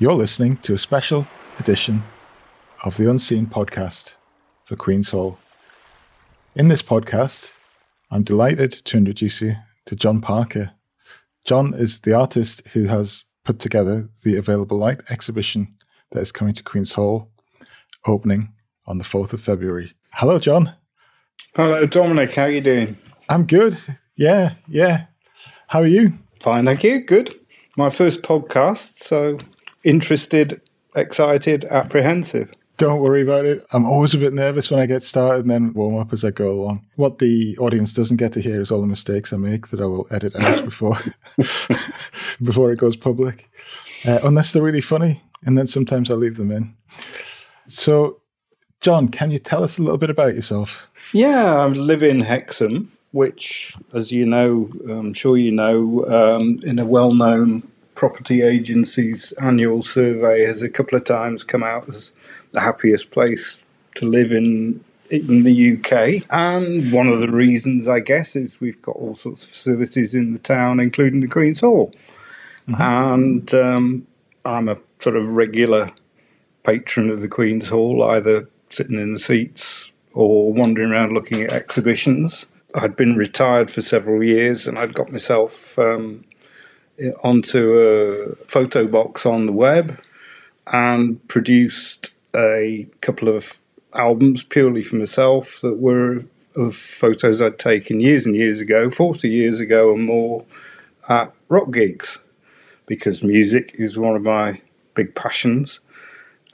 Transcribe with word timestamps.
You're 0.00 0.14
listening 0.14 0.56
to 0.62 0.72
a 0.72 0.78
special 0.78 1.26
edition 1.58 2.02
of 2.84 2.96
the 2.96 3.10
Unseen 3.10 3.44
podcast 3.44 4.14
for 4.64 4.74
Queen's 4.74 5.10
Hall. 5.10 5.36
In 6.54 6.68
this 6.68 6.80
podcast, 6.82 7.52
I'm 8.10 8.22
delighted 8.22 8.70
to 8.70 8.96
introduce 8.96 9.42
you 9.42 9.56
to 9.84 9.94
John 9.94 10.22
Parker. 10.22 10.70
John 11.44 11.74
is 11.74 12.00
the 12.00 12.14
artist 12.14 12.66
who 12.68 12.86
has 12.86 13.26
put 13.44 13.58
together 13.58 14.08
the 14.24 14.38
Available 14.38 14.78
Light 14.78 15.02
exhibition 15.10 15.74
that 16.12 16.20
is 16.20 16.32
coming 16.32 16.54
to 16.54 16.62
Queen's 16.62 16.94
Hall, 16.94 17.30
opening 18.06 18.54
on 18.86 18.96
the 18.96 19.04
4th 19.04 19.34
of 19.34 19.42
February. 19.42 19.92
Hello, 20.14 20.38
John. 20.38 20.72
Hello, 21.54 21.84
Dominic. 21.84 22.32
How 22.32 22.44
are 22.44 22.50
you 22.50 22.62
doing? 22.62 22.96
I'm 23.28 23.44
good. 23.44 23.76
Yeah, 24.16 24.54
yeah. 24.66 25.08
How 25.66 25.80
are 25.80 25.86
you? 25.86 26.14
Fine, 26.40 26.64
thank 26.64 26.84
you. 26.84 27.00
Good. 27.00 27.34
My 27.76 27.90
first 27.90 28.22
podcast, 28.22 28.96
so 28.96 29.36
interested, 29.84 30.60
excited, 30.94 31.64
apprehensive. 31.64 32.52
Don't 32.76 33.00
worry 33.00 33.22
about 33.22 33.44
it. 33.44 33.62
I'm 33.72 33.84
always 33.84 34.14
a 34.14 34.18
bit 34.18 34.32
nervous 34.32 34.70
when 34.70 34.80
I 34.80 34.86
get 34.86 35.02
started 35.02 35.42
and 35.42 35.50
then 35.50 35.74
warm 35.74 35.98
up 35.98 36.14
as 36.14 36.24
I 36.24 36.30
go 36.30 36.50
along. 36.50 36.86
What 36.96 37.18
the 37.18 37.56
audience 37.58 37.92
doesn't 37.92 38.16
get 38.16 38.32
to 38.32 38.40
hear 38.40 38.58
is 38.58 38.70
all 38.70 38.80
the 38.80 38.86
mistakes 38.86 39.34
I 39.34 39.36
make 39.36 39.66
that 39.66 39.80
I 39.80 39.84
will 39.84 40.06
edit 40.10 40.34
out 40.36 40.64
before 40.64 40.96
before 42.42 42.72
it 42.72 42.78
goes 42.78 42.96
public, 42.96 43.50
uh, 44.06 44.20
unless 44.22 44.52
they're 44.52 44.62
really 44.62 44.80
funny, 44.80 45.22
and 45.44 45.58
then 45.58 45.66
sometimes 45.66 46.10
I 46.10 46.14
leave 46.14 46.36
them 46.36 46.50
in. 46.50 46.74
So, 47.66 48.22
John, 48.80 49.08
can 49.08 49.30
you 49.30 49.38
tell 49.38 49.62
us 49.62 49.78
a 49.78 49.82
little 49.82 49.98
bit 49.98 50.08
about 50.08 50.34
yourself? 50.34 50.88
Yeah, 51.12 51.56
I 51.56 51.66
live 51.66 52.02
in 52.02 52.20
Hexham, 52.20 52.90
which, 53.12 53.76
as 53.92 54.10
you 54.10 54.24
know, 54.24 54.70
I'm 54.88 55.12
sure 55.12 55.36
you 55.36 55.52
know, 55.52 56.06
um, 56.06 56.60
in 56.62 56.78
a 56.78 56.86
well-known 56.86 57.69
property 58.00 58.40
agency's 58.40 59.32
annual 59.32 59.82
survey 59.82 60.42
has 60.42 60.62
a 60.62 60.70
couple 60.70 60.96
of 60.96 61.04
times 61.04 61.44
come 61.44 61.62
out 61.62 61.86
as 61.86 62.12
the 62.50 62.60
happiest 62.60 63.10
place 63.10 63.62
to 63.94 64.06
live 64.06 64.32
in 64.32 64.82
in 65.10 65.42
the 65.42 65.74
UK. 65.74 66.24
And 66.30 66.94
one 66.94 67.08
of 67.08 67.20
the 67.20 67.30
reasons, 67.30 67.88
I 67.88 68.00
guess, 68.00 68.36
is 68.36 68.58
we've 68.58 68.80
got 68.80 68.96
all 68.96 69.16
sorts 69.16 69.44
of 69.44 69.50
facilities 69.50 70.14
in 70.14 70.32
the 70.32 70.38
town, 70.38 70.80
including 70.80 71.20
the 71.20 71.28
Queen's 71.28 71.60
Hall. 71.60 71.92
Mm-hmm. 72.66 72.80
And 72.80 73.54
um, 73.54 74.06
I'm 74.46 74.70
a 74.70 74.78
sort 74.98 75.16
of 75.16 75.28
regular 75.28 75.92
patron 76.62 77.10
of 77.10 77.20
the 77.20 77.28
Queen's 77.28 77.68
Hall, 77.68 78.02
either 78.02 78.48
sitting 78.70 78.98
in 78.98 79.12
the 79.12 79.18
seats 79.18 79.92
or 80.14 80.54
wandering 80.54 80.92
around 80.92 81.12
looking 81.12 81.42
at 81.42 81.52
exhibitions. 81.52 82.46
I'd 82.74 82.96
been 82.96 83.16
retired 83.16 83.70
for 83.70 83.82
several 83.82 84.24
years 84.24 84.66
and 84.66 84.78
I'd 84.78 84.94
got 84.94 85.12
myself 85.12 85.78
um, 85.78 86.24
onto 87.22 88.36
a 88.40 88.46
photo 88.46 88.86
box 88.86 89.26
on 89.26 89.46
the 89.46 89.52
web 89.52 89.98
and 90.66 91.26
produced 91.28 92.12
a 92.34 92.86
couple 93.00 93.28
of 93.28 93.58
albums 93.94 94.42
purely 94.42 94.84
for 94.84 94.96
myself 94.96 95.60
that 95.62 95.78
were 95.78 96.24
of 96.56 96.74
photos 96.74 97.40
I'd 97.40 97.58
taken 97.58 98.00
years 98.00 98.26
and 98.26 98.34
years 98.34 98.60
ago, 98.60 98.90
40 98.90 99.28
years 99.28 99.60
ago 99.60 99.92
and 99.94 100.04
more, 100.04 100.44
at 101.08 101.32
rock 101.48 101.70
gigs, 101.70 102.18
because 102.86 103.22
music 103.22 103.74
is 103.74 103.96
one 103.96 104.16
of 104.16 104.22
my 104.22 104.60
big 104.94 105.14
passions. 105.14 105.80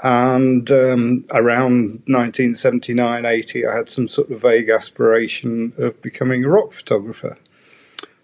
And 0.03 0.71
um, 0.71 1.25
around 1.31 2.03
1979 2.07 3.25
80, 3.25 3.67
I 3.67 3.77
had 3.77 3.89
some 3.89 4.09
sort 4.09 4.31
of 4.31 4.43
vague 4.43 4.69
aspiration 4.69 5.73
of 5.79 6.01
becoming 6.03 6.45
a 6.45 6.49
rock 6.49 6.73
photographer. 6.73 7.39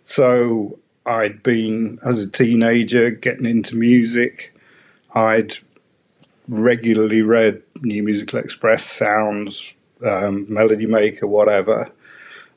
So 0.04 0.78
I'd 1.04 1.42
been, 1.42 1.98
as 2.04 2.20
a 2.20 2.28
teenager, 2.28 3.10
getting 3.10 3.46
into 3.46 3.76
music. 3.76 4.54
I'd 5.14 5.54
regularly 6.48 7.22
read 7.22 7.62
New 7.82 8.02
Musical 8.02 8.38
Express, 8.38 8.84
Sounds, 8.84 9.74
um, 10.04 10.46
Melody 10.48 10.86
Maker, 10.86 11.26
whatever. 11.26 11.90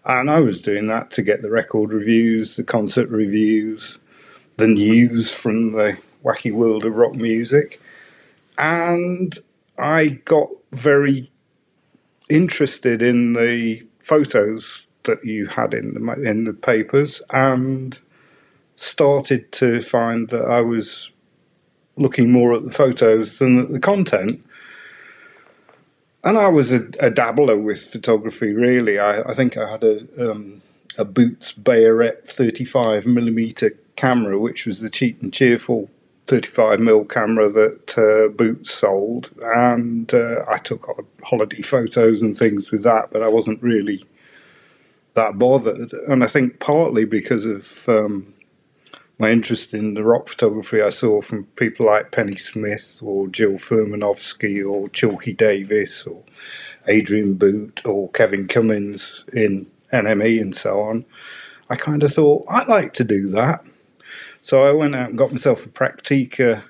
And 0.06 0.30
I 0.30 0.42
was 0.42 0.60
doing 0.60 0.88
that 0.88 1.10
to 1.12 1.24
get 1.24 1.42
the 1.42 1.50
record 1.50 1.92
reviews, 1.92 2.56
the 2.56 2.64
concert 2.64 3.10
reviews, 3.10 3.98
the 4.58 4.68
news 4.68 5.34
from 5.34 5.72
the 5.72 5.98
wacky 6.24 6.52
world 6.52 6.86
of 6.86 6.96
rock 6.96 7.16
music. 7.16 7.82
And 8.58 9.38
I 9.78 10.22
got 10.26 10.50
very 10.72 11.32
interested 12.30 13.02
in 13.02 13.34
the 13.34 13.86
photos 14.00 14.88
that 15.04 15.24
you 15.24 15.48
had 15.48 15.74
in 15.74 15.94
the 15.94 16.14
in 16.28 16.46
the 16.46 16.54
papers 16.54 17.22
and 17.30 18.00
started 18.76 19.52
to 19.54 19.82
find 19.82 20.30
that 20.30 20.46
I 20.46 20.62
was 20.62 21.12
looking 21.98 22.32
more 22.32 22.54
at 22.54 22.66
the 22.66 22.72
photos 22.72 23.40
than 23.40 23.60
at 23.60 23.72
the 23.72 23.80
content. 23.80 24.44
And 26.24 26.38
I 26.38 26.48
was 26.48 26.72
a, 26.72 26.88
a 27.00 27.10
dabbler 27.10 27.58
with 27.58 27.86
photography, 27.86 28.52
really. 28.54 29.00
I, 29.00 29.22
I 29.22 29.34
think 29.34 29.58
I 29.58 29.70
had 29.70 29.84
a, 29.84 30.32
um, 30.32 30.62
a 30.98 31.06
Boots 31.06 31.54
Beirette 31.54 32.28
35 32.28 33.06
millimeter 33.06 33.72
camera, 33.96 34.40
which 34.40 34.66
was 34.66 34.82
the 34.82 34.90
cheap 34.90 35.22
and 35.22 35.32
cheerful 35.32 35.90
35 36.28 36.80
mm 36.80 37.10
camera 37.10 37.50
that 37.50 37.98
uh, 37.98 38.30
Boots 38.36 38.72
sold. 38.72 39.30
And 39.42 40.14
uh, 40.14 40.44
I 40.50 40.58
took 40.58 41.08
holiday 41.24 41.62
photos 41.62 42.22
and 42.22 42.36
things 42.36 42.72
with 42.72 42.84
that, 42.84 43.10
but 43.12 43.22
I 43.22 43.28
wasn't 43.28 43.62
really 43.62 44.04
that 45.14 45.38
bothered. 45.38 45.94
And 46.08 46.24
I 46.24 46.28
think 46.28 46.60
partly 46.60 47.06
because 47.06 47.46
of 47.46 47.88
um, 47.88 48.34
my 49.18 49.32
interest 49.32 49.74
in 49.74 49.94
the 49.94 50.04
rock 50.04 50.28
photography 50.28 50.82
I 50.82 50.90
saw 50.90 51.22
from 51.22 51.46
people 51.56 51.86
like 51.86 52.12
Penny 52.12 52.36
Smith 52.36 53.00
or 53.02 53.28
Jill 53.28 53.54
Furmanovsky 53.54 54.68
or 54.68 54.90
Chalkie 54.90 55.34
Davies 55.34 56.04
or 56.06 56.24
Adrian 56.88 57.36
Boot 57.36 57.82
or 57.86 58.10
Kevin 58.12 58.48
Cummins 58.48 59.24
in 59.32 59.68
NME 59.94 60.42
and 60.42 60.56
so 60.56 60.82
on, 60.82 61.06
I 61.70 61.76
kind 61.76 62.04
of 62.04 62.14
thought 62.14 62.46
I'd 62.50 62.68
like 62.68 62.94
to 62.96 63.04
do 63.04 63.30
that. 63.30 63.62
So 64.42 64.64
I 64.66 64.72
went 64.72 64.96
out 64.96 65.10
and 65.10 65.18
got 65.18 65.32
myself 65.32 65.66
a 65.66 65.70
Praktica 65.70 66.64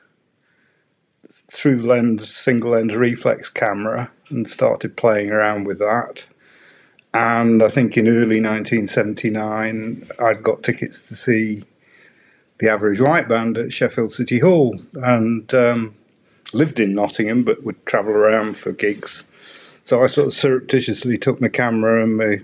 through 1.51 1.81
lens 1.81 2.33
single 2.33 2.71
lens 2.71 2.95
reflex 2.95 3.49
camera 3.49 4.11
and 4.29 4.49
started 4.49 4.95
playing 4.95 5.31
around 5.31 5.65
with 5.65 5.79
that. 5.79 6.25
And 7.13 7.63
I 7.63 7.69
think 7.69 7.97
in 7.97 8.07
early 8.07 8.41
1979, 8.41 10.09
I'd 10.19 10.43
got 10.43 10.63
tickets 10.63 11.01
to 11.07 11.15
see 11.15 11.63
the 12.59 12.69
average 12.69 13.01
white 13.01 13.27
band 13.27 13.57
at 13.57 13.73
Sheffield 13.73 14.13
City 14.13 14.39
Hall 14.39 14.79
and 14.93 15.53
um, 15.53 15.95
lived 16.53 16.79
in 16.79 16.93
Nottingham 16.93 17.43
but 17.43 17.63
would 17.63 17.85
travel 17.85 18.13
around 18.13 18.57
for 18.57 18.71
gigs. 18.71 19.23
So 19.83 20.03
I 20.03 20.07
sort 20.07 20.27
of 20.27 20.33
surreptitiously 20.33 21.17
took 21.17 21.41
my 21.41 21.49
camera 21.49 22.03
and 22.03 22.17
my 22.17 22.41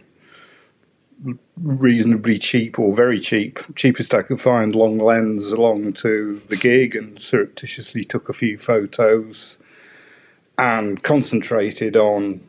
reasonably 1.57 2.37
cheap 2.37 2.79
or 2.79 2.93
very 2.93 3.19
cheap, 3.19 3.59
cheapest 3.75 4.13
I 4.13 4.23
could 4.23 4.41
find 4.41 4.75
long 4.75 4.97
lens 4.97 5.51
along 5.51 5.93
to 5.93 6.41
the 6.49 6.55
gig 6.55 6.95
and 6.95 7.21
surreptitiously 7.21 8.03
took 8.03 8.29
a 8.29 8.33
few 8.33 8.57
photos 8.57 9.57
and 10.57 11.01
concentrated 11.03 11.95
on 11.95 12.41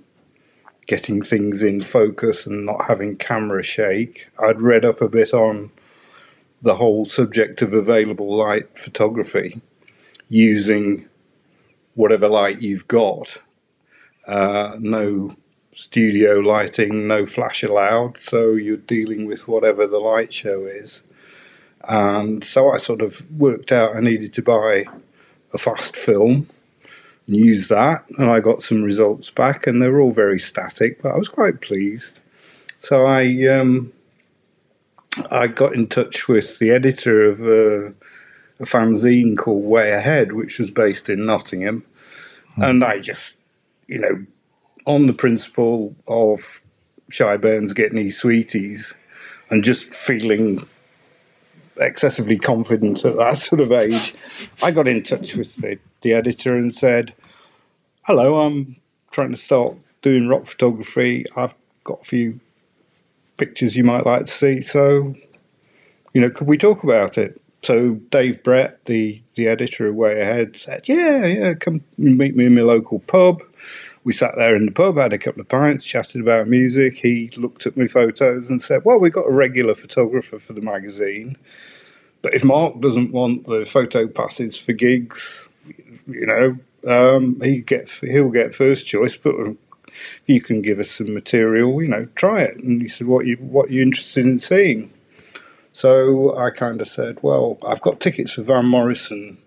getting 0.87 1.23
things 1.23 1.63
in 1.63 1.83
focus 1.83 2.47
and 2.47 2.67
not 2.67 2.87
having 2.87 3.17
camera 3.17 3.63
shake. 3.63 4.29
I'd 4.39 4.61
read 4.61 4.85
up 4.85 5.01
a 5.01 5.09
bit 5.09 5.33
on 5.33 5.71
the 6.63 6.77
whole 6.77 7.05
subject 7.05 7.61
of 7.61 7.75
available 7.75 8.37
light 8.37 8.79
photography 8.79 9.61
using 10.29 11.07
whatever 11.95 12.29
light 12.29 12.63
you've 12.63 12.89
got. 12.89 13.39
Uh, 14.27 14.77
no 14.79 15.37
studio 15.73 16.39
lighting, 16.39 17.07
no 17.07 17.27
flash 17.27 17.63
allowed, 17.63 18.19
so 18.19 18.53
you're 18.53 18.77
dealing 18.77 19.27
with 19.27 19.49
whatever 19.49 19.87
the 19.87 19.99
light 19.99 20.33
show 20.33 20.65
is. 20.65 21.03
And 21.85 22.45
so 22.45 22.71
I 22.71 22.79
sort 22.79 23.03
of 23.03 23.29
worked 23.39 23.73
out 23.73 23.97
I 23.97 24.01
needed 24.01 24.33
to 24.35 24.43
buy 24.43 24.85
a 25.53 25.59
fast 25.59 25.97
film 25.97 26.49
and 27.27 27.37
use 27.37 27.69
that, 27.69 28.05
and 28.19 28.31
I 28.31 28.41
got 28.41 28.63
some 28.63 28.83
results 28.83 29.31
back, 29.31 29.67
and 29.67 29.83
they 29.83 29.89
were 29.89 30.01
all 30.01 30.13
very 30.13 30.39
static, 30.39 31.03
but 31.03 31.13
I 31.13 31.19
was 31.19 31.29
quite 31.29 31.61
pleased. 31.61 32.21
So 32.79 33.05
I 33.07 33.47
um, 33.49 33.93
I 35.31 35.47
got 35.47 35.75
in 35.75 35.89
touch 35.89 36.29
with 36.29 36.59
the 36.59 36.71
editor 36.71 37.25
of 37.25 37.41
a, 37.41 37.89
a 38.61 38.65
fanzine 38.65 39.37
called 39.37 39.65
Way 39.65 39.93
Ahead, 39.93 40.33
which 40.33 40.59
was 40.59 40.71
based 40.71 41.09
in 41.09 41.27
Nottingham. 41.27 41.85
Mm. 42.57 42.71
And 42.71 42.85
I 42.85 42.99
just, 42.99 43.37
you 43.87 43.99
know, 43.99 44.27
on 44.87 45.07
the 45.07 45.13
principle 45.13 45.95
of 46.09 46.63
Shy 47.11 47.37
Bairns 47.37 47.75
getting 47.75 48.03
his 48.03 48.19
sweeties 48.19 48.95
and 49.51 49.63
just 49.63 49.93
feeling 49.93 50.67
excessively 51.79 52.39
confident 52.39 53.05
at 53.05 53.17
that 53.17 53.37
sort 53.37 53.61
of 53.61 53.71
age, 53.71 54.15
I 54.63 54.71
got 54.71 54.89
in 54.89 55.03
touch 55.03 55.35
with 55.35 55.55
the, 55.57 55.79
the 56.01 56.15
editor 56.15 56.57
and 56.57 56.75
said, 56.75 57.15
Hello, 58.03 58.41
I'm 58.41 58.77
trying 59.11 59.31
to 59.31 59.37
start 59.37 59.77
doing 60.01 60.27
rock 60.27 60.47
photography. 60.47 61.27
I've 61.37 61.55
got 61.85 62.01
a 62.01 62.05
few 62.05 62.41
pictures 63.43 63.77
you 63.77 63.85
might 63.85 64.07
like 64.07 64.25
to 64.27 64.31
see. 64.31 64.61
So, 64.61 65.15
you 66.13 66.21
know, 66.21 66.31
could 66.31 66.47
we 66.47 66.59
talk 66.59 66.83
about 66.85 67.19
it? 67.19 67.43
so 67.63 67.95
Dave 68.11 68.43
Brett, 68.43 68.85
the 68.85 69.23
the 69.37 69.49
editor 69.49 69.87
of 69.87 69.95
Way 69.95 70.21
Ahead, 70.21 70.57
said, 70.57 70.89
"Yeah, 70.89 71.25
yeah, 71.25 71.55
come 71.55 71.83
meet 71.97 72.37
me 72.37 72.47
in 72.47 72.55
my 72.55 72.63
local 72.63 72.99
pub." 72.99 73.43
We 74.05 74.13
sat 74.13 74.35
there 74.37 74.57
in 74.57 74.67
the 74.67 74.73
pub, 74.73 74.97
had 74.97 75.13
a 75.13 75.19
couple 75.19 75.41
of 75.41 75.49
pints, 75.49 75.87
chatted 75.87 76.21
about 76.21 76.49
music. 76.49 76.99
He 76.99 77.31
looked 77.37 77.67
at 77.67 77.77
my 77.77 77.87
photos 77.87 78.51
and 78.51 78.61
said, 78.61 78.85
"Well, 78.85 78.99
we've 78.99 79.13
got 79.13 79.29
a 79.29 79.33
regular 79.33 79.77
photographer 79.77 80.41
for 80.41 80.53
the 80.53 80.61
magazine, 80.61 81.37
but 82.21 82.35
if 82.35 82.45
Mark 82.45 82.81
doesn't 82.81 83.13
want 83.13 83.47
the 83.47 83.65
photo 83.65 84.09
passes 84.09 84.59
for 84.59 84.73
gigs, 84.73 85.49
you 86.09 86.27
know, 86.27 86.59
um, 86.89 87.41
he 87.41 87.61
get 87.61 87.89
he'll 88.01 88.31
get 88.31 88.57
first 88.57 88.89
choice. 88.89 89.17
But 89.17 89.37
you 90.27 90.41
can 90.41 90.63
give 90.63 90.79
us 90.79 90.91
some 90.91 91.15
material, 91.15 91.83
you 91.83 91.89
know, 91.89 92.07
try 92.15 92.43
it." 92.43 92.57
And 92.57 92.81
he 92.81 92.89
said, 92.89 93.07
"What 93.07 93.27
you 93.27 93.37
what 93.37 93.71
you 93.71 93.83
interested 93.83 94.25
in 94.25 94.39
seeing?" 94.39 94.91
So 95.73 96.37
I 96.37 96.51
kind 96.51 96.81
of 96.83 96.89
said, 96.89 97.19
well, 97.23 97.59
I've 97.67 97.81
got 97.81 97.99
tickets 97.99 98.33
for 98.33 98.43
Van 98.43 98.67
Morrison 98.67 99.39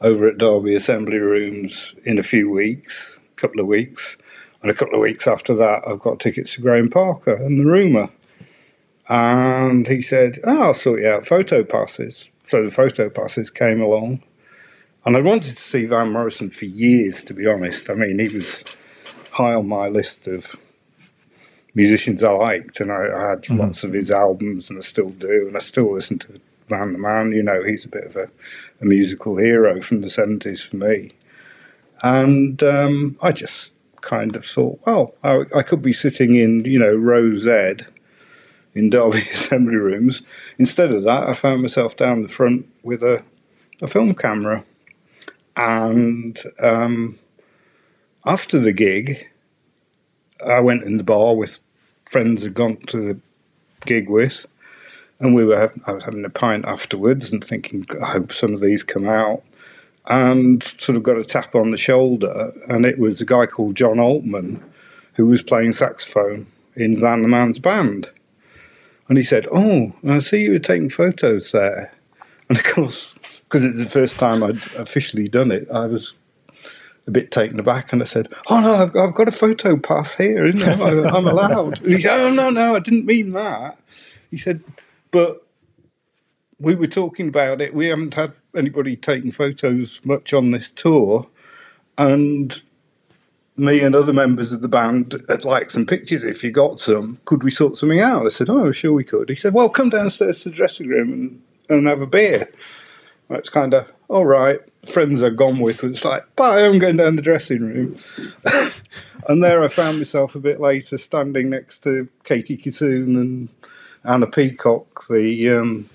over 0.00 0.26
at 0.26 0.38
Derby 0.38 0.74
Assembly 0.74 1.18
Rooms 1.18 1.94
in 2.04 2.18
a 2.18 2.24
few 2.24 2.50
weeks, 2.50 3.20
a 3.32 3.40
couple 3.40 3.60
of 3.60 3.66
weeks. 3.66 4.16
And 4.62 4.70
a 4.70 4.74
couple 4.74 4.94
of 4.94 5.00
weeks 5.00 5.28
after 5.28 5.54
that, 5.54 5.82
I've 5.86 6.00
got 6.00 6.20
tickets 6.20 6.54
for 6.54 6.62
Graham 6.62 6.90
Parker 6.90 7.34
and 7.34 7.60
the 7.60 7.70
Rumour. 7.70 8.08
And 9.08 9.86
he 9.86 10.00
said, 10.00 10.40
oh, 10.44 10.62
I'll 10.62 10.74
sort 10.74 11.02
you 11.02 11.08
out 11.08 11.26
photo 11.26 11.62
passes. 11.62 12.30
So 12.44 12.64
the 12.64 12.70
photo 12.70 13.08
passes 13.08 13.50
came 13.50 13.80
along. 13.80 14.22
And 15.04 15.16
I 15.16 15.20
wanted 15.20 15.56
to 15.56 15.62
see 15.62 15.84
Van 15.84 16.10
Morrison 16.10 16.50
for 16.50 16.64
years, 16.64 17.22
to 17.24 17.34
be 17.34 17.46
honest. 17.46 17.90
I 17.90 17.94
mean, 17.94 18.18
he 18.18 18.28
was 18.28 18.64
high 19.34 19.54
on 19.54 19.68
my 19.68 19.88
list 19.88 20.28
of 20.28 20.56
musicians 21.74 22.22
I 22.22 22.30
liked, 22.30 22.80
and 22.80 22.92
I, 22.92 23.06
I 23.14 23.30
had 23.30 23.42
mm-hmm. 23.42 23.58
lots 23.58 23.82
of 23.82 23.92
his 23.92 24.10
albums, 24.10 24.70
and 24.70 24.78
I 24.78 24.82
still 24.82 25.10
do, 25.10 25.48
and 25.48 25.56
I 25.56 25.60
still 25.60 25.92
listen 25.92 26.18
to 26.20 26.40
Van 26.68 26.92
the 26.92 26.98
Man. 26.98 27.32
You 27.32 27.42
know, 27.42 27.62
he's 27.64 27.84
a 27.84 27.88
bit 27.88 28.04
of 28.04 28.16
a, 28.16 28.30
a 28.80 28.84
musical 28.84 29.36
hero 29.36 29.80
from 29.82 30.00
the 30.00 30.08
seventies 30.08 30.62
for 30.62 30.76
me, 30.76 31.10
and 32.02 32.62
um, 32.62 33.18
I 33.20 33.32
just 33.32 33.74
kind 34.02 34.36
of 34.36 34.44
thought, 34.44 34.78
well, 34.86 35.14
I, 35.24 35.44
I, 35.56 35.62
could 35.62 35.80
be 35.80 35.92
sitting 35.92 36.36
in 36.36 36.64
you 36.66 36.78
know 36.78 36.94
row 36.94 37.34
Z 37.34 37.84
in 38.74 38.90
Derby 38.90 39.18
Assembly 39.32 39.76
Rooms. 39.76 40.22
Instead 40.58 40.92
of 40.92 41.02
that, 41.02 41.28
I 41.28 41.34
found 41.34 41.62
myself 41.62 41.96
down 41.96 42.22
the 42.22 42.28
front 42.28 42.68
with 42.84 43.02
a, 43.02 43.24
a 43.82 43.88
film 43.88 44.14
camera, 44.14 44.64
and 45.56 46.40
um, 46.60 47.18
after 48.24 48.58
the 48.58 48.72
gig. 48.72 49.28
I 50.44 50.60
went 50.60 50.84
in 50.84 50.96
the 50.96 51.04
bar 51.04 51.34
with 51.34 51.58
friends 52.04 52.44
I'd 52.44 52.54
gone 52.54 52.76
to 52.88 52.98
the 52.98 53.20
gig 53.86 54.08
with, 54.08 54.46
and 55.18 55.34
we 55.34 55.44
were 55.44 55.72
I 55.86 55.92
was 55.92 56.04
having 56.04 56.24
a 56.24 56.30
pint 56.30 56.64
afterwards 56.66 57.32
and 57.32 57.42
thinking, 57.42 57.86
I 58.02 58.06
hope 58.06 58.32
some 58.32 58.54
of 58.54 58.60
these 58.60 58.82
come 58.82 59.08
out. 59.08 59.42
And 60.06 60.62
sort 60.62 60.96
of 60.96 61.02
got 61.02 61.16
a 61.16 61.24
tap 61.24 61.54
on 61.54 61.70
the 61.70 61.78
shoulder, 61.78 62.52
and 62.68 62.84
it 62.84 62.98
was 62.98 63.22
a 63.22 63.24
guy 63.26 63.46
called 63.46 63.76
John 63.76 63.98
Altman 63.98 64.62
who 65.14 65.26
was 65.26 65.42
playing 65.42 65.72
saxophone 65.72 66.46
in 66.76 67.00
Van 67.00 67.22
the 67.22 67.28
Man's 67.28 67.58
band. 67.58 68.10
And 69.08 69.16
he 69.16 69.24
said, 69.24 69.46
Oh, 69.50 69.94
I 70.06 70.18
see 70.18 70.44
you 70.44 70.52
were 70.52 70.58
taking 70.58 70.90
photos 70.90 71.52
there. 71.52 71.92
And 72.48 72.58
of 72.58 72.64
course, 72.64 73.14
because 73.44 73.64
it's 73.64 73.78
the 73.78 73.86
first 73.86 74.18
time 74.18 74.42
I'd 74.42 74.56
officially 74.76 75.28
done 75.28 75.50
it, 75.50 75.66
I 75.70 75.86
was 75.86 76.12
a 77.06 77.10
bit 77.10 77.30
taken 77.30 77.60
aback 77.60 77.92
and 77.92 78.02
I 78.02 78.06
said, 78.06 78.28
"Oh 78.48 78.60
no, 78.60 78.74
I've, 78.74 78.96
I've 78.96 79.14
got 79.14 79.28
a 79.28 79.32
photo 79.32 79.76
pass 79.76 80.14
here, 80.14 80.46
isn't 80.46 80.68
it? 80.68 80.80
I'm 80.80 81.26
allowed." 81.26 81.78
he 81.78 82.00
said, 82.00 82.18
"Oh 82.18 82.30
no, 82.32 82.50
no, 82.50 82.76
I 82.76 82.78
didn't 82.78 83.06
mean 83.06 83.32
that." 83.32 83.78
He 84.30 84.38
said, 84.38 84.62
"But 85.10 85.46
we 86.58 86.74
were 86.74 86.86
talking 86.86 87.28
about 87.28 87.60
it. 87.60 87.74
We 87.74 87.86
haven't 87.86 88.14
had 88.14 88.32
anybody 88.56 88.96
taking 88.96 89.32
photos 89.32 90.00
much 90.04 90.32
on 90.32 90.50
this 90.50 90.70
tour, 90.70 91.28
and." 91.98 92.60
Me 93.56 93.78
and 93.82 93.94
other 93.94 94.12
members 94.12 94.50
of 94.50 94.62
the 94.62 94.68
band 94.68 95.14
would 95.28 95.44
like 95.44 95.70
some 95.70 95.86
pictures 95.86 96.24
if 96.24 96.42
you 96.42 96.50
got 96.50 96.80
some. 96.80 97.20
Could 97.24 97.44
we 97.44 97.52
sort 97.52 97.76
something 97.76 98.00
out? 98.00 98.26
I 98.26 98.30
said, 98.30 98.50
Oh, 98.50 98.72
sure 98.72 98.92
we 98.92 99.04
could. 99.04 99.28
He 99.28 99.36
said, 99.36 99.54
Well, 99.54 99.68
come 99.68 99.90
downstairs 99.90 100.42
to 100.42 100.48
the 100.48 100.56
dressing 100.56 100.88
room 100.88 101.12
and, 101.12 101.42
and 101.68 101.86
have 101.86 102.00
a 102.00 102.06
beer. 102.08 102.48
It's 103.30 103.50
kind 103.50 103.72
of, 103.72 103.86
all 104.08 104.26
right, 104.26 104.58
friends 104.86 105.22
are 105.22 105.30
gone 105.30 105.58
with. 105.58 105.84
It's 105.84 106.04
like, 106.04 106.34
bye, 106.36 106.64
I'm 106.64 106.78
going 106.78 106.96
down 106.96 107.16
the 107.16 107.22
dressing 107.22 107.60
room. 107.60 107.96
and 109.28 109.42
there 109.42 109.62
I 109.62 109.68
found 109.68 109.98
myself 109.98 110.34
a 110.34 110.40
bit 110.40 110.60
later 110.60 110.98
standing 110.98 111.50
next 111.50 111.82
to 111.84 112.08
Katie 112.24 112.56
Kissoon 112.56 113.16
and 113.20 113.48
Anna 114.04 114.26
Peacock, 114.26 115.06
the 115.08 115.50
um, 115.50 115.88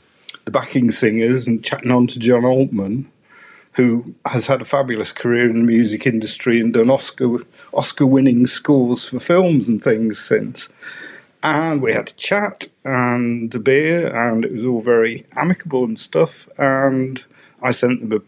the 0.46 0.52
backing 0.52 0.92
singers, 0.92 1.48
and 1.48 1.64
chatting 1.64 1.92
on 1.92 2.08
to 2.08 2.20
John 2.20 2.46
Altman, 2.46 3.10
who 3.74 4.16
has 4.26 4.48
had 4.48 4.62
a 4.62 4.66
fabulous 4.66 5.12
career 5.12 5.50
in 5.50 5.60
the 5.60 5.66
music 5.66 6.08
industry 6.08 6.60
and 6.60 6.74
done 6.74 6.90
Oscar 6.90 7.38
Oscar 7.74 8.06
winning 8.06 8.48
scores 8.48 9.08
for 9.08 9.20
films 9.20 9.68
and 9.68 9.82
things 9.82 10.20
since. 10.20 10.70
And 11.42 11.82
we 11.82 11.94
had 11.94 12.10
a 12.10 12.14
chat 12.14 12.68
and 12.84 13.54
a 13.56 13.60
beer, 13.60 14.14
and 14.14 14.44
it 14.44 14.52
was 14.52 14.66
all 14.66 14.82
very 14.82 15.26
amicable 15.38 15.86
and 15.86 15.98
stuff. 16.00 16.50
And 16.58 17.24
I 17.62 17.72
sent 17.72 18.02
them 18.02 18.12
a 18.12 18.22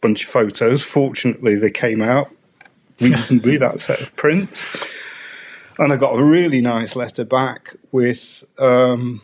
bunch 0.00 0.24
of 0.24 0.30
photos. 0.30 0.82
Fortunately, 0.82 1.56
they 1.56 1.70
came 1.70 2.02
out 2.02 2.30
reasonably, 3.00 3.56
that 3.56 3.80
set 3.80 4.00
of 4.00 4.14
prints. 4.16 4.76
And 5.78 5.92
I 5.92 5.96
got 5.96 6.18
a 6.18 6.22
really 6.22 6.60
nice 6.60 6.94
letter 6.94 7.24
back 7.24 7.74
with 7.90 8.44
um, 8.58 9.22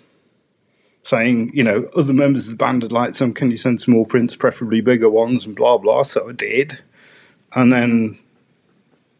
saying, 1.03 1.53
you 1.55 1.63
know, 1.63 1.89
other 1.95 2.13
members 2.13 2.47
of 2.47 2.53
the 2.53 2.57
band 2.57 2.83
would 2.83 2.93
like 2.93 3.15
some. 3.15 3.33
Can 3.33 3.51
you 3.51 3.57
send 3.57 3.81
some 3.81 3.95
more 3.95 4.07
prints, 4.07 4.37
preferably 4.37 4.81
bigger 4.81 5.11
ones, 5.11 5.45
and 5.45 5.55
blah, 5.55 5.79
blah. 5.79 6.03
So 6.03 6.29
I 6.29 6.33
did. 6.33 6.83
And 7.55 7.73
then, 7.73 8.19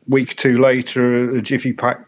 week 0.09 0.33
or 0.33 0.35
two 0.35 0.59
later, 0.59 1.31
a 1.37 1.43
Jiffy 1.43 1.73
Pack 1.73 2.07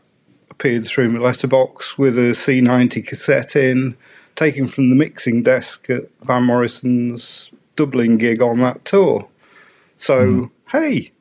appeared 0.50 0.86
through 0.86 1.10
my 1.10 1.20
letterbox 1.20 1.98
with 1.98 2.18
a 2.18 2.32
C90 2.32 3.06
cassette 3.06 3.54
in, 3.54 3.96
taken 4.34 4.66
from 4.66 4.90
the 4.90 4.96
mixing 4.96 5.42
desk 5.42 5.88
at 5.90 6.04
Van 6.22 6.44
Morrison's 6.44 7.52
Dublin 7.76 8.16
gig 8.18 8.42
on 8.42 8.60
that 8.60 8.84
tour. 8.84 9.28
So, 9.98 10.26
mm. 10.26 10.50
hey, 10.70 11.12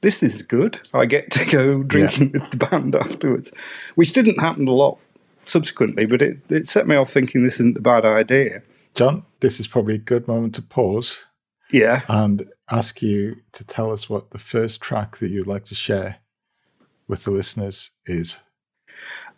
this 0.00 0.22
is 0.22 0.42
good. 0.42 0.80
I 0.94 1.06
get 1.06 1.30
to 1.32 1.44
go 1.44 1.82
drinking 1.82 2.30
yeah. 2.32 2.40
with 2.40 2.50
the 2.52 2.56
band 2.56 2.94
afterwards, 2.94 3.50
which 3.96 4.12
didn't 4.12 4.40
happen 4.40 4.68
a 4.68 4.72
lot 4.72 4.98
subsequently, 5.44 6.06
but 6.06 6.22
it, 6.22 6.38
it 6.48 6.70
set 6.70 6.86
me 6.86 6.96
off 6.96 7.10
thinking 7.10 7.42
this 7.42 7.54
isn't 7.54 7.76
a 7.76 7.82
bad 7.82 8.04
idea. 8.04 8.62
John, 8.94 9.24
this 9.40 9.60
is 9.60 9.66
probably 9.66 9.96
a 9.96 9.98
good 9.98 10.26
moment 10.26 10.54
to 10.54 10.62
pause. 10.62 11.26
Yeah. 11.72 12.02
And 12.08 12.48
ask 12.70 13.02
you 13.02 13.36
to 13.52 13.64
tell 13.64 13.92
us 13.92 14.08
what 14.08 14.30
the 14.30 14.38
first 14.38 14.80
track 14.80 15.16
that 15.16 15.30
you'd 15.30 15.46
like 15.46 15.64
to 15.64 15.74
share 15.74 16.18
with 17.08 17.24
the 17.24 17.32
listeners 17.32 17.90
is. 18.06 18.38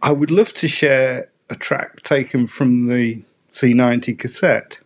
I 0.02 0.12
would 0.12 0.30
love 0.30 0.52
to 0.54 0.68
share 0.68 1.30
a 1.50 1.56
track 1.56 2.02
taken 2.02 2.46
from 2.46 2.88
the 2.88 3.22
C90 3.52 4.18
cassette 4.18 4.78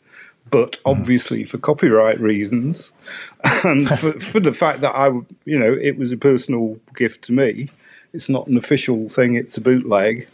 but 0.53 0.77
hmm. 0.77 0.83
obviously 0.91 1.43
for 1.43 1.59
copyright 1.59 2.21
reasons 2.21 2.93
and 3.65 3.89
for, 3.89 4.13
for, 4.21 4.39
the 4.39 4.53
fact 4.53 4.83
that 4.83 4.95
I, 4.95 5.09
you 5.45 5.59
know, 5.59 5.73
it 5.73 5.99
was 5.99 6.13
a 6.13 6.17
personal 6.17 6.79
gift 6.95 7.23
to 7.25 7.33
me. 7.33 7.71
It's 8.13 8.29
not 8.29 8.47
an 8.47 8.57
official 8.57 9.09
thing; 9.09 9.35
it's 9.35 9.57
a 9.57 9.61
bootleg. 9.61 10.29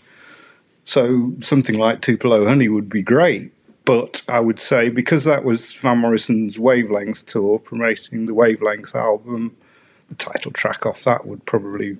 So 0.84 1.32
something 1.40 1.78
like 1.78 2.02
Tupelo 2.02 2.44
Honey 2.46 2.68
would 2.68 2.90
be 2.90 3.02
great. 3.02 3.52
But 3.84 4.22
I 4.28 4.40
would 4.40 4.60
say 4.60 4.90
because 4.90 5.24
that 5.24 5.44
was 5.44 5.74
Van 5.74 5.98
Morrison's 5.98 6.58
Wavelength 6.58 7.24
tour 7.24 7.58
promoting 7.58 8.26
the 8.26 8.34
Wavelength 8.34 8.94
album, 8.94 9.56
the 10.10 10.16
title 10.16 10.50
track 10.50 10.84
off 10.84 11.04
that 11.04 11.26
would 11.26 11.46
probably 11.46 11.96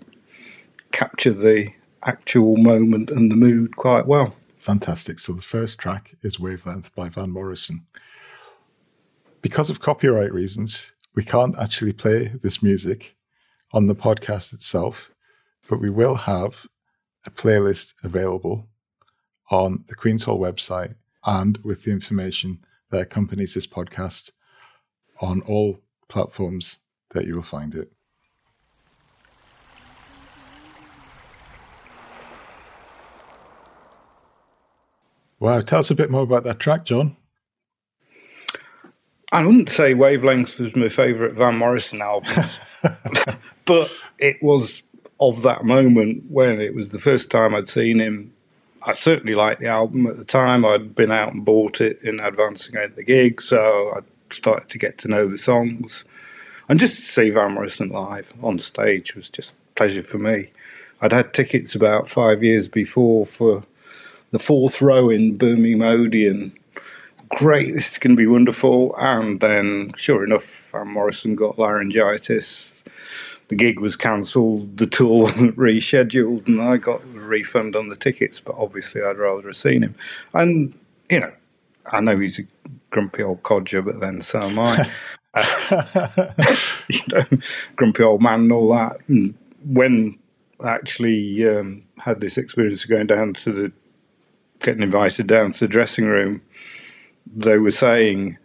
capture 0.93 1.33
the 1.33 1.73
actual 2.03 2.57
moment 2.57 3.11
and 3.11 3.31
the 3.31 3.37
mood 3.37 3.77
quite 3.77 4.07
well. 4.07 4.35
Fantastic. 4.59 5.19
So 5.19 5.33
the 5.33 5.43
first 5.43 5.79
track 5.79 6.15
is 6.23 6.41
Wavelength 6.41 6.95
by 6.95 7.09
Van 7.09 7.31
Morrison. 7.31 7.87
Because 9.41 9.71
of 9.71 9.81
copyright 9.81 10.33
reasons, 10.33 10.93
we 11.15 11.25
can't 11.25 11.57
actually 11.59 11.93
play 11.93 12.33
this 12.43 12.63
music 12.63 13.17
on 13.73 13.87
the 13.87 13.95
podcast 13.95 14.53
itself, 14.53 15.11
but 15.69 15.81
we 15.81 15.91
will 15.91 16.17
have 16.17 16.67
a 17.25 17.31
playlist 17.31 17.95
available 18.03 18.67
on 19.51 19.85
the 19.89 19.95
Queen's 19.95 20.25
Hall 20.25 20.39
website 20.39 20.95
and 21.25 21.59
with 21.65 21.85
the 21.85 21.93
information 21.93 22.59
that 22.91 23.03
accompanies 23.03 23.55
this 23.55 23.67
podcast 23.67 24.33
on 25.21 25.41
all 25.43 25.79
platforms 26.09 26.79
that 27.11 27.27
you 27.27 27.35
will 27.35 27.43
find 27.43 27.75
it. 27.75 27.93
Wow, 35.41 35.61
tell 35.61 35.79
us 35.79 35.91
a 35.91 35.95
bit 35.95 36.11
more 36.11 36.23
about 36.23 36.45
that 36.45 36.59
track, 36.59 36.85
John. 36.85 37.17
I 39.31 39.45
wouldn't 39.45 39.69
say 39.69 39.95
Wavelength 39.95 40.59
was 40.59 40.75
my 40.75 40.89
favourite 40.89 41.35
Van 41.35 41.57
Morrison 41.57 42.01
album, 42.01 42.45
but 43.67 43.93
it 44.19 44.43
was 44.43 44.83
of 45.21 45.43
that 45.43 45.65
moment 45.65 46.25
when 46.29 46.61
it 46.61 46.75
was 46.75 46.91
the 46.91 46.99
first 46.99 47.31
time 47.31 47.55
I'd 47.55 47.69
seen 47.69 48.01
him 48.01 48.33
I 48.83 48.95
certainly 48.95 49.35
liked 49.35 49.61
the 49.61 49.69
album 49.69 50.07
at 50.07 50.17
the 50.17 50.25
time. 50.25 50.65
I'd 50.65 50.95
been 50.95 51.11
out 51.11 51.33
and 51.33 51.45
bought 51.45 51.81
it 51.81 52.01
in 52.03 52.21
advance 52.21 52.69
against 52.69 52.97
the 52.97 53.03
gig, 53.03 53.43
so 53.43 53.93
I 53.97 54.01
started 54.33 54.69
to 54.71 54.79
get 54.79 54.99
to 54.99 55.09
know 55.09 55.27
the 55.27 55.39
songs. 55.39 56.05
And 56.69 56.79
just 56.79 56.97
to 56.97 57.03
see 57.03 57.31
Van 57.31 57.55
Morrison 57.55 57.89
live 57.89 58.33
on 58.43 58.59
stage 58.59 59.17
was 59.17 59.31
just 59.31 59.55
pleasure 59.75 60.03
for 60.03 60.19
me. 60.19 60.53
I'd 61.01 61.13
had 61.13 61.35
tickets 61.35 61.75
about 61.75 62.09
five 62.09 62.43
years 62.43 62.69
before 62.69 63.27
for 63.27 63.65
the 64.31 64.39
fourth 64.39 64.81
row 64.81 65.11
in 65.11 65.37
Birmingham 65.37 65.83
Odeon. 65.83 66.53
Great, 67.31 67.75
this 67.75 67.93
is 67.93 67.99
going 67.99 68.17
to 68.17 68.21
be 68.21 68.27
wonderful. 68.27 68.95
And 68.99 69.41
then, 69.41 69.93
sure 69.97 70.25
enough, 70.25 70.71
Van 70.73 70.89
Morrison 70.89 71.35
got 71.35 71.59
laryngitis. 71.59 72.85
The 73.49 73.57
gig 73.57 73.81
was 73.81 73.97
cancelled, 73.97 74.77
the 74.77 74.87
tour 74.87 75.23
wasn't 75.25 75.57
rescheduled, 75.57 76.47
and 76.47 76.61
I 76.61 76.77
got 76.77 77.03
a 77.03 77.07
refund 77.07 77.77
on 77.77 77.89
the 77.89 77.97
tickets. 77.97 78.41
But 78.41 78.57
obviously, 78.57 79.03
I'd 79.03 79.19
rather 79.19 79.47
have 79.49 79.57
seen 79.57 79.83
him. 79.83 79.95
And, 80.35 80.79
you 81.11 81.21
know, 81.21 81.33
I 81.87 82.01
know 82.01 82.19
he's 82.19 82.39
a 82.39 82.43
grumpy 82.91 83.23
old 83.23 83.43
codger, 83.43 83.83
but 83.83 84.01
then 84.01 84.23
so 84.23 84.41
am 84.41 84.59
I. 84.59 84.91
you 86.89 87.01
know, 87.09 87.25
grumpy 87.77 88.03
old 88.03 88.23
man 88.23 88.41
and 88.41 88.53
all 88.53 88.73
that. 88.75 88.99
And 89.09 89.35
when 89.65 90.19
I 90.61 90.71
actually 90.71 91.49
um, 91.49 91.83
had 91.99 92.21
this 92.21 92.39
experience 92.39 92.85
of 92.85 92.91
going 92.91 93.07
down 93.07 93.35
to 93.35 93.53
the, 93.53 93.73
getting 94.61 94.83
invited 94.83 95.27
down 95.27 95.53
to 95.53 95.61
the 95.61 95.69
dressing 95.69 96.07
room, 96.07 96.43
they 97.27 97.59
were 97.59 97.71
saying, 97.71 98.39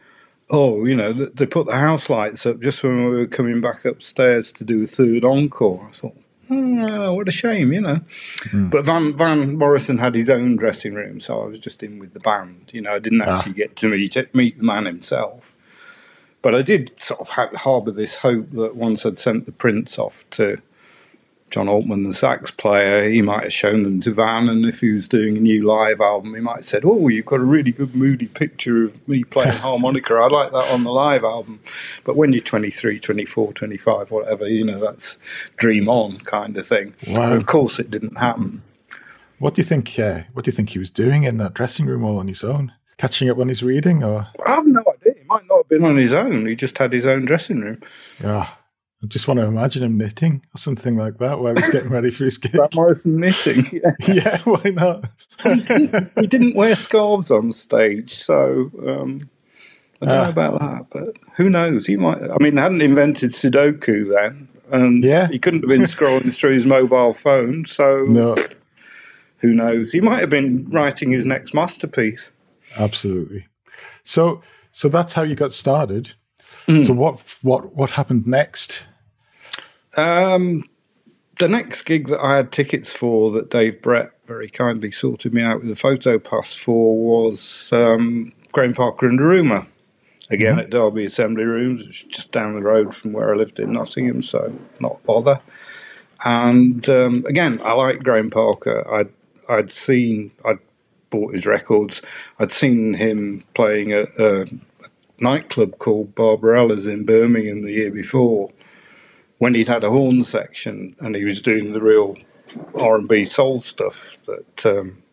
oh, 0.49 0.85
you 0.85 0.95
know, 0.95 1.13
they 1.13 1.45
put 1.45 1.65
the 1.65 1.77
house 1.77 2.09
lights 2.09 2.45
up 2.45 2.59
just 2.59 2.83
when 2.83 3.05
we 3.05 3.17
were 3.17 3.27
coming 3.27 3.61
back 3.61 3.85
upstairs 3.85 4.51
to 4.53 4.63
do 4.63 4.83
a 4.83 4.87
third 4.87 5.23
encore. 5.25 5.87
I 5.89 5.93
thought, 5.93 6.17
oh, 6.49 7.13
what 7.13 7.27
a 7.27 7.31
shame, 7.31 7.73
you 7.73 7.81
know. 7.81 7.99
Mm. 8.45 8.69
But 8.69 8.85
Van 8.85 9.13
Van 9.13 9.57
Morrison 9.57 9.97
had 9.97 10.15
his 10.15 10.29
own 10.29 10.55
dressing 10.55 10.93
room, 10.93 11.19
so 11.19 11.41
I 11.41 11.47
was 11.47 11.59
just 11.59 11.83
in 11.83 11.99
with 11.99 12.13
the 12.13 12.19
band. 12.19 12.69
You 12.71 12.81
know, 12.81 12.93
I 12.93 12.99
didn't 12.99 13.21
ah. 13.21 13.33
actually 13.35 13.53
ah. 13.53 13.55
get 13.55 13.75
to 13.77 13.87
meet 13.87 14.35
meet 14.35 14.57
the 14.57 14.63
man 14.63 14.85
himself. 14.85 15.53
But 16.41 16.53
I 16.53 16.61
did 16.61 16.99
sort 16.99 17.21
of 17.21 17.29
harbour 17.29 17.91
this 17.91 18.15
hope 18.15 18.51
that 18.51 18.75
once 18.75 19.05
I'd 19.05 19.17
sent 19.17 19.45
the 19.45 19.53
prints 19.53 19.97
off 19.97 20.29
to 20.31 20.61
John 21.53 21.69
Altman, 21.69 22.01
the 22.01 22.13
sax 22.13 22.49
player, 22.49 23.07
he 23.07 23.21
might 23.21 23.43
have 23.43 23.53
shown 23.53 23.83
them 23.83 24.01
to 24.01 24.11
Van, 24.11 24.49
and 24.49 24.65
if 24.65 24.79
he 24.79 24.89
was 24.89 25.07
doing 25.07 25.37
a 25.37 25.39
new 25.39 25.61
live 25.61 26.01
album, 26.01 26.33
he 26.33 26.41
might 26.41 26.55
have 26.55 26.65
said, 26.65 26.83
"Oh, 26.83 27.09
you've 27.09 27.27
got 27.27 27.41
a 27.41 27.43
really 27.43 27.71
good 27.71 27.93
moody 27.93 28.25
picture 28.25 28.85
of 28.85 29.07
me 29.07 29.23
playing 29.23 29.53
harmonica. 29.59 30.15
I'd 30.15 30.31
like 30.31 30.51
that 30.51 30.73
on 30.73 30.83
the 30.83 30.91
live 30.91 31.23
album." 31.23 31.59
But 32.05 32.15
when 32.15 32.33
you're 32.33 32.41
23, 32.41 32.99
24, 32.99 33.53
25, 33.53 34.09
whatever, 34.09 34.47
you 34.47 34.63
know, 34.63 34.79
that's 34.79 35.19
dream 35.57 35.87
on 35.87 36.17
kind 36.21 36.57
of 36.57 36.65
thing. 36.65 36.95
Wow. 37.05 37.33
Of 37.33 37.45
course, 37.45 37.77
it 37.77 37.91
didn't 37.91 38.17
happen. 38.17 38.63
What 39.37 39.53
do 39.53 39.61
you 39.61 39.65
think? 39.65 39.99
Uh, 39.99 40.23
what 40.33 40.45
do 40.45 40.49
you 40.49 40.55
think 40.55 40.71
he 40.71 40.79
was 40.79 40.89
doing 40.89 41.21
in 41.21 41.37
that 41.37 41.53
dressing 41.53 41.85
room 41.85 42.03
all 42.03 42.17
on 42.17 42.27
his 42.27 42.43
own? 42.43 42.73
Catching 42.97 43.29
up 43.29 43.37
on 43.37 43.49
his 43.49 43.61
reading, 43.61 44.03
or 44.03 44.27
I 44.43 44.55
have 44.55 44.65
no 44.65 44.81
idea. 44.91 45.13
He 45.19 45.25
might 45.27 45.47
not 45.47 45.57
have 45.57 45.69
been 45.69 45.85
on 45.85 45.97
his 45.97 46.13
own. 46.13 46.47
He 46.47 46.55
just 46.55 46.79
had 46.79 46.91
his 46.91 47.05
own 47.05 47.25
dressing 47.25 47.59
room. 47.59 47.79
Yeah. 48.19 48.49
I 49.03 49.05
just 49.07 49.27
want 49.27 49.41
to 49.41 49.45
imagine 49.45 49.83
him 49.83 49.97
knitting 49.97 50.45
or 50.55 50.57
something 50.57 50.95
like 50.95 51.17
that 51.17 51.39
while 51.39 51.55
he's 51.55 51.69
getting 51.69 51.91
ready 51.91 52.09
for 52.09 52.23
his 52.23 52.37
gig. 52.37 52.53
Van 52.53 52.69
Morrison 52.73 53.17
knitting, 53.17 53.67
yeah. 53.83 53.91
yeah, 54.07 54.37
why 54.45 54.69
not? 54.69 55.03
he, 55.43 55.59
didn't, 55.59 56.11
he, 56.17 56.27
didn't, 56.27 56.55
wear 56.55 56.73
scarves 56.73 57.29
on 57.29 57.51
stage, 57.51 58.11
so 58.11 58.71
um, 58.87 59.19
I 60.01 60.05
don't 60.05 60.15
uh, 60.15 60.23
know 60.23 60.29
about 60.29 60.59
that, 60.61 60.85
but 60.89 61.17
who 61.35 61.49
knows? 61.49 61.85
He 61.85 61.97
might. 61.97 62.21
I 62.23 62.37
mean, 62.39 62.55
they 62.55 62.61
hadn't 62.61 62.81
invented 62.81 63.31
Sudoku 63.31 64.09
then, 64.09 64.47
and 64.71 65.03
yeah. 65.03 65.27
he 65.27 65.37
couldn't 65.37 65.63
have 65.63 65.69
been 65.69 65.81
scrolling 65.81 66.33
through 66.37 66.53
his 66.53 66.65
mobile 66.65 67.13
phone, 67.13 67.65
so 67.65 68.05
no. 68.05 68.35
who 69.39 69.53
knows? 69.53 69.91
He 69.91 69.99
might 69.99 70.21
have 70.21 70.29
been 70.29 70.63
writing 70.69 71.11
his 71.11 71.25
next 71.25 71.53
masterpiece. 71.53 72.31
Absolutely. 72.77 73.47
So, 74.05 74.41
so 74.71 74.87
that's 74.87 75.13
how 75.13 75.23
you 75.23 75.35
got 75.35 75.51
started. 75.51 76.13
Mm. 76.67 76.87
So, 76.87 76.93
what 76.93 77.19
what 77.41 77.75
what 77.75 77.89
happened 77.89 78.25
next? 78.25 78.87
Um, 79.95 80.63
the 81.39 81.47
next 81.47 81.83
gig 81.83 82.07
that 82.07 82.19
I 82.19 82.37
had 82.37 82.51
tickets 82.51 82.93
for 82.93 83.31
that 83.31 83.49
Dave 83.49 83.81
Brett 83.81 84.11
very 84.25 84.49
kindly 84.49 84.91
sorted 84.91 85.33
me 85.33 85.41
out 85.41 85.61
with 85.61 85.71
a 85.71 85.75
photo 85.75 86.19
pass 86.19 86.53
for 86.55 86.97
was 86.97 87.71
um, 87.73 88.31
Graham 88.51 88.73
Parker 88.73 89.07
and 89.07 89.19
the 89.19 89.23
Rumour. 89.23 89.67
Again 90.29 90.53
mm-hmm. 90.53 90.59
at 90.61 90.69
Derby 90.69 91.05
Assembly 91.05 91.43
Rooms, 91.43 91.85
which 91.85 92.07
just 92.07 92.31
down 92.31 92.53
the 92.53 92.61
road 92.61 92.95
from 92.95 93.11
where 93.11 93.33
I 93.33 93.35
lived 93.35 93.59
in 93.59 93.73
Nottingham, 93.73 94.21
so 94.21 94.57
not 94.79 94.99
a 95.03 95.05
bother. 95.05 95.41
And 96.23 96.87
um, 96.87 97.25
again, 97.27 97.59
I 97.63 97.73
like 97.73 98.03
Graham 98.03 98.29
Parker. 98.29 98.89
I'd 98.89 99.09
I'd 99.49 99.71
seen 99.71 100.31
I'd 100.45 100.59
bought 101.09 101.33
his 101.33 101.45
records. 101.45 102.01
I'd 102.39 102.51
seen 102.51 102.93
him 102.93 103.43
playing 103.53 103.91
at 103.91 104.17
a, 104.17 104.43
a 104.43 104.89
nightclub 105.19 105.77
called 105.77 106.15
Barbarella's 106.15 106.87
in 106.87 107.05
Birmingham 107.05 107.61
the 107.61 107.73
year 107.73 107.91
before, 107.91 108.51
when 109.37 109.55
he'd 109.55 109.67
had 109.67 109.83
a 109.83 109.89
horn 109.89 110.23
section 110.23 110.95
and 110.99 111.15
he 111.15 111.23
was 111.23 111.41
doing 111.41 111.73
the 111.73 111.81
real 111.81 112.17
R 112.79 112.97
and 112.97 113.07
B 113.07 113.25
soul 113.25 113.61
stuff 113.61 114.17
that 114.25 114.65
um, 114.65 115.03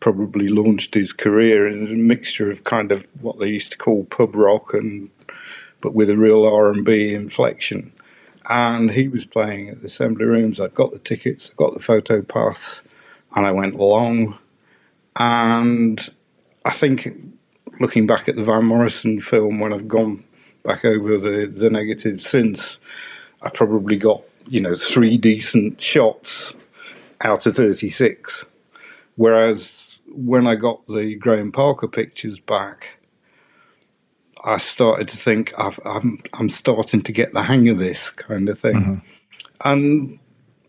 probably 0.00 0.48
launched 0.48 0.94
his 0.94 1.12
career 1.12 1.66
in 1.66 1.86
a 1.86 1.96
mixture 1.96 2.50
of 2.50 2.64
kind 2.64 2.92
of 2.92 3.08
what 3.20 3.38
they 3.38 3.48
used 3.48 3.72
to 3.72 3.78
call 3.78 4.04
pub 4.04 4.34
rock 4.34 4.74
and 4.74 5.10
but 5.80 5.94
with 5.94 6.10
a 6.10 6.16
real 6.16 6.44
R 6.44 6.70
and 6.70 6.84
B 6.84 7.14
inflection. 7.14 7.92
And 8.50 8.92
he 8.92 9.08
was 9.08 9.24
playing 9.24 9.68
at 9.68 9.80
the 9.80 9.86
Assembly 9.86 10.24
Rooms. 10.24 10.60
I'd 10.60 10.74
got 10.74 10.92
the 10.92 10.98
tickets, 10.98 11.50
I 11.50 11.54
got 11.56 11.74
the 11.74 11.80
photo 11.80 12.22
pass, 12.22 12.82
and 13.36 13.46
I 13.46 13.52
went 13.52 13.74
along. 13.74 14.38
And 15.16 16.08
I 16.64 16.70
think 16.70 17.08
looking 17.78 18.06
back 18.06 18.28
at 18.28 18.36
the 18.36 18.44
Van 18.44 18.64
Morrison 18.64 19.20
film 19.20 19.60
when 19.60 19.72
I've 19.72 19.88
gone 19.88 20.24
back 20.68 20.84
over 20.84 21.16
the, 21.16 21.46
the 21.46 21.70
negatives 21.70 22.28
since, 22.28 22.78
I 23.40 23.48
probably 23.48 23.96
got, 23.96 24.22
you 24.46 24.60
know, 24.60 24.74
three 24.74 25.16
decent 25.16 25.80
shots 25.80 26.54
out 27.22 27.46
of 27.46 27.56
36. 27.56 28.44
Whereas 29.16 29.98
when 30.06 30.46
I 30.46 30.56
got 30.56 30.86
the 30.86 31.14
Graham 31.14 31.52
Parker 31.52 31.88
pictures 31.88 32.38
back, 32.38 32.98
I 34.44 34.58
started 34.58 35.08
to 35.08 35.16
think 35.16 35.52
i 35.58 35.74
am 35.84 36.20
I'm 36.34 36.48
starting 36.48 37.02
to 37.02 37.12
get 37.12 37.32
the 37.32 37.42
hang 37.42 37.68
of 37.68 37.78
this 37.78 38.10
kind 38.10 38.48
of 38.48 38.56
thing, 38.56 38.74
mm-hmm. 38.74 39.68
and 39.68 40.18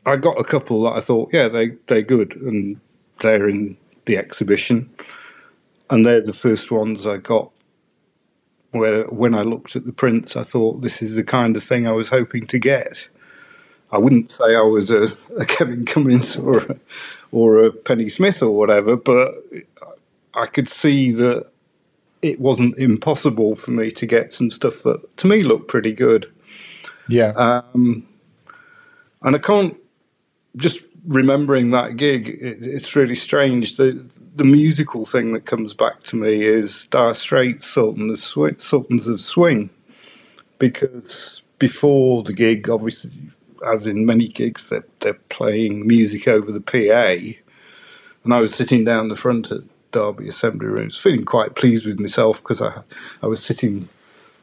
I 0.07 0.17
got 0.17 0.39
a 0.39 0.43
couple 0.43 0.83
that 0.83 0.93
I 0.93 1.01
thought, 1.01 1.29
yeah, 1.31 1.47
they 1.47 1.69
they're 1.85 2.01
good 2.01 2.35
and 2.35 2.79
they're 3.19 3.47
in 3.47 3.77
the 4.05 4.17
exhibition, 4.17 4.89
and 5.91 6.03
they're 6.03 6.19
the 6.19 6.33
first 6.33 6.71
ones 6.71 7.05
I 7.05 7.17
got 7.17 7.51
where 8.71 9.03
when 9.05 9.33
I 9.33 9.41
looked 9.41 9.75
at 9.75 9.85
the 9.85 9.91
prints, 9.91 10.35
I 10.35 10.43
thought 10.43 10.81
this 10.81 11.01
is 11.01 11.15
the 11.15 11.23
kind 11.23 11.55
of 11.55 11.63
thing 11.63 11.87
I 11.87 11.91
was 11.91 12.09
hoping 12.09 12.47
to 12.47 12.59
get. 12.59 13.07
I 13.91 13.97
wouldn't 13.97 14.29
say 14.29 14.55
I 14.55 14.61
was 14.61 14.91
a, 14.91 15.15
a 15.37 15.45
Kevin 15.45 15.85
Cummins 15.85 16.35
or 16.37 16.59
a, 16.59 16.75
or 17.31 17.65
a 17.65 17.71
Penny 17.71 18.09
Smith 18.09 18.43
or 18.43 18.51
whatever, 18.51 18.95
but 18.95 19.43
I 20.35 20.45
could 20.45 20.69
see 20.69 21.11
that 21.11 21.47
it 22.21 22.39
wasn't 22.39 22.77
impossible 22.77 23.55
for 23.55 23.71
me 23.71 23.89
to 23.91 24.05
get 24.05 24.33
some 24.33 24.51
stuff 24.51 24.83
that 24.83 25.17
to 25.17 25.27
me 25.27 25.41
looked 25.41 25.67
pretty 25.67 25.93
good. 25.93 26.31
Yeah. 27.07 27.29
Um, 27.29 28.05
and 29.21 29.35
I 29.35 29.39
can't 29.39 29.75
just 30.55 30.81
remembering 31.05 31.71
that 31.71 31.97
gig. 31.97 32.29
It, 32.29 32.65
it's 32.65 32.95
really 32.95 33.15
strange. 33.15 33.77
The 33.77 34.05
the 34.35 34.43
musical 34.45 35.05
thing 35.05 35.31
that 35.31 35.45
comes 35.45 35.73
back 35.73 36.03
to 36.03 36.15
me 36.15 36.43
is 36.43 36.85
Dire 36.85 37.13
Straits 37.13 37.67
Sultan 37.67 38.15
Sultans 38.15 39.07
of 39.07 39.19
Swing, 39.19 39.69
because 40.59 41.41
before 41.57 42.23
the 42.23 42.33
gig, 42.33 42.69
obviously, 42.69 43.11
as 43.67 43.85
in 43.85 44.05
many 44.05 44.29
gigs, 44.29 44.69
they're, 44.69 44.85
they're 45.01 45.13
playing 45.27 45.85
music 45.85 46.27
over 46.27 46.51
the 46.51 46.61
PA, 46.61 47.37
and 48.23 48.33
I 48.33 48.39
was 48.39 48.55
sitting 48.55 48.85
down 48.85 49.09
the 49.09 49.15
front 49.15 49.51
at 49.51 49.61
Derby 49.91 50.29
Assembly 50.29 50.67
Rooms, 50.67 50.97
feeling 50.97 51.25
quite 51.25 51.55
pleased 51.55 51.85
with 51.85 51.99
myself 51.99 52.41
because 52.41 52.61
I 52.61 52.81
I 53.21 53.27
was 53.27 53.43
sitting 53.43 53.89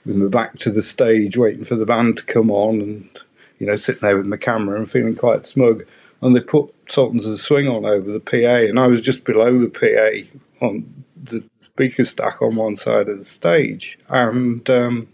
with 0.05 0.17
my 0.17 0.29
back 0.29 0.59
to 0.59 0.71
the 0.71 0.83
stage, 0.83 1.37
waiting 1.37 1.65
for 1.65 1.77
the 1.77 1.87
band 1.87 2.19
to 2.19 2.25
come 2.25 2.51
on, 2.51 2.81
and 2.81 3.21
you 3.59 3.67
know, 3.67 3.77
sitting 3.77 4.03
there 4.03 4.17
with 4.17 4.27
my 4.27 4.37
camera 4.37 4.79
and 4.79 4.91
feeling 4.91 5.17
quite 5.17 5.47
smug 5.47 5.85
and 6.23 6.35
they 6.35 6.41
put 6.41 6.73
Sultans 6.89 7.25
of 7.25 7.33
the 7.33 7.39
Swing 7.39 7.69
on 7.69 7.85
over 7.85 8.11
the 8.11 8.21
PA, 8.21 8.37
and 8.69 8.79
I 8.79 8.87
was 8.87 9.01
just 9.01 9.25
below 9.25 9.59
the 9.59 9.69
PA 9.69 10.65
on 10.67 11.05
the 11.23 11.45
speaker 11.61 12.05
stack 12.05 12.41
on 12.41 12.57
one 12.57 12.77
side 12.77 13.09
of 13.09 13.19
the 13.19 13.25
stage, 13.25 13.99
and 14.09 14.69
um, 14.71 15.09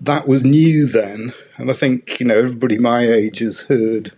that 0.00 0.26
was 0.26 0.44
new 0.44 0.86
then. 0.86 1.32
And 1.56 1.70
I 1.70 1.74
think 1.74 2.20
you 2.20 2.26
know 2.26 2.38
everybody 2.38 2.78
my 2.78 3.06
age 3.06 3.38
has 3.40 3.60
heard 3.62 4.12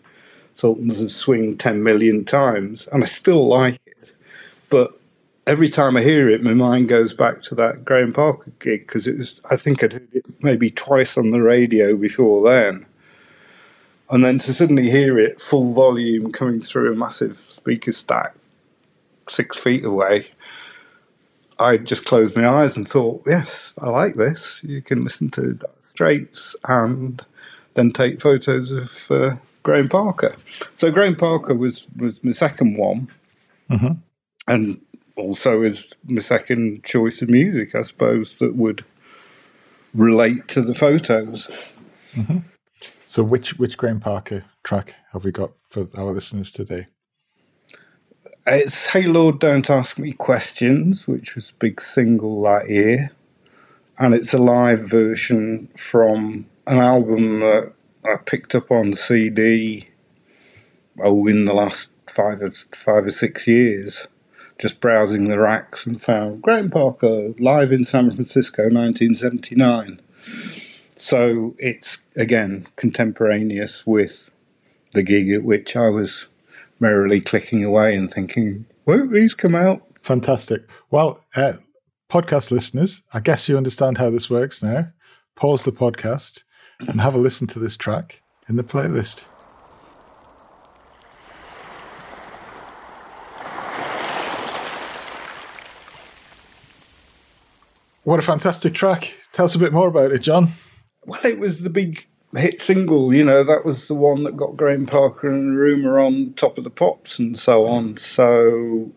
Sultans 0.55 1.01
of 1.01 1.11
Swing 1.11 1.57
ten 1.57 1.83
million 1.83 2.25
times, 2.25 2.89
and 2.93 3.03
I 3.03 3.07
still 3.07 3.47
like 3.49 3.81
it, 3.87 4.13
but. 4.69 4.97
Every 5.47 5.71
time 5.71 5.97
I 5.97 6.03
hear 6.03 6.31
it, 6.31 6.45
my 6.45 6.55
mind 6.55 6.89
goes 6.89 7.13
back 7.13 7.43
to 7.45 7.57
that 7.57 7.85
Graham 7.85 8.13
Parker 8.13 8.53
gig 8.61 8.87
because 8.87 9.09
it 9.09 9.19
was. 9.19 9.41
I 9.51 9.57
think 9.57 9.83
I'd 9.83 9.95
heard 9.95 10.09
it 10.13 10.25
maybe 10.45 10.71
twice 10.71 11.17
on 11.17 11.31
the 11.31 11.41
radio 11.43 11.97
before 11.97 12.49
then, 12.49 12.87
And 14.11 14.25
then 14.25 14.39
to 14.41 14.53
suddenly 14.53 14.91
hear 14.91 15.19
it 15.19 15.41
full 15.41 15.73
volume 15.73 16.33
coming 16.33 16.61
through 16.61 16.93
a 16.93 16.97
massive 16.97 17.39
speaker 17.49 17.93
stack 17.93 18.35
six 19.29 19.57
feet 19.57 19.85
away, 19.85 20.27
I 21.61 21.77
just 21.77 22.07
closed 22.07 22.35
my 22.35 22.49
eyes 22.49 22.77
and 22.77 22.89
thought, 22.89 23.23
yes, 23.27 23.75
I 23.79 23.89
like 23.89 24.17
this. 24.17 24.65
You 24.65 24.83
can 24.83 25.05
listen 25.05 25.31
to 25.31 25.55
Dire 25.55 25.71
Straits 25.81 26.57
and 26.65 27.25
then 27.75 27.93
take 27.93 28.21
photos 28.21 28.71
of 28.71 29.11
uh, 29.11 29.37
Graham 29.63 29.89
Parker. 29.89 30.35
So 30.75 30.91
Graham 30.91 31.17
Parker 31.17 31.55
was, 31.55 31.87
was 31.97 32.23
my 32.25 32.33
second 32.33 32.77
one. 32.77 33.09
Mm-hmm. 33.71 33.93
And 34.49 34.81
also 35.17 35.63
is 35.63 35.93
my 36.09 36.21
second 36.21 36.83
choice 36.83 37.23
of 37.23 37.29
music, 37.29 37.75
I 37.75 37.83
suppose, 37.83 38.35
that 38.35 38.57
would 38.57 38.85
relate 39.95 40.49
to 40.49 40.63
the 40.63 40.75
photos. 40.75 41.49
Mm-hmm. 42.15 42.39
So, 43.11 43.25
which 43.25 43.59
which 43.59 43.77
Graham 43.77 43.99
Parker 43.99 44.45
track 44.63 44.95
have 45.11 45.25
we 45.25 45.33
got 45.33 45.51
for 45.65 45.89
our 45.97 46.13
listeners 46.13 46.53
today? 46.53 46.87
It's 48.47 48.87
Hey 48.87 49.07
Lord, 49.07 49.41
Don't 49.41 49.69
Ask 49.69 49.99
Me 49.99 50.13
Questions, 50.13 51.09
which 51.09 51.35
was 51.35 51.51
a 51.51 51.55
big 51.55 51.81
single 51.81 52.41
that 52.45 52.71
year. 52.71 53.11
And 53.99 54.15
it's 54.15 54.33
a 54.33 54.39
live 54.39 54.89
version 54.89 55.71
from 55.77 56.47
an 56.69 56.79
album 56.79 57.41
that 57.41 57.73
I 58.05 58.15
picked 58.15 58.55
up 58.55 58.71
on 58.71 58.95
CD 58.95 59.89
oh, 61.03 61.27
in 61.27 61.47
the 61.47 61.53
last 61.53 61.89
five 62.07 62.41
or, 62.41 62.53
five 62.73 63.07
or 63.07 63.11
six 63.11 63.49
years 63.49 64.07
just 64.57 64.79
browsing 64.79 65.25
the 65.25 65.41
racks 65.41 65.85
and 65.85 66.01
found 66.01 66.43
Graham 66.43 66.71
Parker 66.71 67.33
live 67.41 67.73
in 67.73 67.85
San 67.85 68.13
Francisco, 68.13 68.69
1979. 68.71 70.01
So 71.01 71.57
it's 71.59 72.03
again 72.15 72.67
contemporaneous 72.77 73.87
with 73.87 74.29
the 74.93 75.03
gig 75.03 75.31
at 75.31 75.45
which 75.45 75.75
I 75.75 75.89
was 75.89 76.27
merrily 76.79 77.23
clicking 77.23 77.65
away 77.65 77.97
and 77.97 78.11
thinking, 78.11 78.67
won't 78.85 79.11
these 79.11 79.33
come 79.33 79.55
out? 79.55 79.81
Fantastic. 80.03 80.69
Well, 80.91 81.25
uh, 81.35 81.55
podcast 82.11 82.51
listeners, 82.51 83.01
I 83.15 83.21
guess 83.21 83.49
you 83.49 83.57
understand 83.57 83.97
how 83.97 84.11
this 84.11 84.29
works 84.29 84.63
now. 84.63 84.89
Pause 85.37 85.65
the 85.65 85.73
podcast 85.73 86.45
and 86.81 87.01
have 87.01 87.15
a 87.15 87.19
listen 87.19 87.47
to 87.47 87.59
this 87.59 87.79
track 87.79 88.21
in 88.47 88.57
the 88.57 88.63
playlist. 88.63 89.25
What 98.03 98.19
a 98.19 98.23
fantastic 98.23 98.75
track. 98.75 99.15
Tell 99.33 99.47
us 99.47 99.55
a 99.55 99.59
bit 99.59 99.73
more 99.73 99.89
about 99.89 100.13
it, 100.13 100.21
John. 100.21 100.51
Well, 101.07 101.25
it 101.25 101.39
was 101.39 101.61
the 101.61 101.71
big 101.71 102.07
hit 102.37 102.61
single, 102.61 103.13
you 103.13 103.25
know, 103.25 103.43
that 103.43 103.65
was 103.65 103.89
the 103.89 103.95
one 103.95 104.23
that 104.25 104.37
got 104.37 104.57
Graham 104.57 104.87
Parker 104.87 105.29
and 105.29 105.57
Rumour 105.59 105.99
on 105.99 106.35
top 106.35 106.59
of 106.59 106.65
the 106.65 106.71
pops 106.71 107.19
and 107.19 107.39
so 107.39 107.67
on. 107.67 107.97
So 107.97 108.93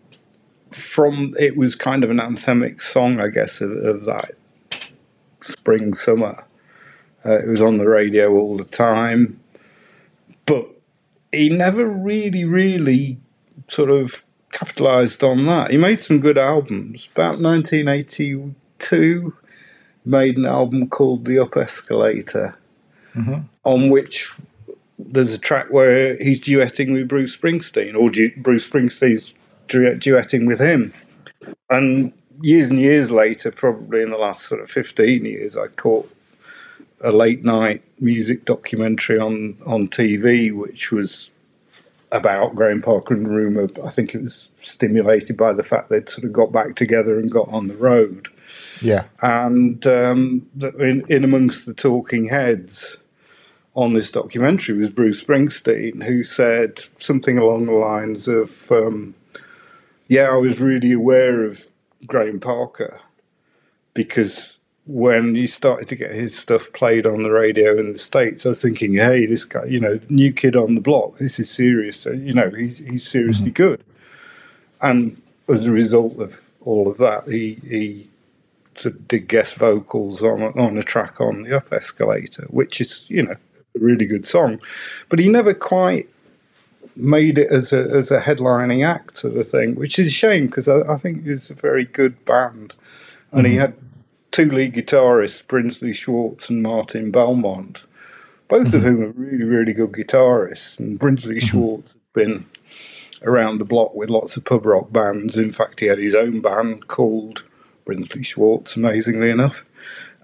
from 0.71 1.33
it 1.39 1.57
was 1.57 1.75
kind 1.75 2.03
of 2.03 2.09
an 2.09 2.17
anthemic 2.17 2.81
song, 2.81 3.19
I 3.19 3.29
guess, 3.29 3.61
of, 3.61 3.71
of 3.71 4.05
that 4.05 4.35
spring 5.41 5.93
summer. 5.93 6.45
Uh, 7.25 7.39
it 7.39 7.47
was 7.47 7.61
on 7.61 7.77
the 7.77 7.87
radio 7.87 8.33
all 8.33 8.57
the 8.57 8.65
time, 8.65 9.39
but 10.45 10.67
he 11.31 11.49
never 11.49 11.87
really, 11.87 12.43
really 12.43 13.19
sort 13.69 13.89
of 13.89 14.25
capitalized 14.51 15.23
on 15.23 15.45
that. 15.45 15.71
He 15.71 15.77
made 15.77 16.01
some 16.01 16.19
good 16.19 16.37
albums. 16.37 17.07
About 17.13 17.39
1980, 17.41 18.53
two 18.79 19.35
made 20.05 20.37
an 20.37 20.45
album 20.45 20.89
called 20.89 21.25
The 21.25 21.39
Up 21.39 21.57
Escalator, 21.57 22.55
mm-hmm. 23.15 23.41
on 23.63 23.89
which 23.89 24.31
there's 24.99 25.33
a 25.33 25.39
track 25.39 25.67
where 25.71 26.17
he's 26.17 26.39
duetting 26.39 26.93
with 26.93 27.07
Bruce 27.07 27.35
Springsteen, 27.35 27.95
or 27.95 28.09
du- 28.09 28.33
Bruce 28.37 28.67
Springsteen's 28.67 29.33
du- 29.67 29.95
duetting 29.95 30.47
with 30.47 30.59
him. 30.59 30.93
And 31.69 32.13
years 32.41 32.69
and 32.69 32.79
years 32.79 33.11
later, 33.11 33.51
probably 33.51 34.01
in 34.01 34.09
the 34.09 34.17
last 34.17 34.43
sort 34.43 34.61
of 34.61 34.69
15 34.69 35.25
years, 35.25 35.57
I 35.57 35.67
caught 35.67 36.09
a 37.01 37.11
late 37.11 37.43
night 37.43 37.83
music 37.99 38.45
documentary 38.45 39.19
on, 39.19 39.57
on 39.65 39.87
TV, 39.89 40.55
which 40.55 40.91
was 40.91 41.29
about 42.11 42.55
Graham 42.55 42.81
Parker 42.81 43.13
and 43.13 43.27
Rumour. 43.27 43.69
I 43.83 43.89
think 43.89 44.13
it 44.13 44.21
was 44.21 44.49
stimulated 44.61 45.35
by 45.35 45.51
the 45.51 45.63
fact 45.63 45.89
they'd 45.89 46.07
sort 46.07 46.25
of 46.25 46.31
got 46.31 46.51
back 46.51 46.75
together 46.75 47.19
and 47.19 47.29
got 47.29 47.49
on 47.49 47.67
the 47.67 47.75
road. 47.75 48.27
Yeah. 48.83 49.05
And 49.21 49.85
um, 49.87 50.47
in, 50.61 51.05
in 51.07 51.23
amongst 51.23 51.65
the 51.65 51.73
talking 51.73 52.27
heads 52.27 52.97
on 53.75 53.93
this 53.93 54.11
documentary 54.11 54.77
was 54.77 54.89
Bruce 54.89 55.23
Springsteen, 55.23 56.03
who 56.03 56.23
said 56.23 56.83
something 56.97 57.37
along 57.37 57.65
the 57.65 57.71
lines 57.71 58.27
of, 58.27 58.71
um, 58.71 59.15
Yeah, 60.07 60.29
I 60.29 60.35
was 60.35 60.59
really 60.59 60.91
aware 60.91 61.43
of 61.43 61.67
Graham 62.05 62.39
Parker 62.39 62.99
because 63.93 64.57
when 64.85 65.35
he 65.35 65.47
started 65.47 65.87
to 65.87 65.95
get 65.95 66.11
his 66.11 66.37
stuff 66.37 66.71
played 66.73 67.05
on 67.05 67.23
the 67.23 67.31
radio 67.31 67.79
in 67.79 67.93
the 67.93 67.97
States, 67.97 68.45
I 68.45 68.49
was 68.49 68.61
thinking, 68.61 68.95
hey, 68.95 69.25
this 69.25 69.45
guy, 69.45 69.63
you 69.65 69.79
know, 69.79 69.99
new 70.09 70.33
kid 70.33 70.57
on 70.57 70.75
the 70.75 70.81
block, 70.81 71.19
this 71.19 71.39
is 71.39 71.49
serious. 71.49 72.05
You 72.05 72.33
know, 72.33 72.49
he's, 72.49 72.79
he's 72.79 73.07
seriously 73.07 73.45
mm-hmm. 73.45 73.63
good. 73.63 73.83
And 74.81 75.21
as 75.47 75.65
a 75.65 75.71
result 75.71 76.19
of 76.19 76.43
all 76.61 76.89
of 76.89 76.97
that, 76.97 77.29
he, 77.29 77.59
he 77.63 78.09
did 79.07 79.27
guest 79.27 79.55
vocals 79.55 80.23
on 80.23 80.41
on 80.41 80.77
a 80.77 80.83
track 80.83 81.21
on 81.21 81.43
the 81.43 81.57
Up 81.57 81.71
Escalator, 81.71 82.45
which 82.49 82.81
is 82.81 83.09
you 83.09 83.23
know 83.23 83.35
a 83.75 83.79
really 83.79 84.05
good 84.05 84.25
song, 84.25 84.59
but 85.09 85.19
he 85.19 85.27
never 85.27 85.53
quite 85.53 86.09
made 86.95 87.37
it 87.37 87.51
as 87.51 87.73
a 87.73 87.89
as 87.89 88.11
a 88.11 88.21
headlining 88.21 88.85
act 88.85 89.17
sort 89.17 89.37
of 89.37 89.47
thing, 89.47 89.75
which 89.75 89.97
is 89.97 90.07
a 90.07 90.11
shame 90.11 90.47
because 90.47 90.67
I, 90.67 90.81
I, 90.81 90.97
think 90.97 91.25
it 91.25 91.31
was 91.31 91.49
a 91.49 91.55
very 91.55 91.85
good 91.85 92.23
band, 92.25 92.73
and 93.31 93.43
mm-hmm. 93.43 93.51
he 93.51 93.55
had 93.57 93.73
two 94.31 94.49
lead 94.49 94.73
guitarists, 94.73 95.45
Brinsley 95.45 95.93
Schwarz 95.93 96.49
and 96.49 96.61
Martin 96.61 97.11
Belmont, 97.11 97.83
both 98.47 98.67
mm-hmm. 98.67 98.77
of 98.77 98.83
whom 98.83 99.03
are 99.03 99.11
really 99.11 99.43
really 99.43 99.73
good 99.73 99.91
guitarists, 99.91 100.79
and 100.79 100.99
Brinsley 100.99 101.37
mm-hmm. 101.37 101.57
Schwarz 101.57 101.93
had 101.93 102.13
been 102.13 102.45
around 103.23 103.57
the 103.57 103.65
block 103.65 103.95
with 103.95 104.09
lots 104.09 104.37
of 104.37 104.45
pub 104.45 104.65
rock 104.65 104.91
bands. 104.91 105.37
In 105.37 105.51
fact, 105.51 105.79
he 105.79 105.87
had 105.87 105.97
his 105.97 106.15
own 106.15 106.41
band 106.41 106.87
called 106.87 107.43
Brinsley 107.85 108.23
Schwarz, 108.23 108.75
amazingly 108.75 109.29
enough, 109.29 109.65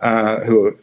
uh, 0.02 0.40
who 0.42 0.62
were, 0.62 0.76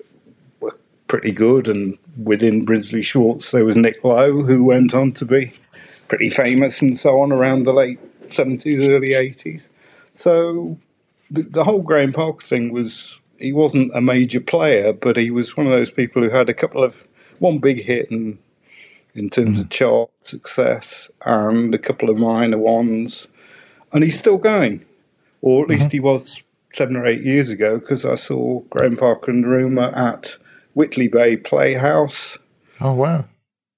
were 0.60 0.78
pretty 1.08 1.32
good. 1.32 1.68
And 1.68 1.98
within 2.22 2.64
Brinsley 2.64 3.02
Schwarz, 3.02 3.50
there 3.50 3.64
was 3.64 3.76
Nick 3.76 4.04
Lowe, 4.04 4.42
who 4.42 4.64
went 4.64 4.94
on 4.94 5.12
to 5.12 5.24
be 5.24 5.52
pretty 6.08 6.30
famous 6.30 6.80
and 6.82 6.98
so 6.98 7.20
on 7.20 7.32
around 7.32 7.64
the 7.64 7.72
late 7.72 7.98
70s, 8.30 8.88
early 8.88 9.10
80s. 9.10 9.68
So 10.12 10.78
the, 11.30 11.42
the 11.42 11.64
whole 11.64 11.82
Graham 11.82 12.12
Parker 12.12 12.44
thing 12.44 12.72
was 12.72 13.18
he 13.38 13.52
wasn't 13.52 13.94
a 13.94 14.00
major 14.00 14.40
player, 14.40 14.92
but 14.92 15.16
he 15.16 15.30
was 15.30 15.56
one 15.56 15.66
of 15.66 15.72
those 15.72 15.90
people 15.90 16.22
who 16.22 16.30
had 16.30 16.48
a 16.48 16.54
couple 16.54 16.82
of 16.82 17.04
one 17.38 17.58
big 17.58 17.82
hit 17.82 18.10
and 18.10 18.38
in 19.14 19.30
terms 19.30 19.58
mm. 19.58 19.62
of 19.62 19.70
chart 19.70 20.10
success 20.20 21.10
and 21.24 21.74
a 21.74 21.78
couple 21.78 22.10
of 22.10 22.18
minor 22.18 22.58
ones, 22.58 23.26
and 23.92 24.04
he's 24.04 24.18
still 24.18 24.36
going, 24.36 24.84
or 25.40 25.62
at 25.62 25.68
mm-hmm. 25.68 25.80
least 25.80 25.92
he 25.92 26.00
was 26.00 26.42
seven 26.76 26.96
or 26.96 27.06
eight 27.06 27.22
years 27.22 27.48
ago 27.48 27.78
because 27.78 28.04
I 28.04 28.16
saw 28.16 28.60
Graham 28.70 28.96
Parker 28.96 29.30
and 29.30 29.46
Rumour 29.46 29.92
at 29.96 30.36
Whitley 30.74 31.08
Bay 31.08 31.36
Playhouse. 31.36 32.36
Oh, 32.80 32.92
wow. 32.92 33.24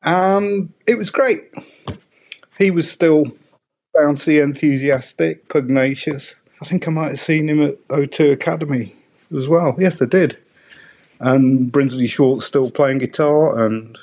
And 0.03 0.73
it 0.87 0.99
was 0.99 1.11
great. 1.11 1.41
He 2.59 2.73
was 2.73 2.91
still 2.91 3.27
bouncy, 3.97 4.43
enthusiastic, 4.43 5.49
pugnacious. 5.49 6.35
I 6.61 6.65
think 6.65 6.89
I 6.89 6.91
might 6.91 7.09
have 7.09 7.21
seen 7.21 7.49
him 7.49 7.63
at 7.63 7.89
O2 7.89 8.33
Academy 8.33 8.97
as 9.35 9.47
well. 9.47 9.77
Yes, 9.79 10.03
I 10.03 10.07
did. 10.07 10.37
And 11.21 11.71
Brinsley 11.71 12.09
Schwarz 12.09 12.45
still 12.45 12.71
playing 12.71 12.99
guitar 12.99 13.65
and. 13.65 13.97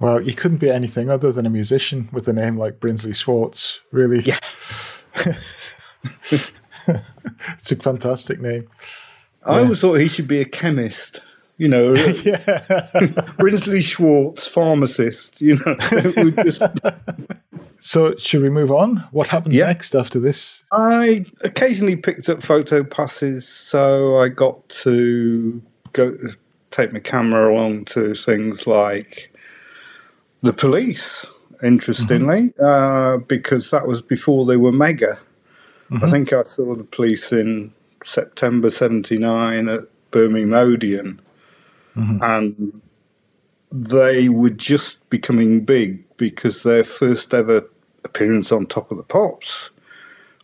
Well, 0.00 0.20
you 0.20 0.34
couldn't 0.34 0.58
be 0.58 0.70
anything 0.70 1.08
other 1.08 1.30
than 1.30 1.46
a 1.46 1.50
musician 1.50 2.08
with 2.12 2.26
a 2.26 2.32
name 2.32 2.58
like 2.58 2.80
Brinsley 2.80 3.14
Schwarz, 3.14 3.80
really. 3.92 4.20
Yeah. 4.20 4.40
it's 7.52 7.72
a 7.72 7.76
fantastic 7.76 8.40
name. 8.40 8.68
I 9.44 9.56
yeah. 9.56 9.62
always 9.62 9.80
thought 9.80 9.94
he 9.94 10.08
should 10.08 10.28
be 10.28 10.40
a 10.40 10.44
chemist. 10.44 11.20
You 11.56 11.68
know, 11.68 11.94
yeah. 11.94 12.10
Brinsley 13.38 13.80
Schwarz, 13.80 14.46
pharmacist. 14.46 15.40
You 15.40 15.56
know, 15.64 15.76
just... 16.42 16.62
So, 17.78 18.16
should 18.16 18.42
we 18.42 18.48
move 18.48 18.72
on? 18.72 19.04
What 19.12 19.28
happened 19.28 19.54
yeah. 19.54 19.66
next 19.66 19.94
after 19.94 20.18
this? 20.18 20.64
I 20.72 21.26
occasionally 21.42 21.96
picked 21.96 22.28
up 22.28 22.42
photo 22.42 22.82
passes, 22.82 23.46
so 23.46 24.16
I 24.16 24.30
got 24.30 24.68
to 24.70 25.62
go 25.92 26.16
take 26.70 26.92
my 26.92 26.98
camera 26.98 27.54
along 27.54 27.84
to 27.86 28.14
things 28.14 28.66
like 28.66 29.30
the 30.42 30.52
police. 30.52 31.26
Interestingly, 31.62 32.52
mm-hmm. 32.58 32.64
uh, 32.64 33.18
because 33.18 33.70
that 33.70 33.86
was 33.86 34.02
before 34.02 34.44
they 34.44 34.56
were 34.56 34.72
mega. 34.72 35.18
Mm-hmm. 35.90 36.04
I 36.04 36.10
think 36.10 36.32
I 36.32 36.42
saw 36.44 36.74
the 36.74 36.84
police 36.84 37.32
in 37.32 37.72
September 38.04 38.70
'79 38.70 39.68
at 39.68 39.84
Birmingham 40.10 40.54
Odeon, 40.54 41.20
mm-hmm. 41.96 42.22
and 42.22 42.80
they 43.70 44.28
were 44.28 44.50
just 44.50 45.08
becoming 45.10 45.64
big 45.64 46.04
because 46.16 46.62
their 46.62 46.84
first 46.84 47.34
ever 47.34 47.68
appearance 48.04 48.52
on 48.52 48.66
Top 48.66 48.90
of 48.90 48.96
the 48.96 49.02
Pops, 49.02 49.70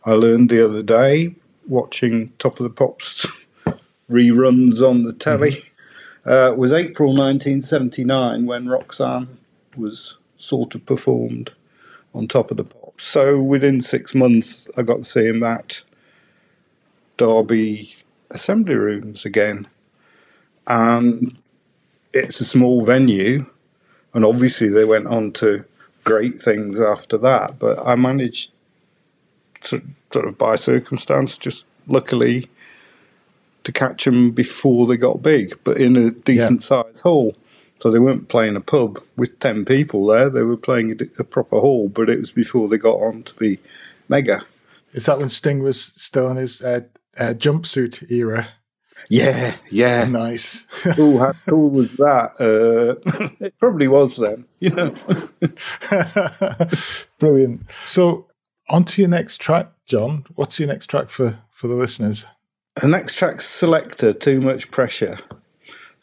I 0.05 0.13
learned 0.13 0.49
the 0.49 0.63
other 0.63 0.83
day 0.83 1.35
watching 1.67 2.33
Top 2.39 2.59
of 2.59 2.63
the 2.63 2.69
Pops 2.69 3.25
reruns 4.11 4.81
on 4.81 5.03
the 5.03 5.13
telly, 5.13 5.51
mm-hmm. 5.51 6.29
uh, 6.29 6.51
was 6.55 6.73
April 6.73 7.09
1979 7.09 8.45
when 8.45 8.67
Roxanne 8.67 9.37
was 9.75 10.17
sort 10.37 10.75
of 10.75 10.85
performed 10.85 11.53
on 12.13 12.27
Top 12.27 12.51
of 12.51 12.57
the 12.57 12.63
pop. 12.63 12.99
So 12.99 13.41
within 13.41 13.81
six 13.81 14.13
months, 14.13 14.67
I 14.77 14.81
got 14.81 14.97
to 14.97 15.03
see 15.03 15.25
him 15.25 15.43
at 15.43 15.81
Derby 17.17 17.95
Assembly 18.31 18.75
Rooms 18.75 19.25
again. 19.25 19.67
And 20.67 21.37
it's 22.13 22.41
a 22.41 22.45
small 22.45 22.83
venue, 22.83 23.45
and 24.13 24.25
obviously 24.25 24.69
they 24.69 24.85
went 24.85 25.07
on 25.07 25.31
to 25.33 25.63
great 26.03 26.41
things 26.41 26.79
after 26.79 27.17
that. 27.19 27.59
But 27.59 27.79
I 27.85 27.95
managed 27.95 28.51
to 29.63 29.81
sort 30.11 30.27
of 30.27 30.37
by 30.37 30.55
circumstance, 30.55 31.37
just 31.37 31.65
luckily 31.87 32.49
to 33.63 33.71
catch 33.71 34.05
them 34.05 34.31
before 34.31 34.87
they 34.87 34.97
got 34.97 35.21
big, 35.21 35.57
but 35.63 35.77
in 35.77 35.95
a 35.95 36.11
decent 36.11 36.61
yeah. 36.61 36.83
size 36.83 37.01
hall. 37.01 37.35
So 37.81 37.89
they 37.89 37.97
weren't 37.97 38.29
playing 38.29 38.55
a 38.55 38.61
pub 38.61 39.01
with 39.17 39.39
10 39.39 39.65
people 39.65 40.05
there, 40.05 40.29
they 40.29 40.43
were 40.43 40.55
playing 40.55 40.91
a, 40.91 41.21
a, 41.21 41.23
proper 41.23 41.59
hall, 41.59 41.89
but 41.89 42.11
it 42.11 42.19
was 42.19 42.31
before 42.31 42.69
they 42.69 42.77
got 42.77 42.97
on 42.97 43.23
to 43.23 43.33
be 43.33 43.57
mega. 44.07 44.45
Is 44.93 45.07
that 45.07 45.17
when 45.17 45.29
Sting 45.29 45.63
was 45.63 45.81
still 45.95 46.29
in 46.29 46.37
his 46.37 46.61
uh, 46.61 46.81
uh, 47.17 47.33
jumpsuit 47.33 48.11
era? 48.11 48.49
Yeah, 49.09 49.55
yeah. 49.71 50.05
Nice. 50.05 50.67
oh, 50.99 51.17
how 51.17 51.33
cool 51.47 51.71
was 51.71 51.95
that? 51.95 52.33
Uh, 52.39 53.29
it 53.39 53.57
probably 53.57 53.87
was 53.87 54.15
then, 54.15 54.45
you 54.59 54.69
know. 54.69 54.93
Brilliant. 57.19 57.71
So, 57.71 58.27
on 58.69 58.85
to 58.85 59.01
your 59.01 59.09
next 59.09 59.41
track, 59.41 59.71
John. 59.87 60.25
What's 60.35 60.59
your 60.59 60.67
next 60.67 60.85
track 60.85 61.09
for, 61.09 61.39
for 61.49 61.67
the 61.67 61.75
listeners? 61.75 62.25
The 62.79 62.87
next 62.87 63.15
track's 63.15 63.47
Selecter, 63.47 64.17
Too 64.17 64.39
Much 64.39 64.69
Pressure. 64.69 65.17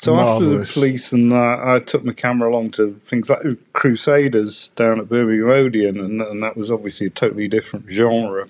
So 0.00 0.14
Marvelous. 0.14 0.68
after 0.70 0.80
the 0.80 0.80
police 0.80 1.12
and 1.12 1.32
that, 1.32 1.60
I 1.60 1.80
took 1.80 2.04
my 2.04 2.12
camera 2.12 2.48
along 2.50 2.70
to 2.72 2.94
things 3.04 3.28
like 3.28 3.42
Crusaders 3.72 4.68
down 4.68 5.00
at 5.00 5.08
Birmingham 5.08 5.50
Odeon, 5.50 5.98
and, 5.98 6.22
and 6.22 6.42
that 6.42 6.56
was 6.56 6.70
obviously 6.70 7.08
a 7.08 7.10
totally 7.10 7.48
different 7.48 7.90
genre, 7.90 8.46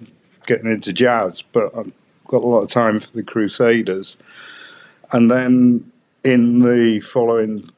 getting 0.47 0.71
into 0.71 0.93
jazz. 0.93 1.41
But 1.41 1.75
I 1.75 1.85
got 2.27 2.43
a 2.43 2.47
lot 2.47 2.61
of 2.61 2.71
time 2.71 3.01
for 3.01 3.11
the 3.13 3.23
Crusaders. 3.23 4.17
And 5.11 5.31
then 5.31 5.91
in 6.23 6.61
the 6.61 7.01
following 7.01 7.71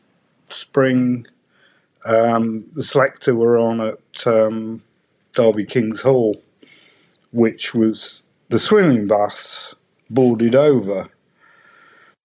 spring, 0.49 1.27
um, 2.05 2.65
the 2.75 2.83
Selecter 2.83 3.37
were 3.37 3.57
on 3.57 3.81
at 3.81 4.27
um, 4.27 4.83
Derby 5.33 5.65
King's 5.65 6.01
Hall, 6.01 6.43
which 7.31 7.73
was 7.73 8.25
the 8.49 8.59
swimming 8.59 9.07
baths 9.07 9.77
boarded 10.09 10.57
over. 10.57 11.09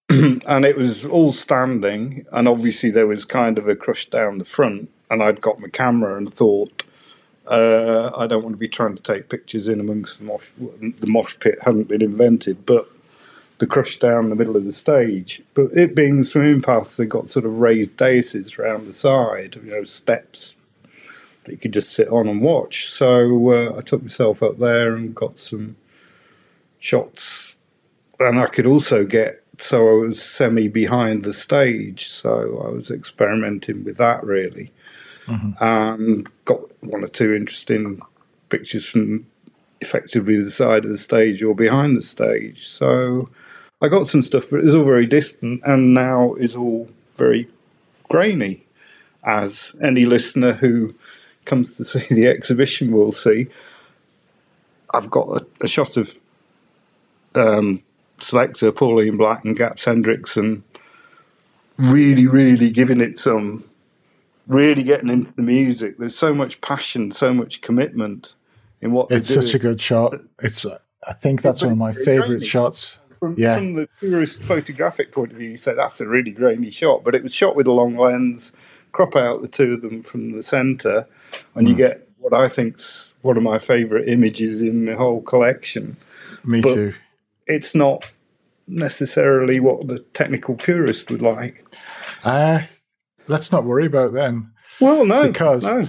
and 0.10 0.66
it 0.66 0.78
was 0.78 1.06
all 1.06 1.32
standing, 1.32 2.26
and 2.32 2.48
obviously 2.48 2.92
there 2.92 3.08
was 3.08 3.26
kind 3.26 3.58
of 3.58 3.68
a 3.68 3.76
crush 3.76 4.06
down 4.08 4.38
the 4.38 4.46
front. 4.46 4.90
And 5.10 5.22
I'd 5.22 5.42
got 5.42 5.60
my 5.60 5.68
camera 5.68 6.18
and 6.18 6.32
thought, 6.32 6.84
uh, 7.48 8.12
I 8.18 8.26
don't 8.26 8.44
want 8.44 8.54
to 8.54 8.60
be 8.60 8.68
trying 8.68 8.96
to 8.96 9.04
take 9.04 9.30
pictures 9.30 9.68
in 9.68 9.80
amongst 9.80 10.20
the 10.20 10.26
mosh. 10.26 10.48
The 10.58 11.08
mosh 11.08 11.36
pit 11.40 11.60
hadn't 11.64 11.88
been 11.88 12.02
invented, 12.02 12.66
but 12.66 12.90
the 13.60 13.68
crush 13.68 13.98
down 14.00 14.30
the 14.30 14.36
middle 14.36 14.58
of 14.58 14.66
the 14.66 14.72
stage. 14.72 15.42
But 15.54 15.72
it 15.74 15.96
being 15.96 16.18
the 16.18 16.24
swimming 16.24 16.62
paths, 16.62 16.98
they 16.98 17.06
got 17.06 17.32
sort 17.32 17.46
of 17.46 17.60
raised 17.60 17.96
daises 17.98 18.58
around 18.58 18.88
the 18.88 18.94
side, 18.94 19.60
you 19.64 19.72
know, 19.72 19.84
steps 19.84 20.56
that 21.44 21.52
you 21.52 21.58
could 21.58 21.74
just 21.74 21.92
sit 21.92 22.08
on 22.10 22.28
and 22.28 22.42
watch. 22.42 22.90
So 22.90 23.52
uh, 23.52 23.78
I 23.78 23.82
took 23.82 24.02
myself 24.02 24.42
up 24.42 24.58
there 24.58 24.96
and 24.96 25.16
got 25.16 25.40
some 25.40 25.76
shots, 26.80 27.56
and 28.20 28.40
I 28.40 28.48
could 28.48 28.68
also 28.68 29.06
get. 29.06 29.42
So 29.60 29.88
I 29.90 30.08
was 30.08 30.22
semi 30.22 30.68
behind 30.68 31.24
the 31.24 31.34
stage, 31.34 32.08
so 32.08 32.64
I 32.66 32.70
was 32.70 32.92
experimenting 32.92 33.84
with 33.84 33.98
that 33.98 34.24
really 34.24 34.72
mm-hmm. 35.28 35.52
and 35.64 36.28
got 36.46 36.62
one 36.84 37.04
or 37.04 37.08
two 37.08 37.34
interesting 37.34 38.02
pictures 38.50 38.86
from 38.86 39.26
effectively 39.82 40.42
the 40.42 40.52
side 40.52 40.86
of 40.86 40.92
the 40.92 40.98
stage 40.98 41.44
or 41.44 41.56
behind 41.56 41.98
the 41.98 42.02
stage. 42.02 42.68
So 42.68 43.30
I 43.82 43.88
got 43.88 44.08
some 44.08 44.22
stuff, 44.22 44.50
but 44.50 44.60
it 44.60 44.66
was 44.66 44.76
all 44.76 44.86
very 44.86 45.06
distant, 45.06 45.62
and 45.66 45.94
now 45.94 46.34
is 46.36 46.56
all 46.56 46.90
very 47.16 47.48
grainy, 48.10 48.64
as 49.24 49.74
any 49.82 50.06
listener 50.06 50.54
who 50.54 50.96
comes 51.46 51.74
to 51.76 51.86
see 51.86 52.14
the 52.14 52.28
exhibition 52.28 52.92
will 52.92 53.12
see. 53.12 53.48
I've 54.94 55.10
got 55.10 55.42
a, 55.42 55.46
a 55.62 55.68
shot 55.68 55.98
of 55.98 56.18
um, 57.34 57.84
Selecter 58.18 58.76
Pauline 58.76 59.18
Black 59.18 59.44
and 59.44 59.58
Gaps 59.58 59.86
Hendrickson 59.86 60.64
really, 61.78 62.28
really 62.28 62.70
giving 62.70 63.02
it 63.02 63.18
some 63.18 63.64
really 64.48 64.84
getting 64.84 65.10
into 65.10 65.34
the 65.34 65.42
music. 65.42 65.98
There's 65.98 66.18
so 66.18 66.34
much 66.34 66.62
passion, 66.62 67.12
so 67.12 67.34
much 67.34 67.62
commitment 67.62 68.36
in 68.82 68.92
what 68.92 69.10
they're 69.10 69.18
it's 69.18 69.34
such 69.34 69.54
a 69.54 69.60
good 69.60 69.82
shot. 69.82 70.14
It's 70.42 70.66
I 71.08 71.14
think 71.14 71.42
that's 71.42 71.62
one 71.62 71.74
of 71.74 71.78
my 71.78 71.94
favorite 71.94 72.46
shots. 72.46 73.00
From, 73.20 73.36
yeah. 73.38 73.56
from 73.56 73.76
the 73.76 73.88
purest 74.00 74.42
photographic 74.42 75.12
point 75.12 75.32
of 75.32 75.38
view, 75.38 75.52
you 75.52 75.58
say 75.58 75.74
that's 75.74 76.02
a 76.02 76.08
really 76.08 76.32
grainy 76.32 76.70
shot, 76.70 77.04
but 77.04 77.16
it 77.16 77.24
was 77.24 77.34
shot 77.34 77.56
with 77.56 77.66
a 77.66 77.72
long 77.72 77.96
lens. 77.96 78.52
Crop 78.92 79.16
out 79.16 79.42
the 79.42 79.48
two 79.48 79.74
of 79.74 79.82
them 79.82 80.04
from 80.04 80.32
the 80.32 80.44
center, 80.44 81.08
and 81.54 81.66
mm. 81.66 81.70
you 81.70 81.76
get 81.76 82.08
what 82.20 82.34
I 82.34 82.48
think's 82.48 83.14
one 83.22 83.38
of 83.38 83.44
my 83.44 83.60
favorite 83.60 84.08
images 84.08 84.62
in 84.62 84.86
the 84.86 84.96
whole 84.96 85.22
collection. 85.22 85.98
Me 86.44 86.62
but 86.62 86.74
too. 86.74 86.94
It's 87.48 87.76
not 87.76 88.10
necessarily 88.68 89.60
what 89.60 89.88
the 89.88 90.00
technical 90.14 90.56
purist 90.56 91.12
would 91.12 91.22
like. 91.22 91.66
Uh, 92.24 92.62
let's 93.28 93.52
not 93.52 93.66
worry 93.66 93.86
about 93.86 94.14
them. 94.14 94.54
Well, 94.82 95.06
no, 95.06 95.28
because 95.28 95.64
no. 95.64 95.88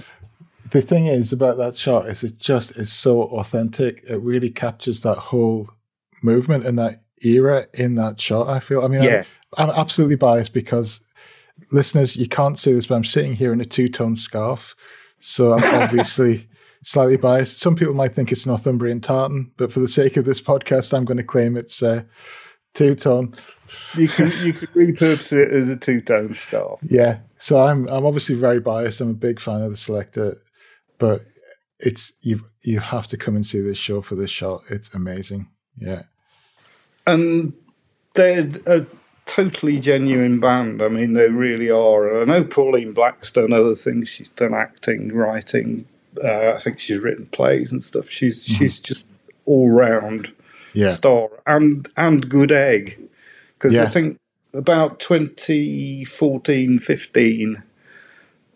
the 0.71 0.81
thing 0.81 1.07
is 1.07 1.33
about 1.33 1.57
that 1.57 1.75
shot 1.75 2.07
is 2.07 2.23
it 2.23 2.37
just 2.37 2.71
is 2.77 2.91
so 2.91 3.23
authentic. 3.23 4.03
It 4.07 4.17
really 4.17 4.49
captures 4.49 5.03
that 5.03 5.17
whole 5.17 5.69
movement 6.21 6.65
and 6.65 6.77
that 6.79 7.01
era 7.23 7.67
in 7.73 7.95
that 7.95 8.21
shot. 8.21 8.47
I 8.47 8.59
feel. 8.59 8.83
I 8.83 8.87
mean, 8.87 9.01
yeah. 9.01 9.23
I'm, 9.57 9.69
I'm 9.69 9.75
absolutely 9.75 10.15
biased 10.15 10.53
because 10.53 11.01
listeners, 11.71 12.15
you 12.15 12.27
can't 12.27 12.57
see 12.57 12.71
this, 12.71 12.85
but 12.85 12.95
I'm 12.95 13.03
sitting 13.03 13.35
here 13.35 13.51
in 13.51 13.61
a 13.61 13.65
two 13.65 13.89
tone 13.89 14.15
scarf, 14.15 14.75
so 15.19 15.53
I'm 15.53 15.63
obviously. 15.83 16.47
Slightly 16.83 17.17
biased. 17.17 17.59
Some 17.59 17.75
people 17.75 17.93
might 17.93 18.13
think 18.13 18.31
it's 18.31 18.45
Northumbrian 18.45 19.01
tartan, 19.01 19.51
but 19.57 19.73
for 19.73 19.79
the 19.79 19.87
sake 19.87 20.15
of 20.17 20.25
this 20.25 20.41
podcast, 20.41 20.93
I'm 20.95 21.05
going 21.05 21.17
to 21.17 21.23
claim 21.23 21.57
it's 21.57 21.81
uh, 21.81 22.03
two 22.73 22.95
tone. 22.95 23.35
You 23.95 24.07
can 24.07 24.31
you 24.43 24.53
can 24.53 24.67
repurpose 24.69 25.33
it 25.33 25.51
as 25.51 25.69
a 25.69 25.75
two 25.75 26.01
tone 26.01 26.33
scarf. 26.33 26.79
Yeah. 26.83 27.19
So 27.37 27.61
I'm 27.61 27.87
I'm 27.89 28.05
obviously 28.05 28.35
very 28.35 28.59
biased. 28.59 29.01
I'm 29.01 29.09
a 29.09 29.13
big 29.13 29.39
fan 29.39 29.61
of 29.61 29.71
the 29.71 29.77
Selecter, 29.77 30.37
but 30.97 31.25
it's 31.79 32.13
you 32.21 32.45
you 32.61 32.79
have 32.79 33.07
to 33.07 33.17
come 33.17 33.35
and 33.35 33.45
see 33.45 33.59
this 33.61 33.77
show 33.77 34.01
for 34.01 34.15
this 34.15 34.31
shot. 34.31 34.61
It's 34.69 34.93
amazing. 34.93 35.49
Yeah. 35.77 36.03
And 37.05 37.53
they're 38.13 38.49
a 38.65 38.85
totally 39.25 39.79
genuine 39.79 40.39
band. 40.39 40.81
I 40.81 40.87
mean, 40.87 41.13
they 41.13 41.29
really 41.29 41.69
are. 41.69 42.21
I 42.21 42.25
know 42.25 42.43
Pauline 42.43 42.93
Black's 42.93 43.31
done 43.31 43.53
other 43.53 43.75
things. 43.75 44.09
She's 44.09 44.29
done 44.29 44.53
acting, 44.53 45.13
writing. 45.13 45.85
Uh, 46.23 46.53
I 46.55 46.59
think 46.59 46.79
she's 46.79 46.99
written 46.99 47.27
plays 47.27 47.71
and 47.71 47.83
stuff. 47.83 48.09
She's 48.09 48.45
mm-hmm. 48.45 48.55
she's 48.55 48.79
just 48.79 49.07
all 49.45 49.69
round 49.69 50.33
yeah. 50.73 50.89
star 50.89 51.29
and 51.47 51.89
and 51.97 52.29
good 52.29 52.51
egg 52.51 53.01
because 53.53 53.73
yeah. 53.73 53.83
I 53.83 53.87
think 53.87 54.19
about 54.53 54.99
2014 54.99 56.79
15 56.79 57.63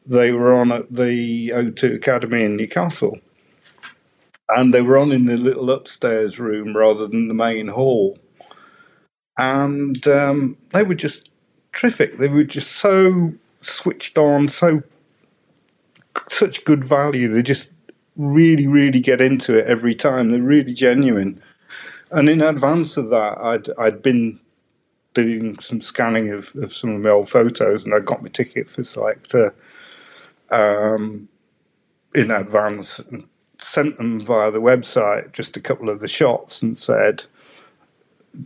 they 0.06 0.32
were 0.32 0.54
on 0.54 0.72
at 0.72 0.94
the 0.94 1.50
O2 1.50 1.96
Academy 1.96 2.44
in 2.44 2.56
Newcastle 2.56 3.20
and 4.50 4.74
they 4.74 4.82
were 4.82 4.98
on 4.98 5.12
in 5.12 5.26
the 5.26 5.38
little 5.38 5.72
upstairs 5.72 6.40
room 6.40 6.76
rather 6.76 7.08
than 7.08 7.28
the 7.28 7.34
main 7.34 7.70
hall 7.70 8.20
and 9.38 10.08
um, 10.08 10.58
they 10.70 10.84
were 10.84 10.96
just 10.96 11.30
terrific 11.74 12.18
they 12.18 12.28
were 12.28 12.44
just 12.44 12.72
so 12.74 13.34
switched 13.62 14.18
on 14.18 14.48
so 14.48 14.84
such 16.30 16.64
good 16.66 16.84
value 16.84 17.32
they 17.32 17.42
just 17.42 17.70
really 18.18 18.68
really 18.68 19.00
get 19.00 19.22
into 19.22 19.58
it 19.58 19.66
every 19.68 19.96
time 19.96 20.32
they're 20.32 20.42
really 20.42 20.74
genuine 20.74 21.42
and 22.12 22.30
in 22.30 22.42
advance 22.42 22.98
of 22.98 23.10
that, 23.10 23.38
I'd 23.40 23.70
I'd 23.78 24.02
been 24.02 24.40
doing 25.14 25.58
some 25.60 25.82
scanning 25.82 26.30
of, 26.30 26.54
of 26.56 26.74
some 26.74 26.92
of 26.92 27.02
my 27.02 27.10
old 27.10 27.30
photos, 27.30 27.84
and 27.84 27.94
I 27.94 28.00
got 28.00 28.22
my 28.22 28.30
ticket 28.30 28.70
for 28.70 28.82
Selecter 28.82 29.54
um, 30.50 31.28
in 32.14 32.32
advance 32.32 33.00
and 33.00 33.28
sent 33.60 33.98
them 33.98 34.26
via 34.26 34.52
the 34.52 34.62
website 34.62 35.32
just 35.32 35.56
a 35.56 35.62
couple 35.62 35.90
of 35.90 36.00
the 36.00 36.08
shots 36.08 36.62
and 36.62 36.78
said, 36.78 37.24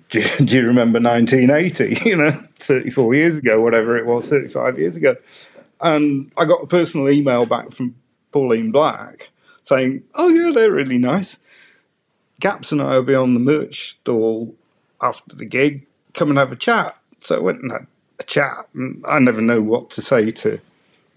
do 0.10 0.22
do 0.44 0.58
you 0.58 0.68
remember 0.68 1.00
1980? 1.00 1.98
You 2.10 2.18
know, 2.18 2.44
34 2.60 3.16
years 3.16 3.38
ago, 3.38 3.62
whatever 3.62 3.98
it 3.98 4.06
was, 4.06 4.30
35 4.30 4.78
years 4.78 4.96
ago. 4.96 5.16
And 5.82 6.32
I 6.38 6.46
got 6.46 6.64
a 6.64 6.68
personal 6.68 7.10
email 7.10 7.46
back 7.46 7.72
from 7.72 7.96
Pauline 8.32 8.72
Black 8.72 9.30
saying, 9.64 10.04
"Oh 10.16 10.30
yeah, 10.30 10.52
they're 10.52 10.72
really 10.72 10.98
nice." 10.98 11.38
Gaps 12.40 12.72
and 12.72 12.82
I 12.82 12.96
will 12.96 13.04
be 13.04 13.16
on 13.16 13.34
the 13.34 13.40
merch 13.40 13.92
stall 13.92 14.56
after 15.02 15.36
the 15.36 15.46
gig. 15.46 15.86
Come 16.14 16.30
and 16.30 16.38
have 16.38 16.52
a 16.52 16.58
chat. 16.58 16.98
So 17.22 17.38
I 17.38 17.40
went 17.40 17.62
and 17.62 17.72
had 17.72 17.88
a 18.20 18.24
chat, 18.24 18.68
and 18.74 19.04
I 19.08 19.20
never 19.20 19.42
know 19.42 19.62
what 19.62 19.90
to 19.92 20.02
say 20.02 20.32
to 20.32 20.60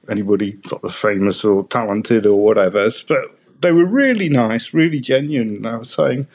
anybody 0.09 0.59
sort 0.67 0.85
of 0.85 0.95
famous 0.95 1.45
or 1.45 1.67
talented 1.67 2.27
or 2.27 2.43
whatever. 2.43 2.91
But 3.07 3.39
they 3.61 3.73
were 3.73 3.85
really 3.85 4.29
nice, 4.29 4.73
really 4.73 5.01
genuine. 5.01 5.57
And 5.57 5.67
I 5.67 5.77
was 5.77 5.91
saying, 5.91 6.27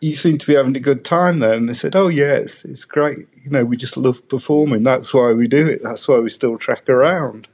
you 0.00 0.14
seem 0.14 0.38
to 0.38 0.46
be 0.46 0.54
having 0.54 0.76
a 0.76 0.80
good 0.80 1.04
time 1.04 1.38
there. 1.38 1.54
And 1.54 1.68
they 1.68 1.74
said, 1.74 1.96
oh, 1.96 2.08
yeah, 2.08 2.34
it's, 2.34 2.64
it's 2.64 2.84
great. 2.84 3.28
You 3.42 3.50
know, 3.50 3.64
we 3.64 3.76
just 3.76 3.96
love 3.96 4.26
performing. 4.28 4.82
That's 4.82 5.12
why 5.14 5.32
we 5.32 5.48
do 5.48 5.66
it. 5.66 5.82
That's 5.82 6.06
why 6.06 6.18
we 6.18 6.28
still 6.28 6.58
track 6.58 6.88
around. 6.88 7.48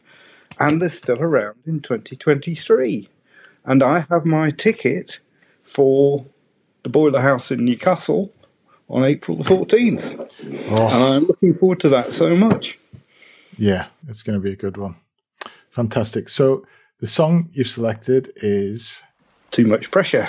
And 0.59 0.83
they're 0.83 0.89
still 0.89 1.21
around 1.21 1.57
in 1.67 1.81
2023. 1.81 3.09
And 3.65 3.83
I 3.83 4.01
have 4.11 4.27
my 4.27 4.51
ticket 4.51 5.21
for 5.63 6.27
the 6.83 6.89
Boiler 6.89 7.21
House 7.21 7.51
in 7.51 7.65
Newcastle 7.65 8.33
on 8.89 9.05
April 9.05 9.37
the 9.37 9.45
14th. 9.45 10.19
Oh. 10.71 10.87
And 10.87 11.05
I'm 11.05 11.27
looking 11.27 11.55
forward 11.55 11.81
to 11.81 11.89
that 11.91 12.13
so 12.13 12.35
much. 12.37 12.79
Yeah, 13.57 13.87
it's 14.09 14.23
going 14.23 14.39
to 14.39 14.43
be 14.43 14.53
a 14.53 14.57
good 14.57 14.77
one. 14.77 14.97
Fantastic. 15.71 16.29
So 16.29 16.67
the 17.01 17.07
song 17.07 17.49
you've 17.53 17.69
selected 17.69 18.33
is 18.37 19.03
Too 19.51 19.67
Much 19.67 19.91
Pressure. 19.91 20.29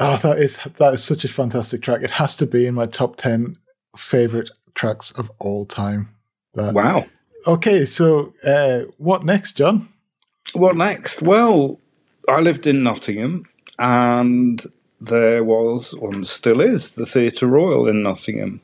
Oh, 0.00 0.16
that 0.16 0.38
is 0.38 0.56
that 0.78 0.94
is 0.94 1.04
such 1.04 1.24
a 1.24 1.28
fantastic 1.28 1.82
track. 1.82 2.02
It 2.02 2.10
has 2.12 2.34
to 2.36 2.46
be 2.46 2.66
in 2.66 2.74
my 2.74 2.86
top 2.86 3.16
ten 3.16 3.56
favorite 3.96 4.50
tracks 4.74 5.10
of 5.12 5.30
all 5.38 5.66
time. 5.66 6.08
That. 6.54 6.72
Wow. 6.72 7.06
Okay, 7.46 7.84
so 7.84 8.32
uh, 8.44 8.90
what 8.96 9.24
next, 9.24 9.58
John? 9.58 9.88
What 10.54 10.76
next? 10.76 11.22
Well, 11.22 11.78
I 12.28 12.40
lived 12.40 12.66
in 12.66 12.82
Nottingham, 12.82 13.46
and 13.78 14.64
there 15.00 15.44
was, 15.44 15.92
and 15.94 16.26
still 16.26 16.60
is, 16.60 16.92
the 16.92 17.06
Theatre 17.06 17.46
Royal 17.46 17.86
in 17.86 18.02
Nottingham. 18.02 18.60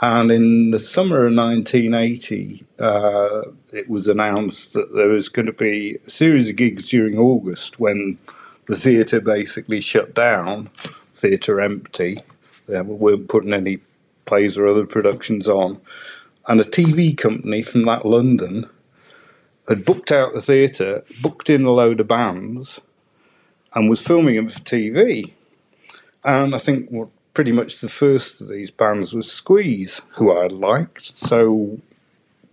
And 0.00 0.30
in 0.30 0.70
the 0.70 0.78
summer 0.78 1.26
of 1.26 1.34
1980, 1.34 2.64
uh, 2.78 3.42
it 3.72 3.88
was 3.88 4.06
announced 4.06 4.72
that 4.74 4.94
there 4.94 5.08
was 5.08 5.28
going 5.28 5.46
to 5.46 5.52
be 5.52 5.98
a 6.06 6.10
series 6.10 6.48
of 6.48 6.56
gigs 6.56 6.88
during 6.88 7.18
August 7.18 7.80
when 7.80 8.16
the 8.68 8.76
theatre 8.76 9.20
basically 9.20 9.80
shut 9.80 10.14
down, 10.14 10.70
theatre 11.14 11.60
empty. 11.60 12.22
They 12.66 12.80
weren't 12.80 13.28
putting 13.28 13.54
any 13.54 13.78
plays 14.26 14.58
or 14.58 14.66
other 14.68 14.86
productions 14.86 15.48
on. 15.48 15.80
And 16.46 16.60
a 16.60 16.64
TV 16.64 17.16
company 17.16 17.62
from 17.62 17.82
that 17.82 18.06
London 18.06 18.68
had 19.68 19.84
booked 19.84 20.12
out 20.12 20.34
the 20.34 20.40
theatre, 20.40 21.02
booked 21.20 21.50
in 21.50 21.64
a 21.64 21.70
load 21.70 22.00
of 22.00 22.08
bands, 22.08 22.80
and 23.74 23.90
was 23.90 24.02
filming 24.02 24.36
them 24.36 24.48
for 24.48 24.60
TV. 24.60 25.32
And 26.24 26.54
I 26.54 26.58
think 26.58 26.90
what 26.90 27.08
pretty 27.32 27.52
much 27.52 27.80
the 27.80 27.88
first 27.88 28.40
of 28.40 28.48
these 28.48 28.70
bands 28.70 29.14
was 29.14 29.30
Squeeze, 29.30 30.02
who 30.16 30.30
I 30.30 30.46
liked. 30.46 31.06
So 31.06 31.78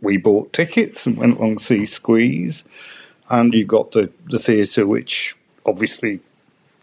we 0.01 0.17
bought 0.17 0.53
tickets 0.53 1.05
and 1.05 1.17
went 1.17 1.37
along 1.37 1.57
to 1.57 1.63
see 1.63 1.85
Squeeze. 1.85 2.63
And 3.29 3.53
you 3.53 3.65
got 3.65 3.91
the, 3.91 4.11
the 4.29 4.37
theatre, 4.37 4.85
which 4.85 5.35
obviously 5.65 6.19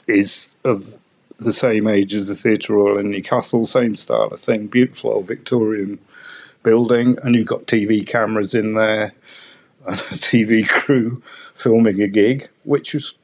is 0.07 0.55
of 0.65 0.99
the 1.39 1.53
same 1.53 1.87
age 1.87 2.15
as 2.15 2.29
the 2.29 2.35
Theatre 2.35 2.75
Royal 2.75 2.99
in 2.99 3.11
Newcastle, 3.11 3.65
same 3.67 3.97
style 3.97 4.31
thing, 4.31 4.67
beautiful 4.67 5.11
old 5.11 5.27
Victorian 5.27 5.99
building. 6.63 7.17
And 7.23 7.35
you've 7.35 7.47
got 7.47 7.67
TV 7.67 8.07
cameras 8.07 8.55
in 8.55 8.75
there 8.75 9.13
and 9.87 9.99
a 9.99 10.15
TV 10.15 10.69
crew 10.69 11.23
filming 11.55 12.01
a 12.01 12.09
gig, 12.09 12.49
which 12.65 12.95
was 12.95 13.15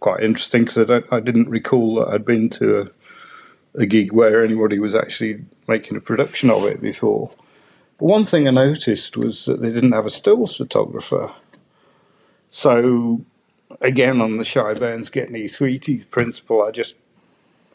quite 0.00 0.22
interesting 0.22 0.64
because 0.64 0.90
I, 0.90 1.02
I, 1.14 1.20
didn't 1.20 1.48
recall 1.48 1.96
that 1.96 2.08
I'd 2.08 2.24
been 2.24 2.48
to 2.50 2.80
a, 2.80 3.80
a, 3.82 3.86
gig 3.86 4.12
where 4.12 4.42
anybody 4.42 4.78
was 4.78 4.94
actually 4.94 5.44
making 5.68 5.96
a 5.96 6.00
production 6.00 6.50
of 6.50 6.64
it 6.64 6.80
before. 6.80 7.30
But 7.98 8.06
one 8.06 8.24
thing 8.24 8.48
I 8.48 8.52
noticed 8.52 9.16
was 9.16 9.44
that 9.44 9.60
they 9.60 9.70
didn't 9.70 9.92
have 9.92 10.06
a 10.06 10.10
stills 10.10 10.56
photographer. 10.56 11.32
So, 12.48 13.20
again, 13.80 14.20
on 14.20 14.36
the 14.36 14.44
Shy 14.44 14.74
Bairns 14.74 15.10
Get 15.10 15.30
Me 15.30 15.46
Sweeties 15.46 16.04
principle, 16.04 16.62
I 16.62 16.70
just 16.70 16.96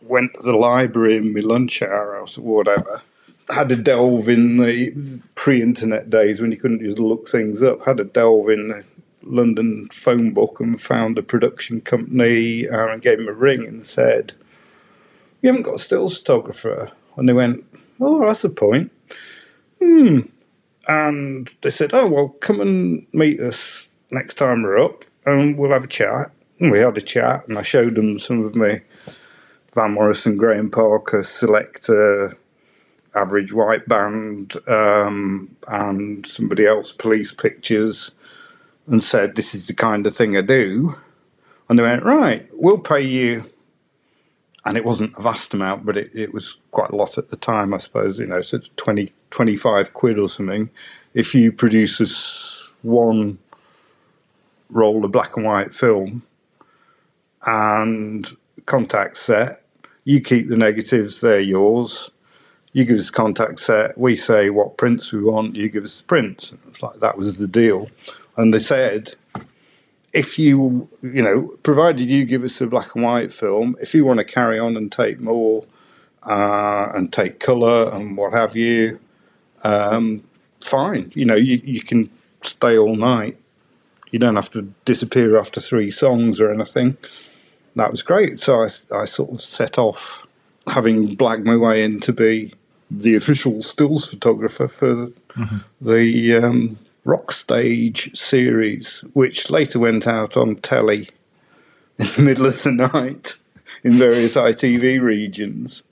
went 0.01 0.33
to 0.35 0.41
the 0.41 0.53
library 0.53 1.17
in 1.17 1.33
my 1.33 1.41
lunch 1.41 1.81
hour 1.81 2.17
or 2.17 2.25
whatever. 2.41 3.01
Had 3.49 3.69
to 3.69 3.75
delve 3.75 4.27
in 4.27 4.57
the 4.57 5.19
pre-internet 5.35 6.09
days 6.09 6.41
when 6.41 6.51
you 6.51 6.57
couldn't 6.57 6.81
just 6.81 6.97
look 6.97 7.27
things 7.27 7.61
up. 7.61 7.85
Had 7.85 7.97
to 7.97 8.03
delve 8.03 8.49
in 8.49 8.69
the 8.69 8.83
London 9.21 9.87
phone 9.91 10.31
book 10.31 10.59
and 10.59 10.81
found 10.81 11.17
a 11.17 11.23
production 11.23 11.81
company 11.81 12.67
uh, 12.67 12.87
and 12.87 13.01
gave 13.01 13.17
them 13.17 13.27
a 13.27 13.33
ring 13.33 13.65
and 13.65 13.85
said, 13.85 14.33
"You 15.41 15.49
haven't 15.49 15.63
got 15.63 15.75
a 15.75 15.79
stills 15.79 16.17
photographer." 16.17 16.91
And 17.17 17.29
they 17.29 17.33
went, 17.33 17.65
"Oh, 17.99 18.25
that's 18.25 18.43
a 18.43 18.49
point." 18.49 18.91
Hmm. 19.79 20.21
And 20.87 21.49
they 21.61 21.69
said, 21.69 21.93
"Oh 21.93 22.07
well, 22.07 22.29
come 22.29 22.61
and 22.61 23.05
meet 23.13 23.39
us 23.39 23.89
next 24.09 24.35
time 24.35 24.63
we're 24.63 24.79
up, 24.79 25.05
and 25.25 25.57
we'll 25.57 25.71
have 25.71 25.83
a 25.83 25.87
chat." 25.87 26.31
And 26.59 26.71
we 26.71 26.79
had 26.79 26.97
a 26.97 27.01
chat, 27.01 27.47
and 27.47 27.57
I 27.57 27.63
showed 27.63 27.95
them 27.95 28.17
some 28.17 28.45
of 28.45 28.55
my 28.55 28.81
Van 29.73 29.91
Morrison, 29.91 30.37
Graham 30.37 30.71
Parker, 30.71 31.19
Selecter, 31.19 32.35
Average 33.13 33.51
White 33.51 33.87
Band, 33.87 34.53
um, 34.67 35.55
and 35.67 36.25
somebody 36.25 36.65
else, 36.65 36.93
Police 36.93 37.33
Pictures 37.33 38.11
and 38.87 39.03
said, 39.03 39.35
This 39.35 39.53
is 39.55 39.67
the 39.67 39.73
kind 39.73 40.05
of 40.07 40.15
thing 40.15 40.37
I 40.37 40.41
do. 40.41 40.95
And 41.69 41.77
they 41.77 41.83
went, 41.83 42.03
Right, 42.03 42.47
we'll 42.53 42.77
pay 42.77 43.01
you. 43.01 43.45
And 44.65 44.77
it 44.77 44.85
wasn't 44.85 45.13
a 45.17 45.21
vast 45.21 45.53
amount, 45.53 45.85
but 45.85 45.95
it, 45.95 46.09
it 46.13 46.33
was 46.33 46.57
quite 46.71 46.89
a 46.89 46.95
lot 46.95 47.19
at 47.19 47.29
the 47.29 47.35
time, 47.35 47.73
I 47.73 47.77
suppose, 47.77 48.17
you 48.17 48.25
know, 48.25 48.41
so 48.41 48.59
20, 48.77 49.13
25 49.29 49.93
quid 49.93 50.17
or 50.17 50.27
something. 50.27 50.71
If 51.13 51.35
you 51.35 51.51
produce 51.51 52.01
us 52.01 52.71
one 52.81 53.37
roll 54.69 55.05
of 55.05 55.11
black 55.11 55.35
and 55.37 55.45
white 55.45 55.73
film 55.73 56.23
and 57.45 58.35
contact 58.65 59.17
set, 59.17 59.61
you 60.03 60.21
keep 60.21 60.49
the 60.49 60.57
negatives, 60.57 61.21
they're 61.21 61.39
yours. 61.39 62.11
You 62.73 62.83
give 62.83 62.99
us 62.99 63.09
contact 63.09 63.59
set, 63.61 63.97
we 63.97 64.15
say 64.17 64.49
what 64.49 64.77
prints 64.77 65.13
we 65.13 65.21
want, 65.21 65.55
you 65.55 65.69
give 65.69 65.85
us 65.85 65.99
the 65.99 66.03
prints. 66.03 66.53
Like 66.81 66.99
that 66.99 67.17
was 67.17 67.37
the 67.37 67.47
deal 67.47 67.89
and 68.37 68.53
they 68.53 68.59
said, 68.59 69.15
if 70.13 70.39
you, 70.39 70.89
you 71.01 71.21
know, 71.21 71.57
provided 71.63 72.09
you 72.09 72.25
give 72.25 72.43
us 72.43 72.59
a 72.61 72.67
black 72.67 72.95
and 72.95 73.03
white 73.03 73.31
film, 73.31 73.75
if 73.81 73.93
you 73.93 74.05
want 74.05 74.19
to 74.19 74.25
carry 74.25 74.59
on 74.59 74.77
and 74.77 74.91
take 74.91 75.19
more 75.19 75.65
uh, 76.23 76.91
and 76.93 77.11
take 77.11 77.39
colour 77.39 77.89
and 77.91 78.17
what 78.17 78.33
have 78.33 78.55
you, 78.55 78.99
um, 79.63 80.23
fine. 80.61 81.11
You 81.15 81.25
know, 81.25 81.35
you, 81.35 81.61
you 81.63 81.81
can 81.81 82.09
stay 82.41 82.77
all 82.77 82.95
night. 82.95 83.37
You 84.11 84.19
don't 84.19 84.35
have 84.35 84.51
to 84.51 84.73
disappear 84.85 85.37
after 85.37 85.59
three 85.59 85.91
songs 85.91 86.39
or 86.39 86.51
anything. 86.51 86.97
That 87.75 87.91
was 87.91 88.01
great. 88.01 88.39
So 88.39 88.63
I, 88.63 88.69
I 88.95 89.05
sort 89.05 89.31
of 89.31 89.41
set 89.41 89.77
off, 89.77 90.25
having 90.67 91.15
blagged 91.17 91.45
my 91.45 91.57
way 91.57 91.83
in 91.83 91.99
to 92.01 92.13
be 92.13 92.53
the 92.89 93.15
official 93.15 93.61
stills 93.61 94.05
photographer 94.05 94.67
for 94.67 95.07
mm-hmm. 95.07 95.57
the 95.81 96.35
um, 96.35 96.79
Rockstage 97.05 98.15
series, 98.15 99.03
which 99.13 99.49
later 99.49 99.79
went 99.79 100.07
out 100.07 100.37
on 100.37 100.55
telly 100.57 101.09
in 101.99 102.07
the 102.15 102.21
middle 102.21 102.45
of 102.45 102.61
the 102.63 102.71
night 102.71 103.35
in 103.83 103.93
various 103.93 104.35
ITV 104.35 105.01
regions 105.01 105.83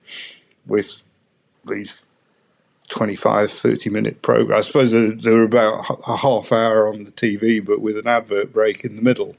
with 0.66 1.02
these 1.66 2.08
25, 2.90 3.52
30 3.52 3.90
minute 3.90 4.22
program. 4.22 4.58
I 4.58 4.62
suppose 4.62 4.92
they 4.92 5.32
were 5.32 5.44
about 5.44 5.86
a 6.08 6.18
half 6.18 6.52
hour 6.52 6.88
on 6.88 7.06
the 7.06 7.12
TV, 7.12 7.64
but 7.64 7.82
with 7.82 7.98
an 7.98 8.08
advert 8.08 8.54
break 8.54 8.84
in 8.84 8.96
the 8.96 9.02
middle. 9.02 9.36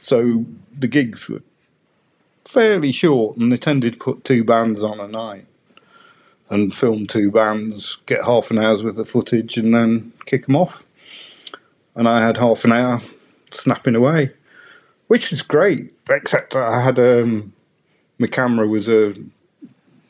So 0.00 0.44
the 0.76 0.88
gigs 0.88 1.28
were 1.28 1.42
fairly 2.44 2.92
short, 2.92 3.36
and 3.36 3.52
they 3.52 3.56
tended 3.56 3.94
to 3.94 3.98
put 3.98 4.24
two 4.24 4.44
bands 4.44 4.82
on 4.82 5.00
a 5.00 5.08
night 5.08 5.46
and 6.48 6.74
film 6.74 7.06
two 7.06 7.30
bands, 7.30 7.98
get 8.06 8.24
half 8.24 8.50
an 8.50 8.58
hour's 8.58 8.82
worth 8.82 8.98
of 8.98 9.08
footage, 9.08 9.56
and 9.56 9.72
then 9.72 10.12
kick 10.26 10.46
them 10.46 10.56
off 10.56 10.82
and 11.94 12.08
I 12.08 12.24
had 12.24 12.36
half 12.36 12.64
an 12.64 12.72
hour 12.72 13.02
snapping 13.50 13.94
away, 13.94 14.32
which 15.08 15.30
was 15.30 15.42
great. 15.42 15.92
Except 16.08 16.56
I 16.56 16.80
had 16.80 16.98
um, 16.98 17.52
my 18.18 18.26
camera 18.26 18.66
was 18.66 18.88
a 18.88 19.14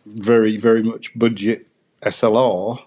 very 0.06 0.56
very 0.56 0.82
much 0.82 1.16
budget 1.18 1.66
SLR, 2.02 2.82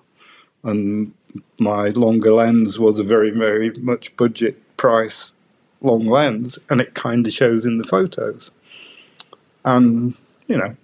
and 0.64 1.14
my 1.60 1.90
longer 1.90 2.34
lens 2.34 2.80
was 2.80 3.00
a 3.00 3.04
very 3.04 3.32
very 3.32 3.72
much 3.72 4.16
budget 4.18 4.62
price 4.78 5.34
long 5.82 6.08
lens, 6.08 6.58
and 6.70 6.82
it 6.82 6.94
kind 6.94 7.26
of 7.28 7.34
shows 7.34 7.66
in 7.66 7.78
the 7.78 7.84
photos. 7.84 8.52
And 9.66 10.16
you 10.48 10.58
know, 10.58 10.76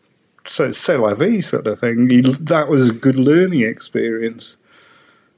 so 0.46 0.72
c'est 0.72 0.98
la 0.98 1.14
vie 1.14 1.42
sort 1.42 1.68
of 1.68 1.80
thing. 1.80 2.08
That 2.40 2.70
was 2.70 2.90
a 2.90 2.94
good 2.94 3.16
learning 3.16 3.62
experience 3.62 4.56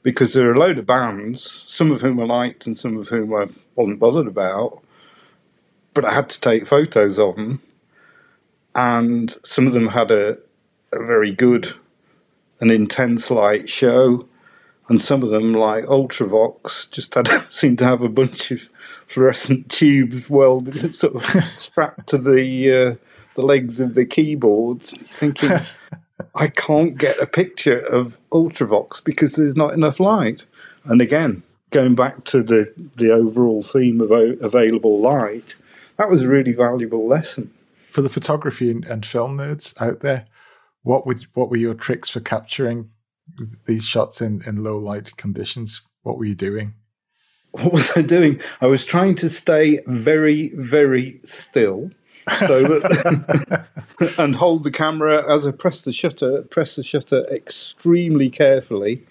because 0.03 0.33
there 0.33 0.49
are 0.49 0.53
a 0.53 0.59
load 0.59 0.79
of 0.79 0.85
bands, 0.85 1.63
some 1.67 1.91
of 1.91 2.01
whom 2.01 2.19
I 2.19 2.25
liked 2.25 2.65
and 2.65 2.77
some 2.77 2.97
of 2.97 3.09
whom 3.09 3.33
I 3.33 3.47
wasn't 3.75 3.99
bothered 3.99 4.27
about, 4.27 4.81
but 5.93 6.05
I 6.05 6.13
had 6.13 6.29
to 6.29 6.41
take 6.41 6.65
photos 6.65 7.19
of 7.19 7.35
them, 7.35 7.61
and 8.73 9.35
some 9.43 9.67
of 9.67 9.73
them 9.73 9.87
had 9.87 10.11
a, 10.11 10.37
a 10.91 10.99
very 10.99 11.31
good 11.31 11.73
and 12.61 12.71
intense 12.71 13.29
light 13.29 13.67
show, 13.69 14.27
and 14.87 15.01
some 15.01 15.23
of 15.23 15.29
them, 15.29 15.53
like 15.53 15.85
Ultravox, 15.85 16.89
just 16.91 17.15
had 17.15 17.27
seemed 17.49 17.79
to 17.79 17.85
have 17.85 18.01
a 18.01 18.09
bunch 18.09 18.51
of 18.51 18.69
fluorescent 19.07 19.69
tubes 19.69 20.29
welded, 20.29 20.95
sort 20.95 21.15
of 21.15 21.25
strapped 21.57 22.07
to 22.09 22.17
the 22.17 22.71
uh, 22.71 22.95
the 23.35 23.41
legs 23.41 23.79
of 23.79 23.95
the 23.95 24.05
keyboards. 24.05 24.91
Thinking, 25.07 25.59
I 26.35 26.47
can't 26.47 26.97
get 26.97 27.19
a 27.19 27.25
picture 27.25 27.79
of 27.79 28.17
Ultravox 28.31 29.03
because 29.03 29.33
there's 29.33 29.55
not 29.55 29.73
enough 29.73 29.99
light. 29.99 30.45
And 30.83 31.01
again, 31.01 31.43
going 31.71 31.95
back 31.95 32.23
to 32.25 32.43
the 32.43 32.73
the 32.95 33.11
overall 33.11 33.61
theme 33.61 34.01
of 34.01 34.11
o- 34.11 34.37
available 34.41 34.99
light, 34.99 35.55
that 35.97 36.09
was 36.09 36.23
a 36.23 36.27
really 36.27 36.53
valuable 36.53 37.07
lesson 37.07 37.51
for 37.89 38.01
the 38.01 38.09
photography 38.09 38.71
and, 38.71 38.85
and 38.85 39.05
film 39.05 39.37
nerds 39.37 39.79
out 39.81 39.99
there. 39.99 40.25
What 40.83 41.05
would 41.05 41.23
what 41.33 41.49
were 41.49 41.57
your 41.57 41.73
tricks 41.73 42.09
for 42.09 42.19
capturing 42.19 42.89
these 43.65 43.85
shots 43.85 44.21
in, 44.21 44.41
in 44.45 44.63
low 44.63 44.77
light 44.77 45.15
conditions? 45.17 45.81
What 46.03 46.17
were 46.17 46.25
you 46.25 46.35
doing? 46.35 46.73
What 47.51 47.73
was 47.73 47.91
I 47.95 48.01
doing? 48.01 48.39
I 48.61 48.67
was 48.67 48.85
trying 48.85 49.15
to 49.15 49.29
stay 49.29 49.81
very, 49.85 50.49
very 50.55 51.19
still. 51.23 51.91
So 52.39 52.81
and 54.17 54.35
hold 54.35 54.63
the 54.63 54.71
camera 54.71 55.29
as 55.29 55.45
I 55.45 55.51
press 55.51 55.81
the 55.81 55.91
shutter, 55.91 56.43
press 56.43 56.75
the 56.75 56.83
shutter 56.83 57.25
extremely 57.25 58.29
carefully 58.29 59.05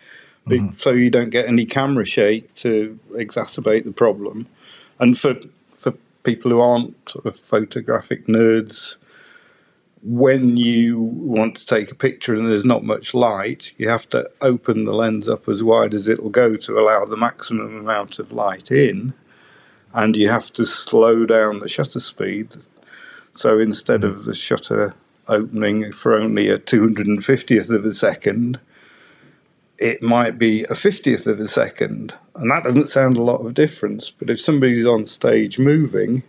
mm-hmm. 0.46 0.78
so 0.78 0.90
you 0.90 1.11
don't 1.11 1.30
get 1.30 1.46
any 1.46 1.66
camera 1.66 2.04
shake 2.04 2.54
to 2.54 2.98
exacerbate 3.12 3.85
the 3.85 3.92
problem. 3.92 4.46
And 4.98 5.18
for 5.18 5.37
for 5.72 5.94
people 6.22 6.50
who 6.50 6.61
aren't 6.61 7.09
sort 7.09 7.26
of 7.26 7.38
photographic 7.38 8.26
nerds, 8.26 8.96
when 10.03 10.57
you 10.57 10.99
want 10.99 11.57
to 11.57 11.67
take 11.67 11.91
a 11.91 11.95
picture 11.95 12.35
and 12.35 12.49
there's 12.49 12.65
not 12.65 12.85
much 12.85 13.13
light, 13.13 13.75
you 13.77 13.89
have 13.89 14.09
to 14.11 14.31
open 14.41 14.85
the 14.85 14.95
lens 14.95 15.29
up 15.29 15.49
as 15.49 15.63
wide 15.63 15.93
as 15.93 16.09
it'll 16.09 16.31
go 16.31 16.57
to 16.57 16.79
allow 16.79 17.05
the 17.05 17.17
maximum 17.17 17.77
amount 17.77 18.19
of 18.19 18.33
light 18.33 18.71
in. 18.71 19.13
And 19.93 20.17
you 20.17 20.29
have 20.29 20.53
to 20.55 20.65
slow 20.65 21.27
down 21.27 21.59
the 21.59 21.69
shutter 21.69 22.01
speed. 22.01 22.57
So 23.35 23.59
instead 23.59 24.05
of 24.05 24.25
the 24.25 24.35
shutter 24.35 24.95
opening 25.29 25.93
for 25.93 26.19
only 26.19 26.49
a 26.49 26.59
250th 26.59 27.71
of 27.71 27.85
a 27.85 27.93
second, 27.93 28.61
it 29.79 30.03
might 30.03 30.39
be 30.39 30.65
a 30.65 30.75
50th 30.75 31.27
of 31.27 31.41
a 31.41 31.49
second. 31.49 32.15
And 32.35 32.51
that 32.51 32.65
doesn't 32.65 32.89
sound 32.89 33.17
a 33.17 33.23
lot 33.23 33.45
of 33.45 33.55
difference. 33.55 34.11
But 34.11 34.31
if 34.31 34.41
somebody's 34.41 34.87
on 34.87 35.07
stage 35.07 35.59
moving, 35.59 36.23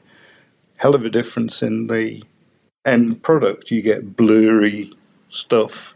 hell 0.77 0.95
of 0.95 1.05
a 1.05 1.09
difference 1.09 1.61
in 1.61 1.87
the 1.87 2.23
end 2.85 3.21
product, 3.23 3.71
you 3.71 3.81
get 3.81 4.15
blurry 4.15 4.91
stuff. 5.29 5.95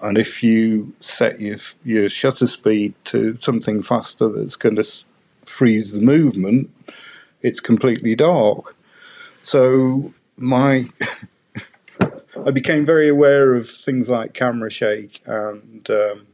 And 0.00 0.18
if 0.18 0.42
you 0.42 0.94
set 1.00 1.40
your 1.40 1.58
your 1.84 2.08
shutter 2.08 2.46
speed 2.46 2.94
to 3.04 3.38
something 3.40 3.82
faster 3.82 4.28
that's 4.28 4.56
going 4.56 4.76
to 4.76 5.04
freeze 5.44 5.92
the 5.92 6.00
movement, 6.00 6.70
it's 7.42 7.60
completely 7.60 8.14
dark. 8.14 8.76
So 9.42 10.12
my 10.36 10.88
I 12.46 12.50
became 12.50 12.84
very 12.84 13.08
aware 13.08 13.54
of 13.54 13.68
things 13.68 14.08
like 14.08 14.34
camera 14.34 14.70
shake 14.70 15.20
and 15.26 15.88
um, 15.88 16.26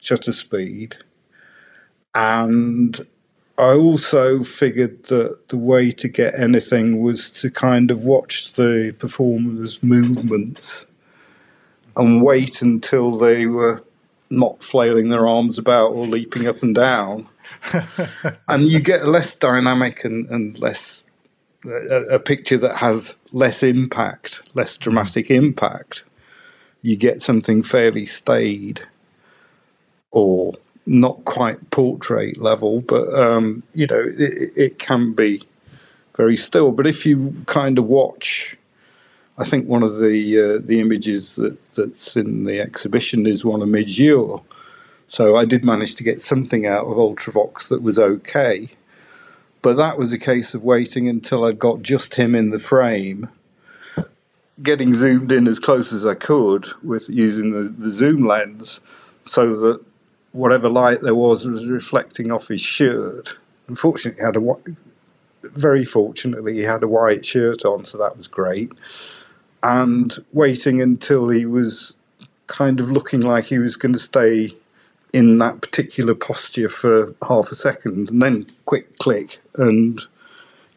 shutter 0.00 0.32
speed, 0.32 0.96
and 2.14 3.06
I 3.58 3.74
also 3.74 4.42
figured 4.42 5.04
that 5.04 5.48
the 5.48 5.58
way 5.58 5.90
to 5.92 6.08
get 6.08 6.38
anything 6.38 7.02
was 7.02 7.30
to 7.30 7.50
kind 7.50 7.90
of 7.90 8.04
watch 8.04 8.54
the 8.54 8.94
performers' 8.98 9.82
movements 9.82 10.86
and 11.96 12.22
wait 12.22 12.62
until 12.62 13.18
they 13.18 13.46
were 13.46 13.84
not 14.30 14.62
flailing 14.62 15.10
their 15.10 15.28
arms 15.28 15.58
about 15.58 15.92
or 15.92 16.06
leaping 16.06 16.46
up 16.46 16.62
and 16.62 16.74
down. 16.74 17.28
and 18.48 18.66
you 18.66 18.80
get 18.80 19.06
less 19.06 19.34
dynamic 19.34 20.04
and, 20.04 20.28
and 20.30 20.58
less 20.58 21.06
a, 21.64 22.14
a, 22.14 22.18
picture 22.18 22.56
that 22.56 22.76
has 22.76 23.14
less 23.32 23.62
impact, 23.62 24.42
less 24.54 24.76
dramatic 24.76 25.30
impact. 25.30 26.04
You 26.80 26.96
get 26.96 27.20
something 27.20 27.62
fairly 27.62 28.06
staid 28.06 28.82
or 30.10 30.54
not 30.86 31.24
quite 31.24 31.70
portrait 31.70 32.38
level, 32.38 32.80
but 32.80 33.12
um, 33.14 33.62
you 33.74 33.86
know 33.86 34.04
it, 34.18 34.52
it, 34.56 34.78
can 34.78 35.12
be 35.12 35.42
very 36.16 36.36
still. 36.36 36.72
But 36.72 36.86
if 36.86 37.06
you 37.06 37.36
kind 37.46 37.78
of 37.78 37.86
watch, 37.86 38.56
I 39.38 39.44
think 39.44 39.66
one 39.66 39.82
of 39.82 39.98
the 39.98 40.40
uh, 40.40 40.66
the 40.66 40.80
images 40.80 41.36
that, 41.36 41.56
that's 41.74 42.16
in 42.16 42.44
the 42.44 42.60
exhibition 42.60 43.26
is 43.26 43.44
one 43.44 43.62
of 43.62 43.68
Midge 43.68 44.02
So 45.08 45.36
I 45.36 45.44
did 45.44 45.64
manage 45.64 45.94
to 45.96 46.04
get 46.04 46.20
something 46.20 46.66
out 46.66 46.86
of 46.86 46.96
Ultravox 46.96 47.68
that 47.68 47.82
was 47.82 47.98
okay, 47.98 48.70
but 49.62 49.76
that 49.76 49.98
was 49.98 50.12
a 50.12 50.18
case 50.18 50.54
of 50.54 50.64
waiting 50.64 51.08
until 51.08 51.44
I'd 51.44 51.58
got 51.58 51.82
just 51.82 52.16
him 52.16 52.34
in 52.34 52.50
the 52.50 52.58
frame. 52.58 53.28
Getting 54.62 54.94
zoomed 54.94 55.32
in 55.32 55.48
as 55.48 55.58
close 55.58 55.92
as 55.92 56.04
I 56.04 56.14
could 56.14 56.66
with 56.84 57.08
using 57.08 57.52
the, 57.52 57.68
the 57.68 57.90
zoom 57.90 58.26
lens 58.26 58.80
so 59.22 59.56
that 59.56 59.84
whatever 60.32 60.68
light 60.68 61.02
there 61.02 61.14
was 61.14 61.46
was 61.46 61.68
reflecting 61.68 62.32
off 62.32 62.48
his 62.48 62.60
shirt. 62.60 63.36
Unfortunately, 63.68 64.20
he 64.20 64.26
had 64.26 64.36
a 64.36 64.56
very 65.42 65.84
fortunately 65.84 66.54
he 66.54 66.62
had 66.62 66.82
a 66.82 66.88
white 66.88 67.24
shirt 67.24 67.64
on, 67.64 67.84
so 67.84 67.98
that 67.98 68.16
was 68.16 68.26
great. 68.26 68.70
And 69.62 70.16
waiting 70.32 70.80
until 70.80 71.28
he 71.28 71.46
was 71.46 71.96
kind 72.48 72.80
of 72.80 72.90
looking 72.90 73.20
like 73.20 73.46
he 73.46 73.58
was 73.58 73.76
going 73.76 73.92
to 73.92 73.98
stay 73.98 74.50
in 75.12 75.38
that 75.38 75.60
particular 75.60 76.14
posture 76.14 76.68
for 76.68 77.14
half 77.28 77.50
a 77.50 77.54
second, 77.54 78.10
and 78.10 78.22
then 78.22 78.46
quick 78.64 78.98
click, 78.98 79.40
and 79.54 80.00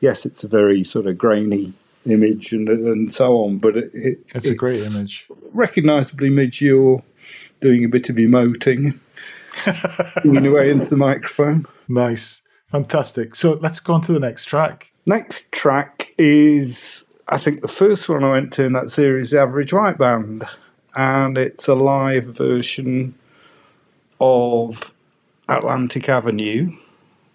yes, 0.02 0.26
it's 0.26 0.44
a 0.44 0.48
very 0.48 0.84
sort 0.84 1.06
of 1.06 1.18
grainy 1.18 1.74
image 2.06 2.52
and 2.52 2.70
and 2.70 3.14
so 3.14 3.38
on. 3.38 3.58
But 3.58 3.78
it, 3.78 3.92
it, 3.94 4.20
it's, 4.28 4.36
it's, 4.36 4.48
a 4.48 4.56
great 4.56 4.82
image, 4.82 5.26
recognisably 5.54 6.30
Midge 6.30 6.62
Ure 6.62 7.02
doing 7.62 7.86
a 7.86 7.90
bit 7.90 8.10
of 8.10 8.18
emoting 8.18 9.00
away 10.46 10.70
into 10.72 10.88
the 10.88 10.98
microphone. 10.98 11.66
Nice. 11.88 12.42
Fantastic. 12.68 13.36
So 13.36 13.54
let's 13.62 13.80
go 13.80 13.94
on 13.94 14.02
to 14.02 14.14
the 14.14 14.20
next 14.20 14.46
track. 14.46 14.92
Next 15.06 15.52
track 15.52 16.14
is, 16.18 17.06
I 17.28 17.38
think, 17.38 17.62
the 17.62 17.68
first 17.68 18.10
one 18.10 18.24
I 18.24 18.32
went 18.32 18.52
to 18.54 18.64
in 18.64 18.74
that 18.74 18.90
series, 18.90 19.32
The 19.32 19.40
Average 19.40 19.72
White 19.74 19.98
Band. 19.98 20.46
And 20.96 21.38
it's 21.38 21.68
a 21.68 21.76
live 21.76 22.26
version 22.26 23.16
of 24.20 24.94
Atlantic 25.48 26.10
Avenue, 26.10 26.72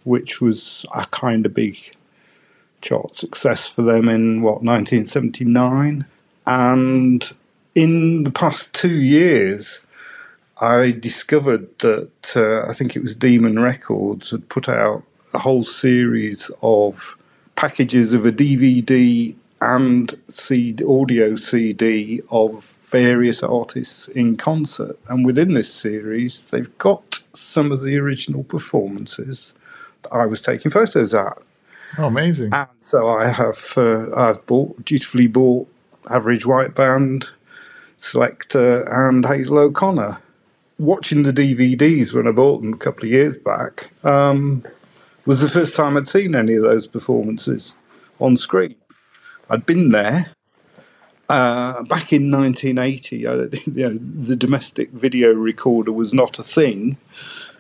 which 0.05 0.41
was 0.41 0.85
a 0.95 1.07
kind 1.07 1.47
of 1.47 1.55
big 1.55 1.77
chart 2.81 3.17
success 3.17 3.69
for 3.69 3.83
them 3.83 4.09
in, 4.09 4.43
what, 4.43 4.63
1979. 4.63 6.07
And 6.47 7.33
in 7.75 8.25
the 8.25 8.31
past 8.31 8.73
two 8.73 8.95
years, 8.95 9.81
I 10.61 10.91
discovered 10.91 11.79
that 11.79 12.37
uh, 12.37 12.69
I 12.69 12.75
think 12.75 12.95
it 12.95 13.01
was 13.01 13.15
Demon 13.15 13.59
Records 13.59 14.31
had 14.31 14.51
put 14.51 14.69
out 14.69 15.03
a 15.33 15.39
whole 15.39 15.63
series 15.63 16.51
of 16.61 17.17
packages 17.57 18.13
of 18.13 18.27
a 18.27 18.33
DVD 18.33 19.35
and 19.63 20.15
CD, 20.29 20.85
audio 20.85 21.35
CD 21.35 22.21
of 22.31 22.65
various 22.85 23.43
artists 23.43 24.09
in 24.09 24.37
concert. 24.37 24.99
And 25.09 25.25
within 25.25 25.55
this 25.55 25.73
series, 25.73 26.43
they've 26.43 26.77
got 26.77 27.21
some 27.33 27.73
of 27.73 27.81
the 27.83 27.97
original 27.97 28.45
performances 28.45 29.55
that 30.03 30.13
I 30.13 30.27
was 30.27 30.43
taking 30.43 30.71
photos 30.71 31.15
at. 31.15 31.39
Oh, 31.97 32.07
amazing! 32.07 32.53
And 32.53 32.69
so 32.81 33.09
I 33.09 33.29
have 33.29 33.73
uh, 33.77 34.15
I've 34.15 34.45
bought 34.47 34.85
dutifully 34.85 35.27
bought 35.27 35.69
Average 36.09 36.47
White 36.47 36.75
Band, 36.75 37.31
Selecter, 37.99 38.87
and 38.91 39.25
Hazel 39.25 39.59
O'Connor 39.59 40.21
watching 40.81 41.25
the 41.25 41.33
DVDs 41.33 42.15
when 42.15 42.27
I 42.27 42.31
bought 42.31 42.63
them 42.63 42.73
a 42.73 42.77
couple 42.77 43.05
of 43.05 43.11
years 43.11 43.37
back 43.37 43.91
um, 44.03 44.65
was 45.27 45.43
the 45.43 45.49
first 45.49 45.77
time 45.77 45.97
I'd 45.97 46.09
seen 46.09 46.35
any 46.35 46.55
of 46.55 46.63
those 46.63 46.87
performances 46.87 47.75
on 48.19 48.39
screen. 48.39 48.77
I'd 49.51 49.67
been 49.67 49.91
there 49.91 50.33
uh, 51.29 51.83
back 51.83 52.15
in 52.15 52.31
1980. 52.31 53.27
I, 53.27 53.33
you 53.67 53.89
know, 53.91 53.99
the 53.99 54.37
domestic 54.37 54.91
video 54.91 55.33
recorder 55.33 55.93
was 55.93 56.15
not 56.15 56.39
a 56.39 56.43
thing. 56.43 56.97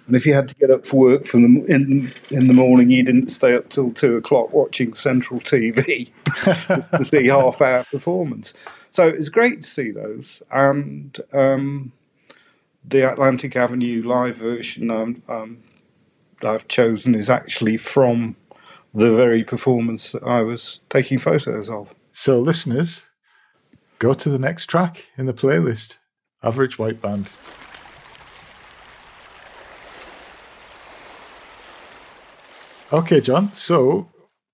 And 0.06 0.16
if 0.16 0.24
you 0.24 0.32
had 0.32 0.48
to 0.48 0.54
get 0.54 0.70
up 0.70 0.86
for 0.86 0.96
work 0.96 1.26
from 1.26 1.42
the, 1.42 1.64
in 1.66 2.12
in 2.30 2.48
the 2.48 2.54
morning, 2.54 2.90
you 2.90 3.04
didn't 3.04 3.28
stay 3.28 3.54
up 3.54 3.68
till 3.68 3.92
two 3.92 4.16
o'clock 4.16 4.52
watching 4.52 4.94
Central 4.94 5.40
TV 5.40 6.10
to 6.98 7.04
see 7.04 7.26
half 7.26 7.60
hour 7.60 7.84
performance. 7.92 8.54
So 8.90 9.06
it's 9.06 9.28
great 9.28 9.60
to 9.60 9.68
see 9.68 9.90
those. 9.90 10.42
And 10.50 11.16
um, 11.32 11.92
the 12.84 13.10
Atlantic 13.10 13.56
Avenue 13.56 14.02
live 14.02 14.36
version 14.36 14.90
um, 14.90 15.22
um, 15.28 15.62
I've 16.42 16.68
chosen 16.68 17.14
is 17.14 17.28
actually 17.28 17.76
from 17.76 18.36
the 18.94 19.14
very 19.14 19.44
performance 19.44 20.12
that 20.12 20.22
I 20.22 20.42
was 20.42 20.80
taking 20.88 21.18
photos 21.18 21.68
of. 21.68 21.94
So, 22.12 22.40
listeners, 22.40 23.06
go 23.98 24.14
to 24.14 24.28
the 24.28 24.38
next 24.38 24.66
track 24.66 25.08
in 25.16 25.26
the 25.26 25.34
playlist 25.34 25.98
Average 26.42 26.78
White 26.78 27.00
Band. 27.00 27.32
Okay, 32.92 33.20
John. 33.20 33.54
So 33.54 34.08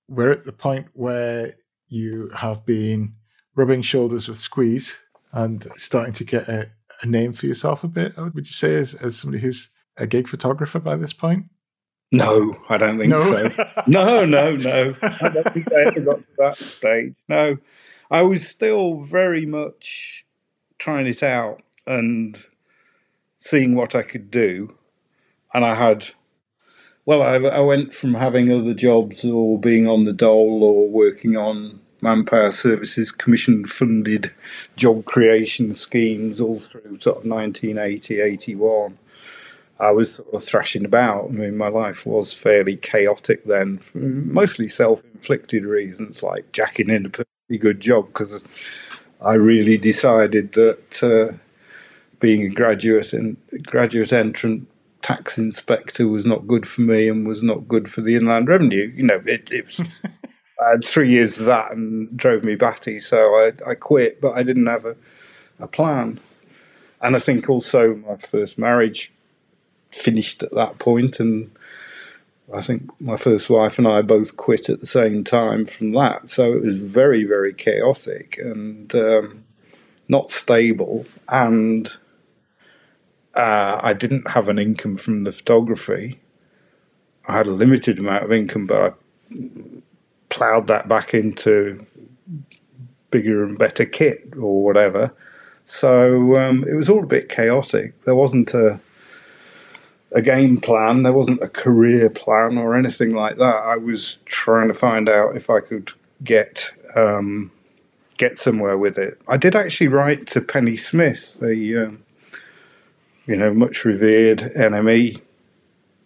we're 0.09 0.31
at 0.31 0.45
the 0.45 0.53
point 0.53 0.89
where 0.93 1.55
you 1.89 2.31
have 2.35 2.67
been 2.67 3.15
rubbing 3.55 3.81
shoulders 3.81 4.29
with 4.29 4.37
Squeeze 4.37 4.99
and 5.33 5.67
starting 5.77 6.13
to 6.15 6.25
get 6.25 6.47
a, 6.49 6.71
a 7.03 7.07
name 7.07 7.33
for 7.33 7.47
yourself 7.47 7.85
a 7.85 7.89
bit. 7.89 8.17
Would 8.17 8.47
you 8.47 8.53
say, 8.53 8.75
as, 8.77 8.95
as 8.95 9.17
somebody 9.17 9.43
who's 9.43 9.69
a 9.97 10.07
gig 10.07 10.29
photographer 10.29 10.81
by 10.81 10.97
this 10.97 11.13
point? 11.13 11.47
No, 12.13 12.57
I 12.69 12.79
don't 12.79 12.99
think 12.99 13.11
no. 13.11 13.21
so. 13.21 13.51
No, 13.87 14.25
no, 14.25 14.57
no. 14.57 14.95
I 15.03 15.29
don't 15.29 15.53
think 15.53 15.73
I 15.73 15.87
ever 15.87 16.01
got 16.01 16.19
to 16.19 16.27
that 16.39 16.57
stage. 16.57 17.15
No, 17.29 17.59
I 18.11 18.23
was 18.23 18.47
still 18.47 19.01
very 19.01 19.45
much 19.45 20.25
trying 20.79 21.07
it 21.07 21.23
out 21.23 21.63
and 21.87 22.39
seeing 23.39 23.75
what 23.75 23.95
I 23.95 24.03
could 24.03 24.31
do. 24.31 24.77
And 25.53 25.65
I 25.65 25.75
had 25.75 26.11
well, 27.07 27.23
I, 27.23 27.37
I 27.37 27.61
went 27.61 27.95
from 27.95 28.15
having 28.15 28.51
other 28.51 28.75
jobs 28.75 29.25
or 29.25 29.59
being 29.59 29.89
on 29.89 30.03
the 30.03 30.13
dole 30.13 30.65
or 30.65 30.91
working 30.91 31.37
on 31.37 31.81
manpower 32.07 32.53
services 32.53 33.11
commission 33.11 33.65
funded 33.65 34.33
job 34.77 35.05
creation 35.07 35.75
schemes 35.75 36.41
all 36.41 36.61
through 36.61 37.01
sort 37.01 37.17
of 37.17 37.29
1980 37.29 38.21
81 38.21 38.97
i 39.81 39.91
was 39.91 40.15
sort 40.15 40.33
of 40.33 40.43
thrashing 40.45 40.85
about 40.85 41.25
i 41.25 41.33
mean 41.33 41.57
my 41.57 41.67
life 41.67 42.07
was 42.07 42.33
fairly 42.33 42.77
chaotic 42.77 43.43
then 43.45 43.81
mostly 43.93 44.69
self-inflicted 44.69 45.65
reasons 45.65 46.23
like 46.23 46.51
jacking 46.53 46.91
in 46.91 47.07
a 47.07 47.11
pretty 47.11 47.59
good 47.59 47.81
job 47.81 48.07
because 48.07 48.45
i 49.21 49.35
really 49.35 49.77
decided 49.77 50.53
that 50.53 51.03
uh, 51.03 51.37
being 52.21 52.43
a 52.43 52.49
graduate 52.49 53.13
and 53.13 53.37
graduate 53.65 54.13
entrant 54.13 54.69
tax 55.03 55.39
inspector 55.39 56.07
was 56.07 56.25
not 56.25 56.47
good 56.47 56.69
for 56.69 56.83
me 56.83 57.09
and 57.09 57.27
was 57.27 57.43
not 57.43 57.69
good 57.69 57.89
for 57.89 58.01
the 58.01 58.17
Inland 58.17 58.49
Revenue. 58.49 58.93
You 58.97 59.05
know, 59.05 59.23
it, 59.25 59.49
it 59.53 59.67
was. 59.67 59.81
I 60.65 60.71
had 60.71 60.85
three 60.85 61.11
years 61.11 61.39
of 61.39 61.47
that 61.47 61.73
and 61.73 62.17
drove 62.17 62.43
me 62.43 62.55
batty, 62.55 62.99
so 62.99 63.35
I, 63.35 63.53
I 63.71 63.75
quit. 63.75 64.21
But 64.21 64.37
I 64.37 64.43
didn't 64.43 64.67
have 64.67 64.87
a, 64.87 64.97
a 65.59 65.69
plan, 65.69 66.21
and 67.03 67.15
I 67.15 67.19
think 67.19 67.49
also 67.51 67.97
my 67.97 68.17
first 68.17 68.59
marriage 68.59 69.13
finished 69.91 70.43
at 70.43 70.55
that 70.55 70.79
point, 70.79 71.21
and 71.21 71.51
I 72.53 72.63
think 72.63 72.89
my 73.01 73.17
first 73.17 73.51
wife 73.51 73.79
and 73.79 73.87
I 73.87 74.03
both 74.03 74.37
quit 74.37 74.69
at 74.69 74.81
the 74.81 74.87
same 74.87 75.25
time 75.25 75.67
from 75.67 75.93
that. 75.93 76.29
So 76.29 76.53
it 76.53 76.63
was 76.63 76.85
very, 76.85 77.25
very 77.25 77.53
chaotic 77.53 78.39
and 78.39 78.95
um, 78.95 79.45
not 80.09 80.31
stable, 80.31 81.07
and 81.29 81.91
uh, 83.35 83.81
I 83.83 83.93
didn't 83.93 84.31
have 84.31 84.49
an 84.49 84.59
income 84.59 84.97
from 84.97 85.25
the 85.25 85.33
photography. 85.33 86.19
I 87.29 87.37
had 87.37 87.47
a 87.47 87.53
limited 87.53 87.99
amount 87.99 88.25
of 88.25 88.33
income, 88.33 88.67
but 88.67 88.81
I 88.81 89.39
ploughed 90.29 90.67
that 90.69 90.89
back 90.89 91.15
into 91.15 91.85
bigger 93.11 93.45
and 93.45 93.59
better 93.59 93.85
kit 93.85 94.33
or 94.37 94.65
whatever. 94.65 95.13
So 95.65 96.37
um, 96.37 96.65
it 96.69 96.75
was 96.75 96.89
all 96.89 97.03
a 97.03 97.07
bit 97.07 97.29
chaotic. 97.29 98.01
There 98.05 98.15
wasn't 98.15 98.55
a 98.55 98.81
a 100.13 100.23
game 100.23 100.61
plan. 100.61 101.03
There 101.03 101.13
wasn't 101.13 101.43
a 101.43 101.49
career 101.49 102.09
plan 102.09 102.57
or 102.57 102.75
anything 102.75 103.13
like 103.13 103.37
that. 103.37 103.57
I 103.57 103.77
was 103.77 104.19
trying 104.25 104.69
to 104.69 104.75
find 104.75 105.09
out 105.09 105.37
if 105.37 105.51
I 105.51 105.61
could 105.61 105.93
get 106.23 106.71
um, 106.95 107.51
get 108.17 108.39
somewhere 108.39 108.79
with 108.79 108.99
it. 108.99 109.21
I 109.29 109.37
did 109.37 109.55
actually 109.55 109.89
write 109.89 110.27
to 110.29 110.41
Penny 110.41 110.77
Smith, 110.77 111.39
the 111.41 111.77
um, 111.77 112.05
you 113.27 113.37
know, 113.37 113.53
much 113.53 113.85
revered 113.85 114.53
NME 114.57 115.21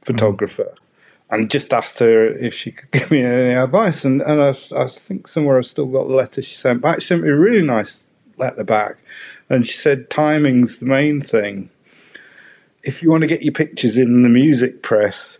photographer, 0.05 0.65
mm. 0.65 0.90
And 1.31 1.51
just 1.51 1.73
asked 1.73 1.99
her 2.01 2.27
if 2.27 2.53
she 2.53 2.73
could 2.73 2.91
give 2.93 3.11
me 3.11 3.23
any 3.23 3.55
advice. 3.55 4.05
And, 4.05 4.21
and 4.23 4.43
I, 4.43 4.55
I 4.77 4.87
think 4.87 5.29
somewhere 5.29 5.59
I've 5.59 5.67
still 5.67 5.87
got 5.87 6.09
the 6.09 6.15
letter 6.15 6.43
she 6.43 6.55
sent 6.55 6.83
back. 6.83 7.01
She 7.01 7.09
sent 7.09 7.23
me 7.23 7.29
a 7.29 7.37
really 7.37 7.63
nice 7.63 8.07
letter 8.37 8.65
back, 8.65 8.97
and 9.49 9.67
she 9.67 9.75
said 9.75 10.11
timing's 10.11 10.79
the 10.79 10.87
main 10.87 11.21
thing. 11.21 11.71
If 12.83 13.03
you 13.03 13.11
want 13.11 13.23
to 13.23 13.27
get 13.27 13.43
your 13.43 13.53
pictures 13.53 13.99
in 13.99 14.23
the 14.23 14.29
music 14.29 14.83
press, 14.83 15.39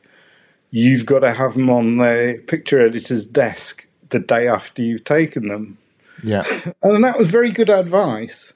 you've 0.71 1.07
got 1.07 1.21
to 1.21 1.33
have 1.33 1.55
them 1.55 1.71
on 1.71 1.97
the 1.97 2.43
picture 2.47 2.81
editor's 2.81 3.27
desk 3.27 3.89
the 4.11 4.19
day 4.19 4.47
after 4.47 4.83
you've 4.83 5.05
taken 5.05 5.49
them. 5.49 5.79
Yeah. 6.23 6.45
and 6.83 7.03
that 7.03 7.19
was 7.19 7.31
very 7.31 7.51
good 7.51 7.71
advice. 7.71 8.53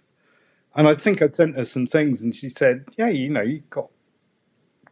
And 0.76 0.86
I 0.86 0.94
think 0.94 1.22
I'd 1.22 1.34
sent 1.34 1.56
her 1.56 1.64
some 1.64 1.86
things, 1.86 2.20
and 2.20 2.34
she 2.34 2.48
said, 2.48 2.84
"Yeah, 2.98 3.08
you 3.08 3.30
know, 3.30 3.42
you 3.42 3.62
got 3.70 3.88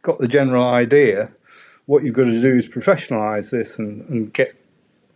got 0.01 0.19
the 0.19 0.27
general 0.27 0.63
idea. 0.63 1.31
What 1.85 2.03
you've 2.03 2.15
got 2.15 2.25
to 2.25 2.41
do 2.41 2.55
is 2.55 2.67
professionalise 2.67 3.51
this 3.51 3.77
and, 3.77 4.07
and 4.09 4.33
get 4.33 4.55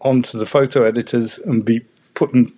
onto 0.01 0.37
the 0.37 0.45
photo 0.45 0.83
editors 0.83 1.39
and 1.39 1.63
be 1.63 1.81
putting 2.13 2.51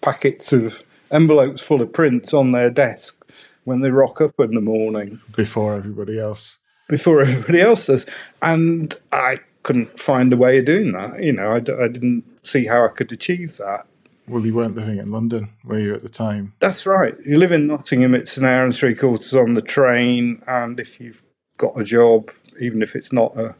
packets 0.00 0.52
of 0.52 0.82
envelopes 1.10 1.62
full 1.62 1.82
of 1.82 1.92
prints 1.92 2.32
on 2.32 2.52
their 2.52 2.70
desk 2.70 3.24
when 3.64 3.80
they 3.80 3.90
rock 3.90 4.20
up 4.20 4.38
in 4.38 4.54
the 4.54 4.60
morning 4.60 5.20
before 5.36 5.74
everybody 5.74 6.18
else. 6.18 6.58
Before 6.88 7.20
everybody 7.22 7.60
else 7.60 7.86
does, 7.86 8.06
and 8.40 8.94
I 9.12 9.40
couldn't 9.62 9.98
find 9.98 10.32
a 10.32 10.36
way 10.36 10.58
of 10.58 10.64
doing 10.64 10.92
that. 10.92 11.22
You 11.22 11.32
know, 11.32 11.50
I, 11.50 11.56
I 11.56 11.88
didn't 11.88 12.24
see 12.42 12.66
how 12.66 12.84
I 12.84 12.88
could 12.88 13.12
achieve 13.12 13.58
that. 13.58 13.86
Well, 14.26 14.44
you 14.44 14.54
weren't 14.54 14.74
living 14.74 14.98
in 14.98 15.10
London, 15.10 15.50
were 15.64 15.78
you, 15.78 15.94
at 15.94 16.02
the 16.02 16.08
time? 16.08 16.54
That's 16.60 16.86
right. 16.86 17.14
You 17.24 17.36
live 17.36 17.52
in 17.52 17.66
Nottingham, 17.66 18.14
it's 18.14 18.36
an 18.36 18.44
hour 18.44 18.64
and 18.64 18.74
three 18.74 18.94
quarters 18.94 19.34
on 19.34 19.54
the 19.54 19.62
train. 19.62 20.42
And 20.46 20.78
if 20.78 21.00
you've 21.00 21.22
got 21.56 21.78
a 21.78 21.84
job, 21.84 22.30
even 22.60 22.82
if 22.82 22.94
it's 22.96 23.12
not 23.12 23.36
a, 23.36 23.54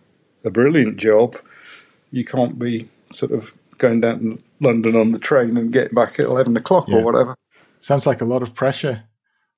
a 0.44 0.50
brilliant 0.50 0.96
job, 0.96 1.36
you 2.10 2.24
can't 2.24 2.58
be 2.58 2.88
sort 3.12 3.32
of 3.32 3.54
going 3.78 4.00
down 4.00 4.20
to 4.20 4.42
London 4.60 4.96
on 4.96 5.12
the 5.12 5.18
train 5.18 5.56
and 5.56 5.72
getting 5.72 5.94
back 5.94 6.18
at 6.18 6.26
11 6.26 6.56
o'clock 6.56 6.88
yeah. 6.88 6.96
or 6.96 7.04
whatever. 7.04 7.36
Sounds 7.78 8.06
like 8.06 8.20
a 8.20 8.24
lot 8.24 8.42
of 8.42 8.54
pressure. 8.54 9.04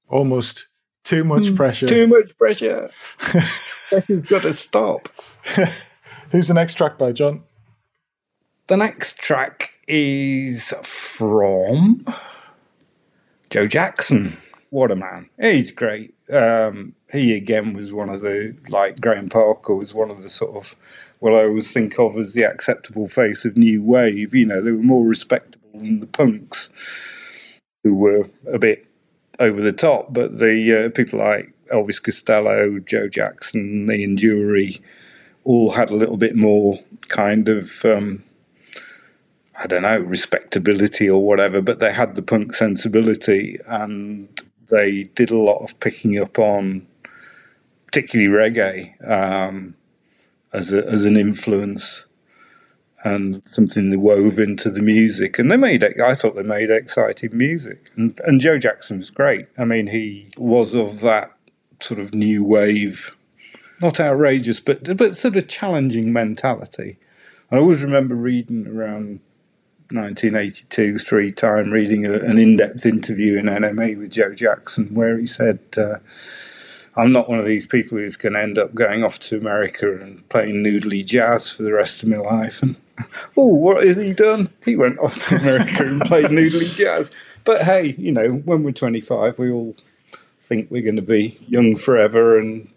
Almost 0.09 0.67
too 1.05 1.25
much 1.25 1.45
mm, 1.45 1.57
pressure. 1.57 1.87
Too 1.87 2.07
much 2.07 2.37
pressure. 2.37 2.91
Pressure's 3.19 4.25
got 4.25 4.43
to 4.43 4.53
stop. 4.53 5.09
Who's 6.31 6.49
the 6.49 6.55
next 6.55 6.75
track 6.75 6.99
by 6.99 7.13
John? 7.13 7.43
The 8.67 8.77
next 8.77 9.19
track 9.19 9.75
is 9.89 10.73
from 10.83 12.05
Joe 13.49 13.67
Jackson. 13.67 14.37
What 14.71 14.93
a 14.93 14.97
man. 14.97 15.29
He's 15.41 15.73
great. 15.73 16.15
Um, 16.33 16.95
he 17.13 17.37
again 17.37 17.75
was 17.75 17.93
one 17.93 18.09
of 18.09 18.21
the, 18.21 18.57
like 18.69 19.01
Graham 19.01 19.29
Parker 19.29 19.75
was 19.75 19.95
one 19.95 20.11
of 20.11 20.23
the 20.23 20.29
sort 20.29 20.57
of, 20.57 20.77
what 21.19 21.35
I 21.35 21.45
always 21.45 21.73
think 21.73 21.99
of 21.99 22.17
as 22.17 22.33
the 22.33 22.45
acceptable 22.45 23.09
face 23.09 23.45
of 23.45 23.57
New 23.57 23.83
Wave. 23.83 24.35
You 24.35 24.47
know, 24.47 24.63
they 24.63 24.71
were 24.71 24.83
more 24.83 25.05
respectable 25.05 25.71
than 25.75 26.01
the 26.01 26.07
punks 26.07 26.71
who 27.83 27.95
were 27.95 28.31
a 28.51 28.59
bit 28.59 28.87
over 29.41 29.61
the 29.61 29.73
top, 29.73 30.13
but 30.13 30.39
the 30.39 30.87
uh, 30.87 30.91
people 30.91 31.19
like 31.19 31.53
Elvis 31.73 32.03
Costello, 32.03 32.79
Joe 32.79 33.09
Jackson, 33.09 33.91
Ian 33.91 34.17
Dury 34.17 34.81
all 35.45 35.73
had 35.73 35.91
a 35.91 35.97
little 35.97 36.17
bit 36.17 36.37
more 36.37 36.79
kind 37.09 37.49
of 37.49 37.85
um, 37.85 38.23
I 39.59 39.67
don't 39.67 39.83
know, 39.83 39.99
respectability 39.99 41.09
or 41.09 41.27
whatever, 41.27 41.61
but 41.61 41.81
they 41.81 41.93
had 41.93 42.15
the 42.15 42.23
punk 42.23 42.55
sensibility 42.55 43.59
and 43.67 44.29
they 44.71 45.05
did 45.15 45.31
a 45.31 45.39
lot 45.39 45.63
of 45.63 45.79
picking 45.81 46.19
up 46.19 46.39
on 46.39 46.87
particularly 47.87 48.33
reggae 48.33 49.09
um, 49.09 49.75
as, 50.53 50.73
a, 50.73 50.87
as 50.87 51.05
an 51.05 51.17
influence 51.17 52.05
and 53.03 53.43
something 53.47 53.91
they 53.91 53.97
wove 53.97 54.39
into 54.39 54.71
the 54.71 54.83
music. 54.83 55.39
And 55.39 55.51
they 55.51 55.57
made, 55.57 55.83
I 55.83 56.15
thought 56.15 56.37
they 56.37 56.43
made 56.43 56.71
exciting 56.71 57.37
music. 57.37 57.91
And, 57.97 58.21
and 58.25 58.41
Joe 58.41 58.59
Jackson 58.59 58.99
was 58.99 59.11
great. 59.11 59.47
I 59.59 59.65
mean, 59.65 59.89
he 59.89 60.33
was 60.37 60.75
of 60.75 61.01
that 61.01 61.33
sort 61.81 61.99
of 61.99 62.15
new 62.15 62.45
wave, 62.45 63.17
not 63.81 63.99
outrageous, 64.01 64.61
but, 64.61 64.97
but 64.97 65.17
sort 65.17 65.37
of 65.37 65.49
challenging 65.49 66.13
mentality. 66.13 66.99
I 67.51 67.57
always 67.57 67.83
remember 67.83 68.15
reading 68.15 68.67
around 68.67 69.21
1982 69.93 70.99
three 70.99 71.33
time 71.33 71.71
reading 71.71 72.07
a, 72.07 72.13
an 72.13 72.39
in 72.39 72.57
depth 72.57 72.87
interview 72.87 73.39
in 73.39 73.47
NME 73.47 73.99
with 73.99 74.11
Joe 74.11 74.35
Jackson 74.35 74.95
where 74.95 75.19
he 75.19 75.27
said, 75.27 75.59
uh, 75.77 75.97
I'm 76.97 77.13
not 77.13 77.29
one 77.29 77.39
of 77.39 77.47
these 77.47 77.67
people 77.67 77.99
who's 77.99 78.17
going 78.17 78.35
to 78.35 78.43
end 78.43 78.59
up 78.59 78.75
going 78.75 79.05
off 79.05 79.19
to 79.21 79.39
America 79.39 80.01
and 80.01 80.29
playing 80.29 80.65
noodly 80.65 81.05
jazz 81.05 81.53
for 81.53 81.63
the 81.63 81.73
rest 81.73 82.03
of 82.03 82.09
my 82.09 82.19
life. 82.19 82.63
And 82.63 82.77
oh, 83.37 83.55
what 83.55 83.85
has 83.85 83.97
he 83.97 84.13
done? 84.13 84.51
He 84.65 84.77
went 84.77 84.99
off 84.99 85.17
to 85.29 85.37
America 85.37 85.85
and 85.85 86.01
played 86.07 86.27
noodly 86.27 86.75
jazz. 86.75 87.11
But 87.45 87.63
hey, 87.63 87.95
you 87.97 88.13
know, 88.13 88.29
when 88.31 88.63
we're 88.63 88.73
25, 88.73 89.39
we 89.39 89.51
all 89.51 89.77
think 90.45 90.71
we're 90.71 90.83
going 90.83 90.97
to 90.97 91.03
be 91.03 91.39
young 91.49 91.77
forever 91.77 92.39
and 92.39 92.69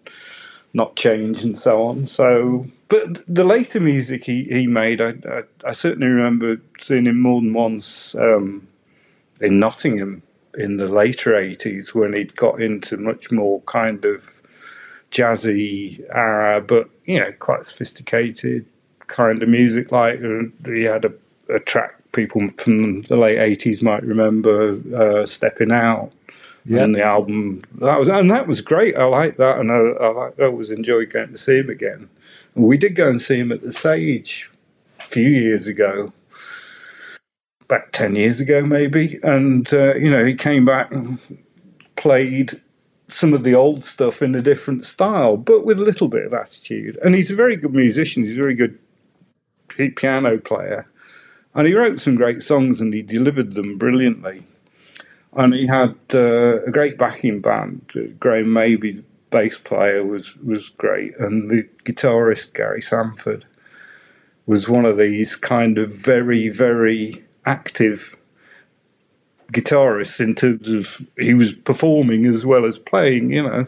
not 0.73 0.95
change 0.95 1.43
and 1.43 1.57
so 1.57 1.83
on. 1.83 2.05
So, 2.05 2.65
but 2.89 3.23
the 3.27 3.43
later 3.43 3.79
music 3.79 4.25
he, 4.25 4.43
he 4.45 4.67
made, 4.67 5.01
I, 5.01 5.13
I, 5.29 5.43
I 5.65 5.71
certainly 5.71 6.07
remember 6.07 6.57
seeing 6.79 7.05
him 7.05 7.21
more 7.21 7.41
than 7.41 7.53
once 7.53 8.15
um, 8.15 8.67
in 9.39 9.59
Nottingham 9.59 10.23
in 10.55 10.77
the 10.77 10.87
later 10.87 11.31
80s 11.31 11.93
when 11.93 12.13
he'd 12.13 12.35
got 12.35 12.61
into 12.61 12.97
much 12.97 13.31
more 13.31 13.61
kind 13.61 14.05
of 14.05 14.27
jazzy, 15.11 16.03
uh, 16.15 16.59
but, 16.59 16.89
you 17.05 17.19
know, 17.19 17.31
quite 17.39 17.65
sophisticated 17.65 18.65
kind 19.07 19.43
of 19.43 19.49
music. 19.49 19.91
Like 19.91 20.19
uh, 20.23 20.43
he 20.65 20.83
had 20.83 21.05
a, 21.05 21.13
a 21.49 21.59
track 21.59 21.95
people 22.13 22.47
from 22.57 23.03
the 23.03 23.15
late 23.15 23.37
80s 23.37 23.81
might 23.81 24.03
remember, 24.03 24.79
uh, 24.95 25.25
Stepping 25.25 25.71
Out 25.71 26.11
yeah. 26.65 26.83
and 26.83 26.95
the 26.95 27.01
album 27.01 27.61
that 27.79 27.99
was 27.99 28.07
and 28.07 28.31
that 28.31 28.47
was 28.47 28.61
great. 28.61 28.95
I 28.95 29.05
like 29.05 29.37
that, 29.37 29.59
and 29.59 29.71
I, 29.71 29.75
I, 29.75 30.29
I 30.39 30.45
always 30.45 30.69
enjoyed 30.69 31.11
going 31.11 31.31
to 31.31 31.37
see 31.37 31.57
him 31.57 31.69
again. 31.69 32.09
And 32.55 32.65
we 32.65 32.77
did 32.77 32.95
go 32.95 33.09
and 33.09 33.21
see 33.21 33.39
him 33.39 33.51
at 33.51 33.61
the 33.61 33.71
Sage 33.71 34.49
a 34.99 35.07
few 35.07 35.29
years 35.29 35.67
ago, 35.67 36.13
about 37.61 37.91
ten 37.93 38.15
years 38.15 38.39
ago 38.39 38.61
maybe. 38.61 39.19
And 39.23 39.71
uh, 39.73 39.95
you 39.95 40.09
know, 40.09 40.23
he 40.25 40.35
came 40.35 40.65
back 40.65 40.91
and 40.91 41.19
played 41.95 42.61
some 43.09 43.33
of 43.33 43.43
the 43.43 43.53
old 43.53 43.83
stuff 43.83 44.21
in 44.21 44.33
a 44.33 44.41
different 44.41 44.85
style, 44.85 45.37
but 45.37 45.65
with 45.65 45.79
a 45.79 45.83
little 45.83 46.07
bit 46.07 46.25
of 46.25 46.33
attitude. 46.33 46.97
And 47.03 47.13
he's 47.13 47.29
a 47.29 47.35
very 47.35 47.55
good 47.55 47.73
musician. 47.73 48.23
He's 48.23 48.37
a 48.37 48.41
very 48.41 48.55
good 48.55 48.79
piano 49.95 50.37
player. 50.37 50.87
And 51.53 51.67
he 51.67 51.75
wrote 51.75 51.99
some 51.99 52.15
great 52.15 52.41
songs 52.41 52.81
and 52.81 52.93
he 52.93 53.03
delivered 53.03 53.53
them 53.53 53.77
brilliantly 53.77 54.43
and 55.35 55.53
he 55.53 55.67
had 55.67 55.95
uh, 56.13 56.63
a 56.63 56.71
great 56.71 56.97
backing 56.97 57.41
band. 57.41 58.15
Graham 58.19 58.47
Maby, 58.47 59.03
bass 59.29 59.57
player, 59.57 60.05
was 60.05 60.35
was 60.37 60.69
great, 60.69 61.17
and 61.17 61.49
the 61.49 61.67
guitarist 61.85 62.53
Gary 62.53 62.81
Sanford 62.81 63.45
was 64.45 64.67
one 64.67 64.85
of 64.85 64.97
these 64.97 65.35
kind 65.35 65.77
of 65.77 65.93
very 65.93 66.49
very 66.49 67.23
active 67.45 68.15
guitarists 69.51 70.19
in 70.19 70.35
terms 70.35 70.67
of 70.67 71.05
he 71.17 71.33
was 71.33 71.53
performing 71.53 72.25
as 72.25 72.45
well 72.45 72.65
as 72.65 72.77
playing. 72.79 73.31
You 73.31 73.43
know, 73.43 73.67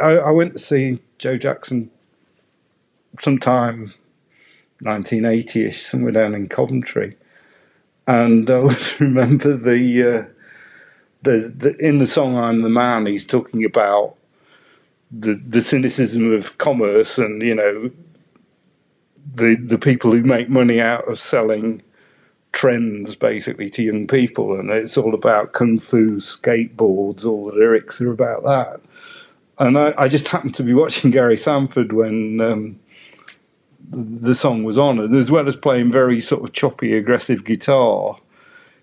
I, 0.00 0.16
I 0.16 0.30
went 0.30 0.52
to 0.52 0.58
see 0.58 1.00
Joe 1.18 1.36
Jackson 1.36 1.90
sometime 3.20 3.92
1980ish, 4.82 5.74
somewhere 5.74 6.12
down 6.12 6.34
in 6.34 6.48
Coventry, 6.48 7.16
and 8.06 8.48
I 8.48 8.54
always 8.54 9.00
remember 9.00 9.56
the. 9.56 10.18
Uh, 10.18 10.39
the, 11.22 11.52
the 11.54 11.76
in 11.78 11.98
the 11.98 12.06
song 12.06 12.36
"I'm 12.36 12.62
the 12.62 12.68
Man," 12.68 13.06
he's 13.06 13.26
talking 13.26 13.64
about 13.64 14.16
the 15.10 15.34
the 15.34 15.60
cynicism 15.60 16.32
of 16.32 16.58
commerce 16.58 17.18
and 17.18 17.42
you 17.42 17.54
know 17.54 17.90
the 19.34 19.56
the 19.56 19.78
people 19.78 20.12
who 20.12 20.22
make 20.22 20.48
money 20.48 20.80
out 20.80 21.08
of 21.08 21.18
selling 21.18 21.82
trends 22.52 23.14
basically 23.14 23.68
to 23.70 23.82
young 23.82 24.06
people. 24.06 24.58
And 24.58 24.70
it's 24.70 24.96
all 24.96 25.14
about 25.14 25.52
kung 25.52 25.78
fu 25.78 26.16
skateboards 26.16 27.24
all 27.24 27.46
the 27.46 27.56
lyrics 27.56 28.00
are 28.00 28.10
about 28.10 28.42
that. 28.44 28.80
And 29.58 29.78
i, 29.78 29.94
I 29.98 30.08
just 30.08 30.28
happened 30.28 30.54
to 30.56 30.62
be 30.62 30.74
watching 30.74 31.10
gary 31.10 31.36
sanford 31.36 31.92
when 31.92 32.40
um, 32.40 32.80
the 33.90 34.34
song 34.34 34.64
was 34.64 34.78
on 34.78 34.98
and 34.98 35.14
as 35.14 35.30
well 35.30 35.48
as 35.48 35.56
playing 35.56 35.92
very 35.92 36.20
sort 36.20 36.42
of 36.42 36.52
choppy 36.52 36.96
aggressive 36.96 37.44
guitar 37.44 38.18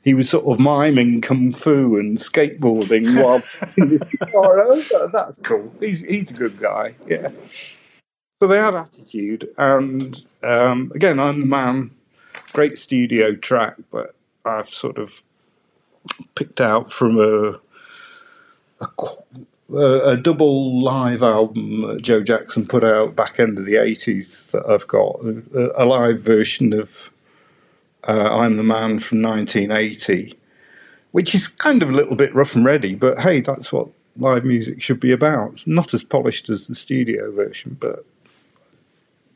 he 0.07 0.13
was 0.13 0.29
sort 0.29 0.45
of 0.45 0.57
miming 0.57 1.19
kung 1.19 1.51
fu 1.51 1.97
and 1.97 2.17
skateboarding 2.17 3.21
while 3.21 3.39
his 3.75 4.01
guitar. 4.11 4.63
Oh, 4.65 5.09
that's 5.11 5.37
cool. 5.43 5.69
He's 5.81 5.99
he's 5.99 6.31
a 6.31 6.33
good 6.33 6.57
guy. 6.61 6.95
Yeah. 7.05 7.31
So 8.41 8.47
they 8.47 8.57
had 8.57 8.73
attitude, 8.73 9.49
and 9.57 10.23
um, 10.43 10.93
again, 10.95 11.19
I'm 11.19 11.41
the 11.41 11.45
man. 11.45 11.91
Great 12.53 12.77
studio 12.77 13.35
track, 13.35 13.75
but 13.91 14.15
I've 14.45 14.69
sort 14.69 14.97
of 14.97 15.23
picked 16.35 16.61
out 16.61 16.89
from 16.89 17.19
a 17.19 17.59
a, 19.73 20.11
a 20.11 20.15
double 20.15 20.81
live 20.81 21.21
album 21.21 21.81
that 21.81 22.01
Joe 22.01 22.23
Jackson 22.23 22.65
put 22.65 22.85
out 22.85 23.13
back 23.13 23.41
end 23.41 23.59
of 23.59 23.65
the 23.65 23.73
80s 23.73 24.51
that 24.51 24.65
I've 24.69 24.87
got 24.87 25.19
a, 25.53 25.83
a 25.83 25.83
live 25.83 26.21
version 26.21 26.71
of 26.71 27.11
uh, 28.07 28.29
I'm 28.37 28.57
the 28.57 28.63
Man 28.63 28.99
from 28.99 29.21
1980, 29.21 30.37
which 31.11 31.35
is 31.35 31.47
kind 31.47 31.83
of 31.83 31.89
a 31.89 31.93
little 31.93 32.15
bit 32.15 32.33
rough 32.33 32.55
and 32.55 32.65
ready, 32.65 32.95
but 32.95 33.19
hey, 33.19 33.41
that's 33.41 33.71
what 33.71 33.89
live 34.17 34.45
music 34.45 34.81
should 34.81 34.99
be 34.99 35.11
about. 35.11 35.61
Not 35.67 35.93
as 35.93 36.03
polished 36.03 36.49
as 36.49 36.67
the 36.67 36.75
studio 36.75 37.31
version, 37.31 37.77
but 37.79 38.05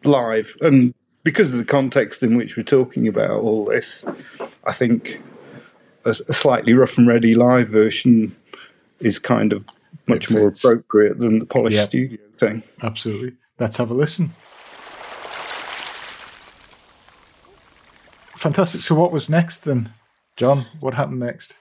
live. 0.04 0.56
And 0.62 0.94
because 1.24 1.52
of 1.52 1.60
the 1.60 1.66
context 1.66 2.24
in 2.24 2.36
which 2.36 2.58
we're 2.58 2.64
talking 2.64 3.08
about 3.08 3.42
all 3.42 3.66
this, 3.66 4.06
I 4.66 4.72
think 4.72 5.22
a, 6.06 6.10
a 6.10 6.34
slightly 6.34 6.74
rough 6.74 6.98
and 6.98 7.08
ready 7.08 7.36
live 7.36 7.70
version 7.70 8.36
is 9.00 9.20
kind 9.20 9.54
of 9.54 9.66
much 10.08 10.30
more 10.30 10.48
appropriate 10.48 11.20
than 11.20 11.40
the 11.40 11.46
polished 11.46 11.76
yep. 11.76 11.90
studio 11.90 12.20
thing. 12.34 12.64
Absolutely. 12.82 13.34
Let's 13.60 13.78
have 13.78 13.92
a 13.92 13.94
listen. 13.94 14.34
Fantastic. 18.42 18.82
So, 18.82 18.96
what 18.96 19.12
was 19.12 19.30
next 19.30 19.62
then, 19.62 19.94
John? 20.36 20.66
What 20.80 20.96
happened 20.96 21.20
next? 21.20 21.56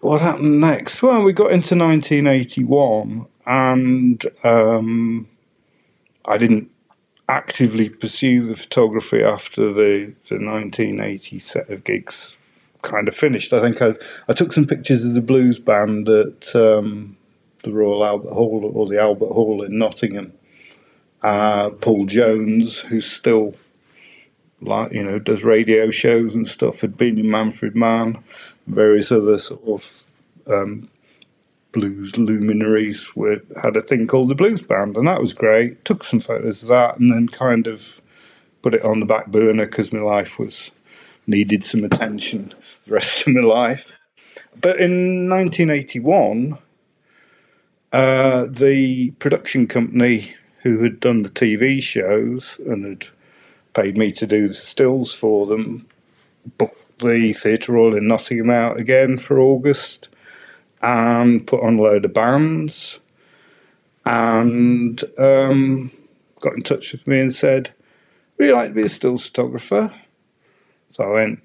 What 0.00 0.20
happened 0.20 0.60
next? 0.60 1.02
Well, 1.02 1.22
we 1.22 1.32
got 1.32 1.50
into 1.50 1.76
1981, 1.76 3.26
and 3.46 4.24
um, 4.44 5.28
I 6.24 6.38
didn't 6.38 6.70
actively 7.28 7.88
pursue 7.88 8.46
the 8.48 8.56
photography 8.56 9.22
after 9.22 9.72
the, 9.72 10.14
the 10.28 10.36
1980 10.36 11.38
set 11.38 11.70
of 11.70 11.84
gigs 11.84 12.36
kind 12.82 13.08
of 13.08 13.14
finished. 13.14 13.52
I 13.52 13.60
think 13.60 13.82
I, 13.82 13.94
I 14.28 14.32
took 14.32 14.52
some 14.52 14.66
pictures 14.66 15.04
of 15.04 15.14
the 15.14 15.20
blues 15.20 15.58
band 15.58 16.08
at 16.08 16.54
um, 16.56 17.16
the 17.62 17.72
Royal 17.72 18.04
Albert 18.04 18.32
Hall 18.32 18.70
or 18.74 18.88
the 18.88 19.00
Albert 19.00 19.32
Hall 19.32 19.62
in 19.62 19.78
Nottingham. 19.78 20.32
Uh, 21.22 21.70
Paul 21.70 22.06
Jones, 22.06 22.80
who's 22.80 23.10
still 23.10 23.54
like 24.60 24.92
you 24.92 25.02
know 25.02 25.18
does 25.18 25.44
radio 25.44 25.90
shows 25.90 26.34
and 26.34 26.46
stuff. 26.46 26.80
Had 26.80 26.96
been 26.96 27.18
in 27.18 27.30
Manfred 27.30 27.76
Mann, 27.76 28.22
various 28.66 29.10
other 29.12 29.38
sort 29.38 29.62
of 29.66 30.04
um, 30.46 30.88
blues 31.72 32.16
luminaries 32.16 33.14
were 33.14 33.40
had 33.62 33.76
a 33.76 33.82
thing 33.82 34.06
called 34.06 34.28
the 34.28 34.34
Blues 34.34 34.62
Band, 34.62 34.96
and 34.96 35.06
that 35.06 35.20
was 35.20 35.32
great. 35.32 35.84
Took 35.84 36.04
some 36.04 36.20
photos 36.20 36.62
of 36.62 36.68
that, 36.68 36.98
and 36.98 37.12
then 37.12 37.28
kind 37.28 37.66
of 37.66 38.00
put 38.62 38.74
it 38.74 38.84
on 38.84 39.00
the 39.00 39.06
back 39.06 39.28
burner 39.28 39.66
because 39.66 39.92
my 39.92 40.00
life 40.00 40.38
was 40.38 40.70
needed 41.26 41.64
some 41.64 41.84
attention 41.84 42.52
the 42.86 42.94
rest 42.94 43.26
of 43.26 43.34
my 43.34 43.40
life. 43.40 43.92
But 44.60 44.80
in 44.80 45.28
1981, 45.28 46.58
uh, 47.92 48.46
the 48.48 49.10
production 49.12 49.66
company 49.66 50.34
who 50.62 50.82
had 50.82 51.00
done 51.00 51.22
the 51.22 51.30
TV 51.30 51.82
shows 51.82 52.58
and 52.66 52.84
had 52.84 53.06
paid 53.72 53.96
me 53.96 54.10
to 54.12 54.26
do 54.26 54.48
the 54.48 54.54
stills 54.54 55.14
for 55.14 55.46
them. 55.46 55.86
Booked 56.58 57.00
the 57.00 57.32
Theatre 57.32 57.72
Royal 57.72 57.96
in 57.96 58.06
Nottingham 58.06 58.50
out 58.50 58.78
again 58.78 59.18
for 59.18 59.38
August 59.38 60.08
and 60.82 61.46
put 61.46 61.62
on 61.62 61.78
a 61.78 61.82
load 61.82 62.04
of 62.04 62.14
bands 62.14 63.00
and 64.04 65.02
um, 65.18 65.90
got 66.40 66.54
in 66.54 66.62
touch 66.62 66.92
with 66.92 67.06
me 67.06 67.20
and 67.20 67.34
said, 67.34 67.72
Would 68.38 68.48
you 68.48 68.54
like 68.54 68.70
to 68.70 68.74
be 68.74 68.82
a 68.82 68.88
stills 68.88 69.26
photographer? 69.26 69.94
So 70.92 71.04
I 71.04 71.08
went, 71.08 71.42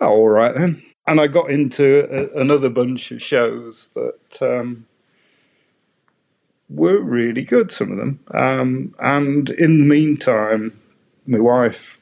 Oh, 0.00 0.08
all 0.08 0.28
right 0.28 0.54
then. 0.54 0.82
And 1.06 1.20
I 1.20 1.26
got 1.26 1.50
into 1.50 2.06
a, 2.10 2.40
another 2.40 2.68
bunch 2.68 3.10
of 3.10 3.22
shows 3.22 3.90
that 3.94 4.42
um, 4.42 4.86
were 6.68 7.00
really 7.00 7.44
good, 7.44 7.72
some 7.72 7.92
of 7.92 7.98
them. 7.98 8.20
Um, 8.32 8.94
and 8.98 9.50
in 9.50 9.78
the 9.78 9.84
meantime, 9.84 10.78
my 11.28 11.38
wife 11.38 11.98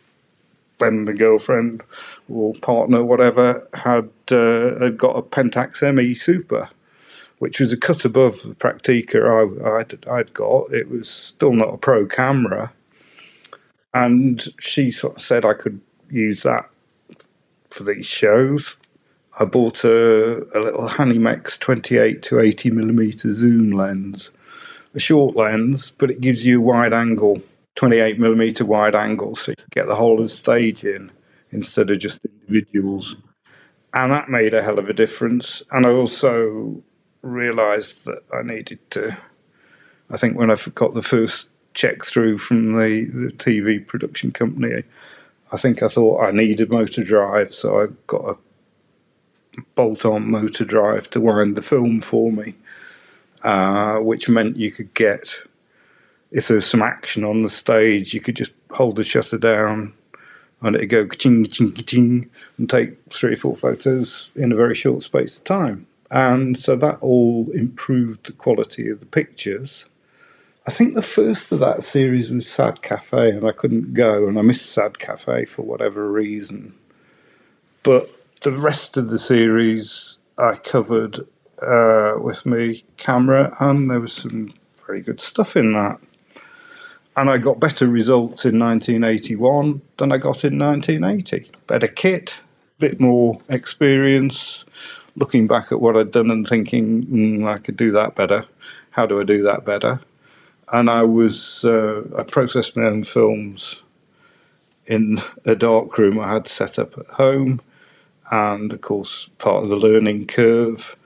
and 0.80 1.04
my 1.04 1.12
girlfriend 1.12 1.82
or 2.28 2.54
partner, 2.54 3.02
whatever, 3.02 3.66
had 3.74 4.10
uh, 4.30 4.78
had 4.78 4.98
got 4.98 5.16
a 5.16 5.22
Pentax 5.22 5.82
ME 5.94 6.14
Super, 6.14 6.68
which 7.38 7.60
was 7.60 7.72
a 7.72 7.76
cut 7.76 8.04
above 8.04 8.42
the 8.42 8.54
Praktica 8.54 9.22
I, 9.24 9.80
I'd, 9.80 10.06
I'd 10.08 10.34
got. 10.34 10.72
It 10.72 10.90
was 10.90 11.08
still 11.08 11.52
not 11.52 11.74
a 11.74 11.78
pro 11.78 12.06
camera, 12.06 12.72
and 13.94 14.42
she 14.58 14.90
sort 14.90 15.16
of 15.16 15.22
said 15.22 15.44
I 15.44 15.54
could 15.54 15.80
use 16.10 16.42
that 16.42 16.68
for 17.70 17.84
these 17.84 18.06
shows. 18.06 18.76
I 19.38 19.44
bought 19.44 19.84
a, 19.84 20.46
a 20.56 20.60
little 20.60 20.88
Hanimex 20.88 21.58
28 21.58 22.22
to 22.22 22.40
80 22.40 22.70
millimeter 22.70 23.30
zoom 23.32 23.70
lens 23.70 24.30
a 24.96 24.98
short 24.98 25.36
lens, 25.36 25.92
but 25.98 26.10
it 26.10 26.20
gives 26.20 26.44
you 26.44 26.58
a 26.58 26.64
wide 26.64 26.94
angle, 26.94 27.42
28 27.76 28.18
millimeter 28.18 28.64
wide 28.64 28.94
angle, 28.94 29.34
so 29.34 29.52
you 29.52 29.56
could 29.56 29.70
get 29.70 29.86
the 29.86 29.94
whole 29.94 30.18
of 30.18 30.24
the 30.24 30.28
stage 30.28 30.84
in 30.84 31.12
instead 31.52 31.90
of 31.90 31.98
just 31.98 32.20
individuals. 32.24 33.16
And 33.94 34.12
that 34.12 34.28
made 34.28 34.52
a 34.52 34.62
hell 34.62 34.78
of 34.78 34.88
a 34.88 34.92
difference. 34.92 35.62
And 35.70 35.86
I 35.86 35.90
also 35.90 36.82
realized 37.22 38.04
that 38.04 38.22
I 38.32 38.42
needed 38.42 38.78
to, 38.90 39.16
I 40.10 40.16
think 40.16 40.36
when 40.36 40.50
I 40.50 40.56
got 40.74 40.94
the 40.94 41.02
first 41.02 41.48
check 41.74 42.04
through 42.04 42.38
from 42.38 42.72
the, 42.72 43.04
the 43.04 43.32
TV 43.32 43.86
production 43.86 44.32
company, 44.32 44.82
I 45.52 45.56
think 45.56 45.82
I 45.82 45.88
thought 45.88 46.24
I 46.24 46.30
needed 46.32 46.70
motor 46.70 47.04
drive, 47.04 47.54
so 47.54 47.80
I 47.80 47.86
got 48.06 48.38
a 49.56 49.60
bolt 49.74 50.04
on 50.04 50.30
motor 50.30 50.64
drive 50.64 51.08
to 51.10 51.20
wind 51.20 51.56
the 51.56 51.62
film 51.62 52.00
for 52.00 52.32
me, 52.32 52.54
uh, 53.42 53.98
which 53.98 54.28
meant 54.28 54.56
you 54.56 54.72
could 54.72 54.92
get, 54.94 55.38
if 56.30 56.48
there 56.48 56.56
was 56.56 56.66
some 56.66 56.82
action 56.82 57.24
on 57.24 57.42
the 57.42 57.48
stage, 57.48 58.14
you 58.14 58.20
could 58.20 58.36
just 58.36 58.52
hold 58.70 58.96
the 58.96 59.04
shutter 59.04 59.38
down 59.38 59.92
and 60.60 60.76
it'd 60.76 60.88
go 60.88 61.06
ching 61.08 61.44
ching 61.46 61.74
ching 61.74 62.30
and 62.58 62.68
take 62.68 62.96
three 63.10 63.34
or 63.34 63.36
four 63.36 63.56
photos 63.56 64.30
in 64.34 64.52
a 64.52 64.56
very 64.56 64.74
short 64.74 65.02
space 65.02 65.38
of 65.38 65.44
time. 65.44 65.86
And 66.10 66.58
so 66.58 66.76
that 66.76 66.98
all 67.00 67.50
improved 67.52 68.26
the 68.26 68.32
quality 68.32 68.88
of 68.88 69.00
the 69.00 69.06
pictures. 69.06 69.86
I 70.66 70.70
think 70.70 70.94
the 70.94 71.02
first 71.02 71.52
of 71.52 71.60
that 71.60 71.82
series 71.82 72.30
was 72.30 72.48
Sad 72.48 72.82
Cafe, 72.82 73.30
and 73.30 73.46
I 73.46 73.52
couldn't 73.52 73.94
go, 73.94 74.26
and 74.26 74.38
I 74.38 74.42
missed 74.42 74.66
Sad 74.66 74.98
Cafe 74.98 75.44
for 75.44 75.62
whatever 75.62 76.10
reason. 76.10 76.74
But 77.82 78.10
the 78.42 78.52
rest 78.52 78.96
of 78.96 79.10
the 79.10 79.18
series 79.18 80.18
I 80.36 80.56
covered 80.56 81.20
uh, 81.62 82.14
with 82.20 82.44
my 82.44 82.82
camera, 82.96 83.56
and 83.60 83.88
there 83.88 84.00
was 84.00 84.12
some 84.12 84.54
very 84.86 85.00
good 85.00 85.20
stuff 85.20 85.56
in 85.56 85.72
that. 85.74 86.00
And 87.16 87.30
I 87.30 87.38
got 87.38 87.60
better 87.60 87.86
results 87.86 88.44
in 88.44 88.58
1981 88.58 89.80
than 89.96 90.12
I 90.12 90.18
got 90.18 90.44
in 90.44 90.58
1980. 90.58 91.50
Better 91.66 91.88
kit, 91.88 92.40
bit 92.78 93.00
more 93.00 93.40
experience, 93.48 94.64
looking 95.16 95.46
back 95.46 95.72
at 95.72 95.80
what 95.80 95.96
I'd 95.96 96.12
done 96.12 96.30
and 96.30 96.46
thinking, 96.46 97.06
mm, 97.06 97.48
I 97.48 97.58
could 97.58 97.76
do 97.76 97.90
that 97.92 98.14
better. 98.14 98.44
How 98.90 99.06
do 99.06 99.18
I 99.18 99.24
do 99.24 99.42
that 99.44 99.64
better? 99.64 100.00
And 100.72 100.90
I 100.90 101.02
was, 101.04 101.64
uh, 101.64 102.02
I 102.18 102.22
processed 102.22 102.76
my 102.76 102.84
own 102.84 103.04
films 103.04 103.80
in 104.86 105.18
a 105.44 105.54
dark 105.54 105.96
room 105.98 106.18
I 106.18 106.34
had 106.34 106.46
set 106.46 106.78
up 106.78 106.96
at 106.98 107.06
home 107.06 107.60
and 108.30 108.72
of 108.72 108.80
course 108.80 109.28
part 109.38 109.62
of 109.62 109.68
the 109.68 109.76
learning 109.76 110.26
curve. 110.26 110.96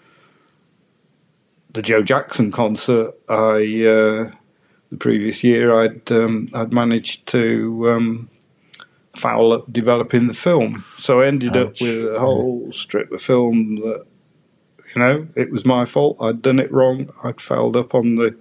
The 1.72 1.82
Joe 1.82 2.02
Jackson 2.02 2.50
concert, 2.50 3.14
I 3.28 3.84
uh, 3.86 4.30
the 4.90 4.96
previous 4.96 5.42
year 5.42 5.80
I'd 5.80 6.10
um, 6.12 6.48
I'd 6.52 6.72
managed 6.72 7.26
to 7.28 7.90
um, 7.90 8.30
foul 9.16 9.52
up 9.52 9.72
developing 9.72 10.26
the 10.26 10.34
film, 10.34 10.84
so 10.98 11.22
I 11.22 11.26
ended 11.26 11.56
Ouch. 11.56 11.80
up 11.80 11.80
with 11.80 12.14
a 12.14 12.18
whole 12.18 12.70
strip 12.72 13.10
of 13.12 13.22
film 13.22 13.76
that 13.76 14.04
you 14.94 15.02
know 15.02 15.26
it 15.36 15.50
was 15.50 15.64
my 15.64 15.84
fault. 15.84 16.16
I'd 16.20 16.42
done 16.42 16.58
it 16.58 16.70
wrong. 16.72 17.10
I'd 17.22 17.40
fouled 17.40 17.76
up 17.76 17.94
on 17.94 18.16
the 18.16 18.36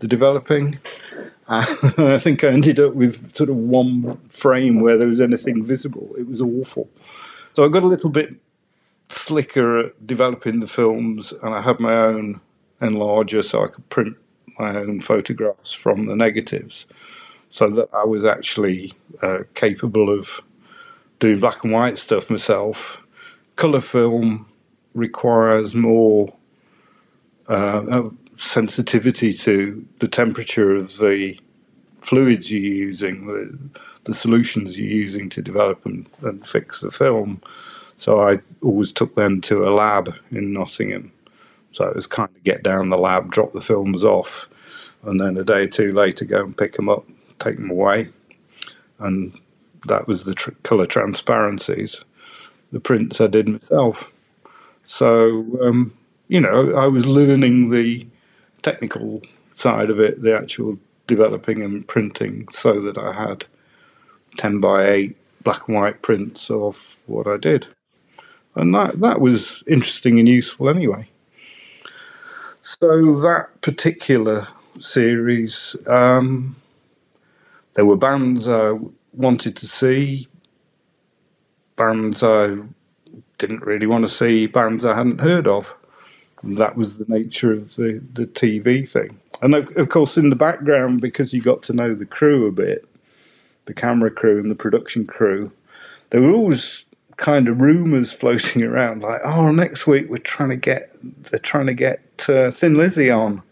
the 0.00 0.06
developing. 0.06 0.78
I 1.48 2.18
think 2.18 2.42
I 2.42 2.48
ended 2.48 2.80
up 2.80 2.94
with 2.94 3.34
sort 3.36 3.50
of 3.50 3.56
one 3.56 4.16
frame 4.26 4.80
where 4.80 4.96
there 4.96 5.06
was 5.06 5.20
anything 5.20 5.64
visible. 5.64 6.12
It 6.18 6.26
was 6.26 6.42
awful. 6.42 6.88
So 7.52 7.64
I 7.64 7.68
got 7.68 7.84
a 7.84 7.86
little 7.86 8.10
bit 8.10 8.34
slicker 9.10 9.78
at 9.78 10.06
developing 10.06 10.58
the 10.58 10.66
films, 10.66 11.32
and 11.42 11.54
I 11.54 11.62
had 11.62 11.78
my 11.78 11.94
own 11.94 12.40
enlarger 12.82 13.44
so 13.44 13.64
I 13.64 13.68
could 13.68 13.88
print 13.88 14.16
my 14.58 14.76
own 14.76 15.00
photographs 15.00 15.72
from 15.72 16.06
the 16.06 16.16
negatives, 16.16 16.86
so 17.50 17.68
that 17.70 17.88
I 17.94 18.04
was 18.04 18.24
actually 18.24 18.94
uh, 19.22 19.40
capable 19.54 20.10
of 20.10 20.40
doing 21.20 21.40
black 21.40 21.64
and 21.64 21.72
white 21.72 21.98
stuff 21.98 22.30
myself. 22.30 23.00
Color 23.56 23.80
film 23.80 24.46
requires 24.94 25.74
more 25.74 26.32
uh, 27.48 28.02
sensitivity 28.36 29.32
to 29.32 29.86
the 30.00 30.08
temperature 30.08 30.76
of 30.76 30.98
the 30.98 31.38
fluids 32.00 32.50
you're 32.50 32.60
using, 32.60 33.26
the, 33.26 33.80
the 34.04 34.14
solutions 34.14 34.78
you're 34.78 34.88
using 34.88 35.28
to 35.30 35.42
develop 35.42 35.84
and, 35.86 36.06
and 36.22 36.46
fix 36.46 36.80
the 36.80 36.90
film. 36.90 37.40
So 37.96 38.20
I 38.20 38.40
always 38.62 38.92
took 38.92 39.14
them 39.14 39.40
to 39.42 39.66
a 39.66 39.70
lab 39.70 40.14
in 40.30 40.52
Nottingham. 40.52 41.12
So 41.76 41.84
it 41.86 41.94
was 41.94 42.06
kind 42.06 42.30
of 42.34 42.42
get 42.42 42.62
down 42.62 42.88
the 42.88 42.96
lab, 42.96 43.30
drop 43.30 43.52
the 43.52 43.60
films 43.60 44.02
off, 44.02 44.48
and 45.02 45.20
then 45.20 45.36
a 45.36 45.44
day 45.44 45.64
or 45.64 45.68
two 45.68 45.92
later 45.92 46.24
go 46.24 46.42
and 46.42 46.56
pick 46.56 46.72
them 46.72 46.88
up, 46.88 47.06
take 47.38 47.56
them 47.56 47.70
away. 47.70 48.08
And 48.98 49.38
that 49.86 50.08
was 50.08 50.24
the 50.24 50.32
tr- 50.32 50.52
colour 50.62 50.86
transparencies. 50.86 52.02
The 52.72 52.80
prints 52.80 53.20
I 53.20 53.26
did 53.26 53.46
myself. 53.46 54.10
So, 54.84 55.44
um, 55.60 55.92
you 56.28 56.40
know, 56.40 56.74
I 56.74 56.86
was 56.86 57.04
learning 57.04 57.68
the 57.68 58.06
technical 58.62 59.20
side 59.52 59.90
of 59.90 60.00
it, 60.00 60.22
the 60.22 60.34
actual 60.34 60.78
developing 61.06 61.60
and 61.60 61.86
printing, 61.86 62.48
so 62.50 62.80
that 62.80 62.96
I 62.96 63.12
had 63.12 63.44
10 64.38 64.60
by 64.60 64.88
8 64.88 65.16
black 65.44 65.68
and 65.68 65.76
white 65.76 66.00
prints 66.00 66.50
of 66.50 67.02
what 67.04 67.26
I 67.26 67.36
did. 67.36 67.66
And 68.54 68.74
that, 68.74 68.98
that 69.00 69.20
was 69.20 69.62
interesting 69.66 70.18
and 70.18 70.26
useful 70.26 70.70
anyway. 70.70 71.10
So, 72.68 73.20
that 73.20 73.60
particular 73.60 74.48
series, 74.80 75.76
um, 75.86 76.56
there 77.74 77.84
were 77.84 77.96
bands 77.96 78.48
I 78.48 78.76
wanted 79.12 79.54
to 79.58 79.68
see, 79.68 80.26
bands 81.76 82.24
I 82.24 82.56
didn't 83.38 83.62
really 83.62 83.86
want 83.86 84.04
to 84.04 84.12
see, 84.12 84.48
bands 84.48 84.84
I 84.84 84.96
hadn't 84.96 85.20
heard 85.20 85.46
of. 85.46 85.72
And 86.42 86.58
that 86.58 86.76
was 86.76 86.98
the 86.98 87.04
nature 87.06 87.52
of 87.52 87.76
the, 87.76 88.02
the 88.14 88.26
TV 88.26 88.90
thing. 88.90 89.20
And 89.42 89.54
of 89.54 89.88
course, 89.88 90.18
in 90.18 90.30
the 90.30 90.34
background, 90.34 91.00
because 91.00 91.32
you 91.32 91.40
got 91.40 91.62
to 91.62 91.72
know 91.72 91.94
the 91.94 92.04
crew 92.04 92.48
a 92.48 92.50
bit, 92.50 92.84
the 93.66 93.74
camera 93.74 94.10
crew 94.10 94.40
and 94.40 94.50
the 94.50 94.56
production 94.56 95.06
crew, 95.06 95.52
there 96.10 96.20
were 96.20 96.32
always 96.32 96.84
kind 97.16 97.48
of 97.48 97.60
rumors 97.60 98.12
floating 98.12 98.62
around 98.62 99.02
like, 99.02 99.20
oh, 99.24 99.50
next 99.50 99.86
week 99.86 100.08
we're 100.08 100.18
trying 100.18 100.50
to 100.50 100.56
get 100.56 100.90
they're 101.30 101.38
trying 101.38 101.66
to 101.66 101.74
get 101.74 102.00
uh, 102.28 102.50
Thin 102.50 102.74
Lizzy 102.74 103.10
on. 103.10 103.42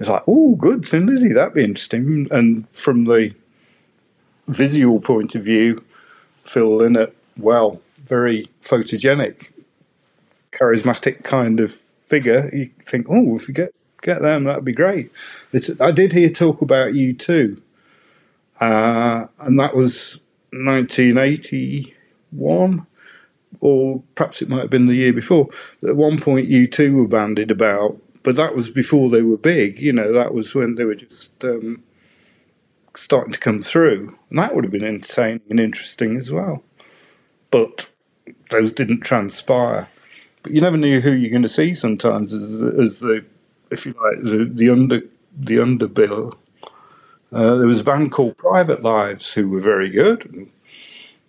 It's 0.00 0.08
like, 0.08 0.22
oh, 0.28 0.54
good, 0.54 0.86
Thin 0.86 1.06
Lizzy, 1.06 1.32
that'd 1.32 1.54
be 1.54 1.64
interesting. 1.64 2.28
And 2.30 2.68
from 2.70 3.06
the 3.06 3.34
visual 4.46 5.00
point 5.00 5.34
of 5.34 5.42
view, 5.42 5.84
Phil 6.44 6.68
Lynott, 6.68 7.12
well, 7.36 7.80
very 8.04 8.48
photogenic, 8.62 9.48
charismatic 10.52 11.24
kind 11.24 11.58
of 11.58 11.74
figure. 12.00 12.48
You 12.52 12.70
think, 12.86 13.08
oh, 13.10 13.34
if 13.36 13.48
we 13.48 13.54
get 13.54 13.74
get 14.02 14.22
them, 14.22 14.44
that'd 14.44 14.64
be 14.64 14.72
great. 14.72 15.10
It's, 15.52 15.68
I 15.80 15.90
did 15.90 16.12
hear 16.12 16.30
talk 16.30 16.62
about 16.62 16.92
U2, 16.92 17.60
uh, 18.60 19.26
and 19.40 19.58
that 19.58 19.74
was 19.74 20.20
1981, 20.52 22.86
or 23.60 24.02
perhaps 24.14 24.42
it 24.42 24.48
might 24.48 24.62
have 24.62 24.70
been 24.70 24.86
the 24.86 24.94
year 24.94 25.12
before. 25.12 25.48
At 25.86 25.96
one 25.96 26.20
point, 26.20 26.48
U2 26.48 26.94
were 26.94 27.08
bandied 27.08 27.50
about, 27.50 28.00
but 28.22 28.36
that 28.36 28.54
was 28.54 28.70
before 28.70 29.10
they 29.10 29.22
were 29.22 29.36
big. 29.36 29.80
You 29.80 29.92
know, 29.92 30.12
that 30.12 30.34
was 30.34 30.54
when 30.54 30.74
they 30.74 30.84
were 30.84 30.94
just 30.94 31.44
um, 31.44 31.82
starting 32.94 33.32
to 33.32 33.38
come 33.38 33.62
through, 33.62 34.16
and 34.30 34.38
that 34.38 34.54
would 34.54 34.64
have 34.64 34.72
been 34.72 34.84
entertaining 34.84 35.42
and 35.50 35.60
interesting 35.60 36.16
as 36.16 36.30
well. 36.30 36.62
But 37.50 37.88
those 38.50 38.72
didn't 38.72 39.00
transpire. 39.00 39.88
But 40.42 40.52
you 40.52 40.60
never 40.60 40.76
knew 40.76 41.00
who 41.00 41.12
you're 41.12 41.30
going 41.30 41.42
to 41.42 41.48
see 41.48 41.74
sometimes 41.74 42.32
as, 42.32 42.62
as 42.62 43.00
the, 43.00 43.24
if 43.70 43.86
you 43.86 43.94
like, 43.94 44.22
the, 44.22 44.50
the 44.52 44.70
under 44.70 45.00
the 45.40 45.56
underbill 45.56 46.36
uh, 47.32 47.56
there 47.56 47.66
was 47.66 47.80
a 47.80 47.84
band 47.84 48.10
called 48.10 48.38
Private 48.38 48.82
Lives 48.82 49.32
who 49.32 49.48
were 49.48 49.60
very 49.60 49.90
good. 49.90 50.48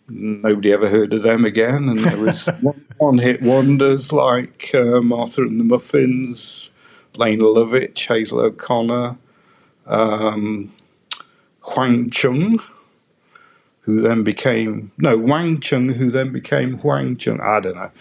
Nobody 0.09 0.73
ever 0.73 0.89
heard 0.89 1.13
of 1.13 1.23
them 1.23 1.45
again. 1.45 1.89
And 1.89 1.99
there 1.99 2.17
was 2.17 2.45
one, 2.97 3.17
hit 3.17 3.41
wonders 3.41 4.11
like 4.11 4.71
uh, 4.73 5.01
Martha 5.01 5.41
and 5.41 5.59
the 5.59 5.63
Muffins, 5.63 6.69
Lene 7.15 7.39
Lovich, 7.39 8.07
Hazel 8.07 8.39
O'Connor, 8.39 9.17
um, 9.87 10.73
Huang 11.61 12.09
Chung, 12.09 12.59
who 13.81 14.01
then 14.01 14.23
became 14.23 14.91
no 14.97 15.17
Wang 15.17 15.59
Chung, 15.59 15.89
who 15.89 16.11
then 16.11 16.31
became 16.31 16.77
Huang 16.79 17.17
Chung. 17.17 17.39
I 17.41 17.59
don't 17.59 17.75
know. 17.75 17.91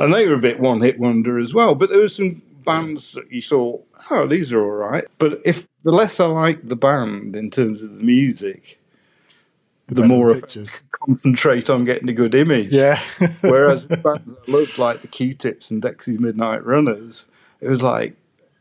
and 0.04 0.12
they 0.12 0.26
were 0.26 0.34
a 0.34 0.38
bit 0.38 0.60
one 0.60 0.80
hit 0.80 0.98
wonder 0.98 1.38
as 1.38 1.54
well. 1.54 1.74
But 1.74 1.90
there 1.90 2.00
were 2.00 2.08
some 2.08 2.42
bands 2.64 3.12
that 3.12 3.30
you 3.32 3.40
thought, 3.40 3.86
oh, 4.10 4.26
these 4.26 4.52
are 4.52 4.60
all 4.60 4.90
right. 4.90 5.04
But 5.18 5.40
if 5.44 5.66
the 5.84 5.92
less 5.92 6.20
I 6.20 6.26
like 6.26 6.68
the 6.68 6.76
band 6.76 7.36
in 7.36 7.50
terms 7.50 7.82
of 7.82 7.96
the 7.96 8.02
music, 8.02 8.78
the, 9.88 10.02
more 10.02 10.34
I 10.34 10.40
concentrate 11.06 11.70
on 11.70 11.84
getting 11.84 12.08
a 12.08 12.12
good 12.12 12.34
image. 12.34 12.72
Yeah. 12.72 12.98
Whereas 13.40 13.86
bands 13.86 14.34
I 14.34 14.50
loved, 14.50 14.78
like 14.78 15.02
the 15.02 15.08
Q-Tips 15.08 15.70
and 15.70 15.80
Dexy's 15.80 16.18
Midnight 16.18 16.64
Runners, 16.64 17.26
it 17.60 17.68
was 17.68 17.82
like, 17.82 18.16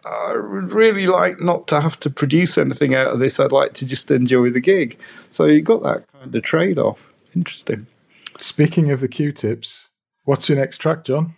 I 0.05 0.33
would 0.33 0.71
really 0.71 1.07
like 1.07 1.41
not 1.41 1.67
to 1.69 1.81
have 1.81 1.99
to 2.01 2.11
produce 2.11 2.59
anything 2.59 2.93
out 2.93 3.07
of 3.07 3.19
this. 3.19 3.39
I'd 3.39 3.51
like 3.51 3.73
to 3.75 3.87
just 3.87 4.11
enjoy 4.11 4.51
the 4.51 4.59
gig. 4.59 4.99
So 5.31 5.45
you 5.45 5.61
got 5.61 5.81
that 5.81 6.05
kind 6.13 6.35
of 6.35 6.43
trade 6.43 6.77
off. 6.77 7.11
Interesting. 7.35 7.87
Speaking 8.37 8.91
of 8.91 8.99
the 8.99 9.07
Q-tips, 9.07 9.89
what's 10.25 10.47
your 10.47 10.59
next 10.59 10.77
track, 10.77 11.05
John? 11.05 11.33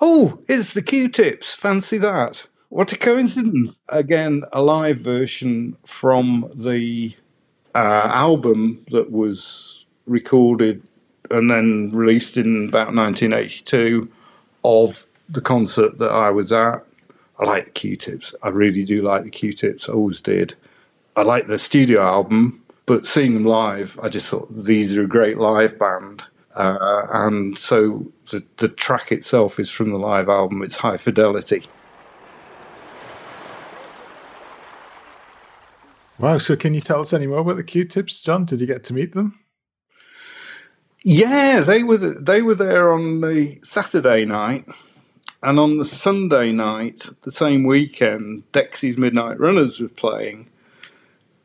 Oh, 0.00 0.40
it's 0.46 0.74
the 0.74 0.82
Q-tips. 0.82 1.54
Fancy 1.54 1.96
that. 1.98 2.44
What 2.68 2.92
a 2.92 2.98
coincidence. 2.98 3.80
Again, 3.88 4.42
a 4.52 4.60
live 4.60 4.98
version 4.98 5.76
from 5.86 6.50
the 6.54 7.14
uh, 7.74 8.08
album 8.08 8.84
that 8.90 9.10
was 9.10 9.84
recorded 10.06 10.82
and 11.30 11.50
then 11.50 11.90
released 11.92 12.36
in 12.36 12.68
about 12.68 12.94
1982 12.94 14.10
of 14.64 15.06
the 15.28 15.40
concert 15.40 15.98
that 15.98 16.10
I 16.10 16.30
was 16.30 16.52
at. 16.52 16.84
I 17.38 17.44
like 17.44 17.64
the 17.66 17.70
Q-tips. 17.70 18.34
I 18.42 18.48
really 18.48 18.84
do 18.84 19.02
like 19.02 19.24
the 19.24 19.30
Q-tips. 19.30 19.88
I 19.88 19.92
always 19.92 20.20
did. 20.20 20.54
I 21.16 21.22
like 21.22 21.46
the 21.46 21.58
studio 21.58 22.02
album, 22.02 22.62
but 22.86 23.06
seeing 23.06 23.34
them 23.34 23.44
live, 23.44 23.98
I 24.02 24.08
just 24.08 24.26
thought 24.26 24.48
these 24.64 24.96
are 24.96 25.02
a 25.02 25.08
great 25.08 25.38
live 25.38 25.78
band. 25.78 26.22
Uh, 26.54 27.06
and 27.10 27.58
so 27.58 28.06
the, 28.30 28.42
the 28.58 28.68
track 28.68 29.10
itself 29.10 29.58
is 29.58 29.70
from 29.70 29.90
the 29.90 29.98
live 29.98 30.28
album. 30.28 30.62
It's 30.62 30.76
High 30.76 30.98
Fidelity. 30.98 31.64
Wow. 36.22 36.38
So, 36.38 36.54
can 36.54 36.72
you 36.72 36.80
tell 36.80 37.00
us 37.00 37.12
any 37.12 37.26
more 37.26 37.40
about 37.40 37.56
the 37.56 37.64
Q-tips, 37.64 38.20
John? 38.20 38.44
Did 38.44 38.60
you 38.60 38.66
get 38.68 38.84
to 38.84 38.94
meet 38.94 39.12
them? 39.12 39.40
Yeah, 41.02 41.60
they 41.60 41.82
were 41.82 41.96
they 41.96 42.42
were 42.42 42.54
there 42.54 42.92
on 42.92 43.22
the 43.22 43.58
Saturday 43.64 44.24
night, 44.24 44.64
and 45.42 45.58
on 45.58 45.78
the 45.78 45.84
Sunday 45.84 46.52
night, 46.52 47.08
the 47.22 47.32
same 47.32 47.64
weekend, 47.64 48.44
Dexy's 48.52 48.96
Midnight 48.96 49.40
Runners 49.40 49.80
were 49.80 49.88
playing, 49.88 50.48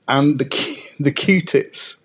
and 0.07 0.37
the 0.37 0.45
Q, 0.45 0.75
the 0.99 1.11
Q-tips 1.11 1.97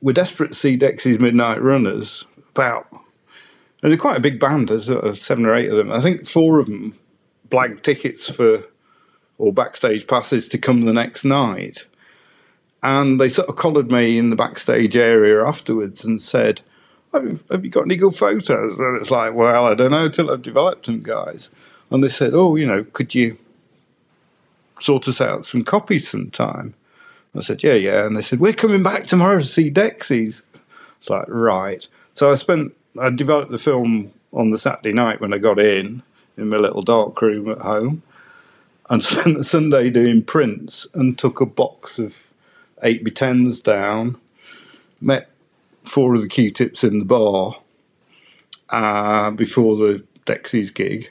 were 0.00 0.12
desperate 0.12 0.50
to 0.50 0.54
see 0.54 0.78
Dexy's 0.78 1.18
Midnight 1.18 1.60
Runners. 1.60 2.24
About 2.50 2.86
and 3.82 3.90
they're 3.90 3.98
quite 3.98 4.16
a 4.16 4.20
big 4.20 4.38
band. 4.38 4.68
There's 4.68 4.88
uh, 4.88 5.12
seven 5.14 5.44
or 5.44 5.56
eight 5.56 5.70
of 5.70 5.76
them. 5.76 5.90
I 5.90 6.00
think 6.00 6.24
four 6.24 6.60
of 6.60 6.66
them 6.66 6.96
blagged 7.50 7.82
tickets 7.82 8.30
for 8.30 8.62
or 9.38 9.52
backstage 9.52 10.06
passes 10.06 10.48
to 10.48 10.58
come 10.58 10.82
the 10.82 10.92
next 10.92 11.24
night. 11.24 11.84
And 12.82 13.20
they 13.20 13.28
sort 13.28 13.48
of 13.48 13.56
collared 13.56 13.90
me 13.90 14.18
in 14.18 14.30
the 14.30 14.36
backstage 14.36 14.96
area 14.96 15.44
afterwards 15.44 16.04
and 16.04 16.20
said, 16.20 16.60
have, 17.12 17.42
have 17.50 17.64
you 17.64 17.70
got 17.70 17.84
any 17.84 17.96
good 17.96 18.14
photos? 18.14 18.78
And 18.78 19.00
it's 19.00 19.10
like, 19.10 19.34
well, 19.34 19.66
I 19.66 19.74
don't 19.74 19.90
know 19.90 20.08
till 20.08 20.30
I've 20.30 20.42
developed 20.42 20.86
them, 20.86 21.02
guys. 21.02 21.50
And 21.90 22.02
they 22.02 22.08
said, 22.08 22.34
oh, 22.34 22.56
you 22.56 22.66
know, 22.66 22.84
could 22.92 23.14
you 23.14 23.38
sort 24.80 25.08
us 25.08 25.20
out 25.20 25.46
some 25.46 25.64
copies 25.64 26.08
sometime? 26.08 26.74
I 27.36 27.40
said, 27.40 27.62
yeah, 27.62 27.74
yeah. 27.74 28.06
And 28.06 28.16
they 28.16 28.22
said, 28.22 28.38
we're 28.38 28.52
coming 28.52 28.82
back 28.82 29.06
tomorrow 29.06 29.38
to 29.38 29.44
see 29.44 29.70
Dexys. 29.70 30.42
It's 30.98 31.10
like, 31.10 31.26
right. 31.28 31.86
So 32.12 32.30
I 32.30 32.36
spent, 32.36 32.74
I 33.00 33.10
developed 33.10 33.50
the 33.50 33.58
film 33.58 34.12
on 34.32 34.50
the 34.50 34.58
Saturday 34.58 34.92
night 34.92 35.20
when 35.20 35.32
I 35.32 35.38
got 35.38 35.58
in, 35.58 36.02
in 36.36 36.48
my 36.48 36.56
little 36.58 36.82
dark 36.82 37.20
room 37.20 37.48
at 37.48 37.58
home, 37.58 38.02
and 38.90 39.02
spent 39.04 39.38
the 39.38 39.44
Sunday 39.44 39.90
doing 39.90 40.22
prints 40.22 40.86
and 40.94 41.18
took 41.18 41.40
a 41.40 41.46
box 41.46 41.98
of 41.98 42.28
8x10s 42.82 43.62
down, 43.62 44.16
met 45.00 45.30
four 45.84 46.14
of 46.14 46.22
the 46.22 46.28
Q-tips 46.28 46.84
in 46.84 46.98
the 46.98 47.04
bar 47.04 47.56
uh, 48.70 49.30
before 49.30 49.76
the 49.76 50.04
Dexys 50.26 50.72
gig, 50.72 51.10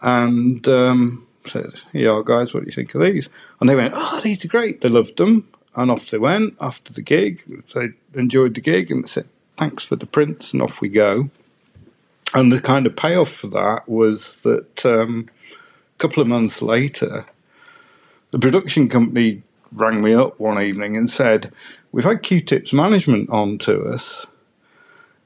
and 0.00 0.66
um, 0.68 1.26
said, 1.46 1.80
"Yeah, 1.92 2.22
guys, 2.24 2.54
what 2.54 2.60
do 2.60 2.66
you 2.66 2.72
think 2.72 2.94
of 2.94 3.02
these?" 3.02 3.28
And 3.60 3.68
they 3.68 3.76
went, 3.76 3.94
"Oh, 3.94 4.20
these 4.22 4.44
are 4.44 4.48
great." 4.48 4.80
They 4.80 4.88
loved 4.88 5.16
them, 5.18 5.48
and 5.76 5.90
off 5.90 6.10
they 6.10 6.18
went 6.18 6.56
after 6.60 6.92
the 6.92 7.02
gig. 7.02 7.42
They 7.74 7.90
enjoyed 8.14 8.54
the 8.54 8.60
gig, 8.60 8.90
and 8.90 9.04
they 9.04 9.08
said, 9.08 9.28
"Thanks 9.56 9.84
for 9.84 9.96
the 9.96 10.06
prints," 10.06 10.52
and 10.52 10.62
off 10.62 10.80
we 10.80 10.88
go. 10.88 11.30
And 12.34 12.50
the 12.50 12.60
kind 12.60 12.86
of 12.86 12.96
payoff 12.96 13.30
for 13.30 13.48
that 13.48 13.86
was 13.86 14.36
that 14.36 14.86
um, 14.86 15.26
couple 16.02 16.20
of 16.20 16.26
months 16.26 16.60
later, 16.60 17.24
the 18.32 18.38
production 18.40 18.88
company 18.88 19.42
rang 19.70 20.02
me 20.02 20.12
up 20.12 20.40
one 20.40 20.60
evening 20.60 20.96
and 20.96 21.08
said, 21.08 21.52
We've 21.92 22.04
had 22.04 22.24
Q-Tips 22.24 22.72
management 22.72 23.30
on 23.30 23.58
to 23.58 23.84
us. 23.84 24.26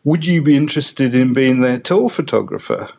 Would 0.04 0.26
you 0.26 0.42
be 0.42 0.54
interested 0.54 1.14
in 1.14 1.32
being 1.32 1.62
their 1.62 1.78
tour 1.78 2.10
photographer 2.10 2.90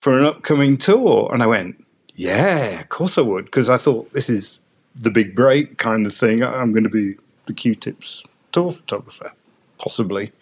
for 0.00 0.18
an 0.18 0.24
upcoming 0.24 0.78
tour? 0.78 1.28
And 1.34 1.42
I 1.42 1.46
went, 1.46 1.84
Yeah, 2.14 2.80
of 2.80 2.88
course 2.88 3.18
I 3.18 3.20
would, 3.20 3.44
because 3.44 3.68
I 3.68 3.76
thought 3.76 4.14
this 4.14 4.30
is 4.30 4.58
the 4.94 5.10
big 5.10 5.34
break 5.34 5.76
kind 5.76 6.06
of 6.06 6.14
thing. 6.14 6.42
I'm 6.42 6.72
going 6.72 6.84
to 6.84 6.88
be 6.88 7.16
the 7.44 7.52
Q-Tips 7.52 8.24
tour 8.52 8.72
photographer, 8.72 9.32
possibly. 9.76 10.32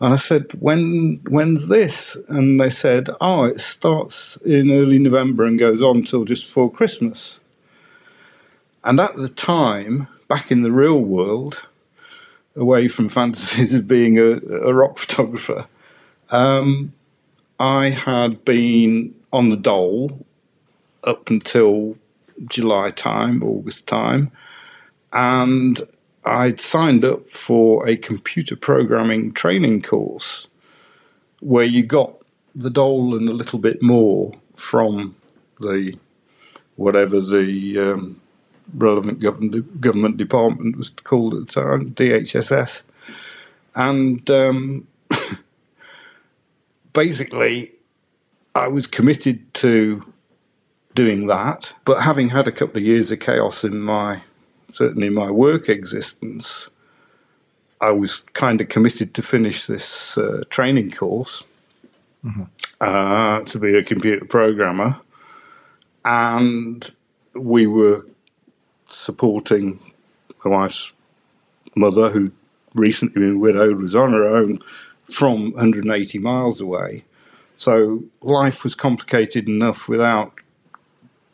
And 0.00 0.14
I 0.14 0.16
said, 0.16 0.46
when 0.60 1.20
when's 1.28 1.68
this? 1.68 2.16
And 2.28 2.58
they 2.58 2.70
said, 2.70 3.10
oh, 3.20 3.44
it 3.44 3.60
starts 3.60 4.36
in 4.38 4.70
early 4.70 4.98
November 4.98 5.44
and 5.44 5.58
goes 5.58 5.82
on 5.82 6.04
till 6.04 6.24
just 6.24 6.46
before 6.46 6.72
Christmas. 6.72 7.38
And 8.82 8.98
at 8.98 9.14
the 9.16 9.28
time, 9.28 10.08
back 10.26 10.50
in 10.50 10.62
the 10.62 10.72
real 10.72 11.00
world, 11.00 11.66
away 12.56 12.88
from 12.88 13.08
fantasies 13.10 13.74
of 13.74 13.86
being 13.86 14.18
a, 14.18 14.40
a 14.62 14.72
rock 14.72 14.96
photographer, 14.98 15.66
um, 16.30 16.94
I 17.58 17.90
had 17.90 18.42
been 18.44 19.14
on 19.32 19.50
the 19.50 19.56
dole 19.56 20.24
up 21.04 21.28
until 21.28 21.96
July 22.48 22.88
time, 22.88 23.42
August 23.42 23.86
time, 23.86 24.32
and 25.12 25.80
I'd 26.24 26.60
signed 26.60 27.04
up 27.04 27.30
for 27.30 27.88
a 27.88 27.96
computer 27.96 28.56
programming 28.56 29.32
training 29.32 29.82
course 29.82 30.48
where 31.40 31.64
you 31.64 31.82
got 31.82 32.14
the 32.54 32.70
dole 32.70 33.16
and 33.16 33.28
a 33.28 33.32
little 33.32 33.58
bit 33.58 33.82
more 33.82 34.32
from 34.56 35.16
the 35.60 35.96
whatever 36.76 37.20
the 37.20 37.78
um, 37.78 38.20
relevant 38.74 39.20
government 39.20 39.80
government 39.80 40.16
department 40.16 40.76
was 40.76 40.90
called 40.90 41.34
at 41.34 41.46
the 41.46 41.52
time, 41.52 41.90
DHSS, 41.92 42.82
and 43.74 44.28
um, 44.30 44.86
basically, 46.92 47.72
I 48.54 48.68
was 48.68 48.86
committed 48.86 49.52
to 49.54 50.04
doing 50.94 51.26
that. 51.28 51.72
But 51.84 52.02
having 52.02 52.30
had 52.30 52.48
a 52.48 52.52
couple 52.52 52.78
of 52.78 52.84
years 52.84 53.10
of 53.10 53.20
chaos 53.20 53.64
in 53.64 53.80
my 53.80 54.22
certainly 54.72 55.10
my 55.10 55.30
work 55.30 55.68
existence, 55.68 56.68
I 57.80 57.90
was 57.90 58.22
kind 58.32 58.60
of 58.60 58.68
committed 58.68 59.14
to 59.14 59.22
finish 59.22 59.66
this 59.66 60.18
uh, 60.18 60.42
training 60.50 60.90
course 60.90 61.42
mm-hmm. 62.24 62.42
uh, 62.80 63.40
to 63.40 63.58
be 63.58 63.76
a 63.76 63.82
computer 63.82 64.24
programmer. 64.24 65.00
And 66.04 66.90
we 67.34 67.66
were 67.66 68.06
supporting 68.88 69.80
my 70.44 70.50
wife's 70.50 70.94
mother, 71.74 72.10
who 72.10 72.32
recently 72.74 73.20
been 73.20 73.40
widowed, 73.40 73.80
was 73.80 73.94
on 73.94 74.12
her 74.12 74.26
own 74.26 74.60
from 75.04 75.52
180 75.52 76.18
miles 76.18 76.60
away. 76.60 77.04
So 77.56 78.04
life 78.22 78.64
was 78.64 78.74
complicated 78.74 79.48
enough 79.48 79.88
without 79.88 80.32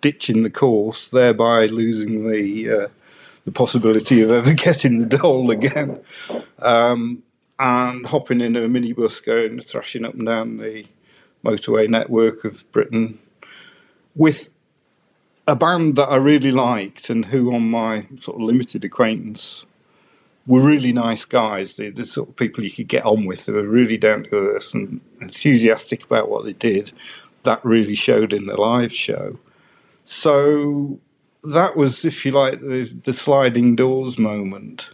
ditching 0.01 0.43
the 0.43 0.51
course, 0.51 1.09
thereby 1.09 1.67
losing 1.67 2.29
the 2.29 2.71
uh, 2.71 2.89
the 3.47 3.53
possibility 3.53 4.21
of 4.21 4.31
ever 4.31 4.53
getting 4.67 4.99
the 4.99 5.07
dole 5.07 5.51
again. 5.51 6.01
Um, 6.59 7.23
and 7.59 8.05
hopping 8.05 8.43
in 8.43 8.55
a 8.55 8.61
minibus 8.69 9.25
going 9.25 9.63
thrashing 9.63 10.05
up 10.05 10.13
and 10.13 10.27
down 10.27 10.59
the 10.59 10.85
motorway 11.43 11.89
network 11.89 12.45
of 12.45 12.71
Britain 12.71 13.19
with 14.15 14.51
a 15.47 15.57
band 15.57 15.97
that 15.97 16.09
I 16.09 16.17
really 16.17 16.53
liked 16.53 17.09
and 17.09 17.27
who, 17.27 17.55
on 17.55 17.71
my 17.71 18.09
sort 18.21 18.37
of 18.37 18.43
limited 18.43 18.85
acquaintance, 18.85 19.65
were 20.47 20.61
really 20.61 20.93
nice 20.93 21.25
guys. 21.25 21.77
They're 21.77 21.91
the 21.91 22.05
sort 22.05 22.29
of 22.29 22.37
people 22.37 22.65
you 22.65 22.71
could 22.71 22.89
get 22.89 23.07
on 23.07 23.25
with. 23.25 23.47
They 23.47 23.53
were 23.53 23.63
really 23.63 23.97
down 23.97 24.25
to 24.25 24.37
earth 24.37 24.75
and 24.75 25.01
enthusiastic 25.21 26.05
about 26.05 26.29
what 26.29 26.45
they 26.45 26.53
did. 26.53 26.93
That 27.45 27.65
really 27.65 27.95
showed 27.95 28.33
in 28.33 28.47
the 28.47 28.61
live 28.61 28.93
show. 28.93 29.39
So 30.05 30.99
that 31.53 31.77
was, 31.77 32.05
if 32.05 32.25
you 32.25 32.33
like, 32.33 32.61
the, 32.61 32.85
the 33.05 33.13
sliding 33.13 33.77
doors 33.77 34.19
moment. 34.19 34.91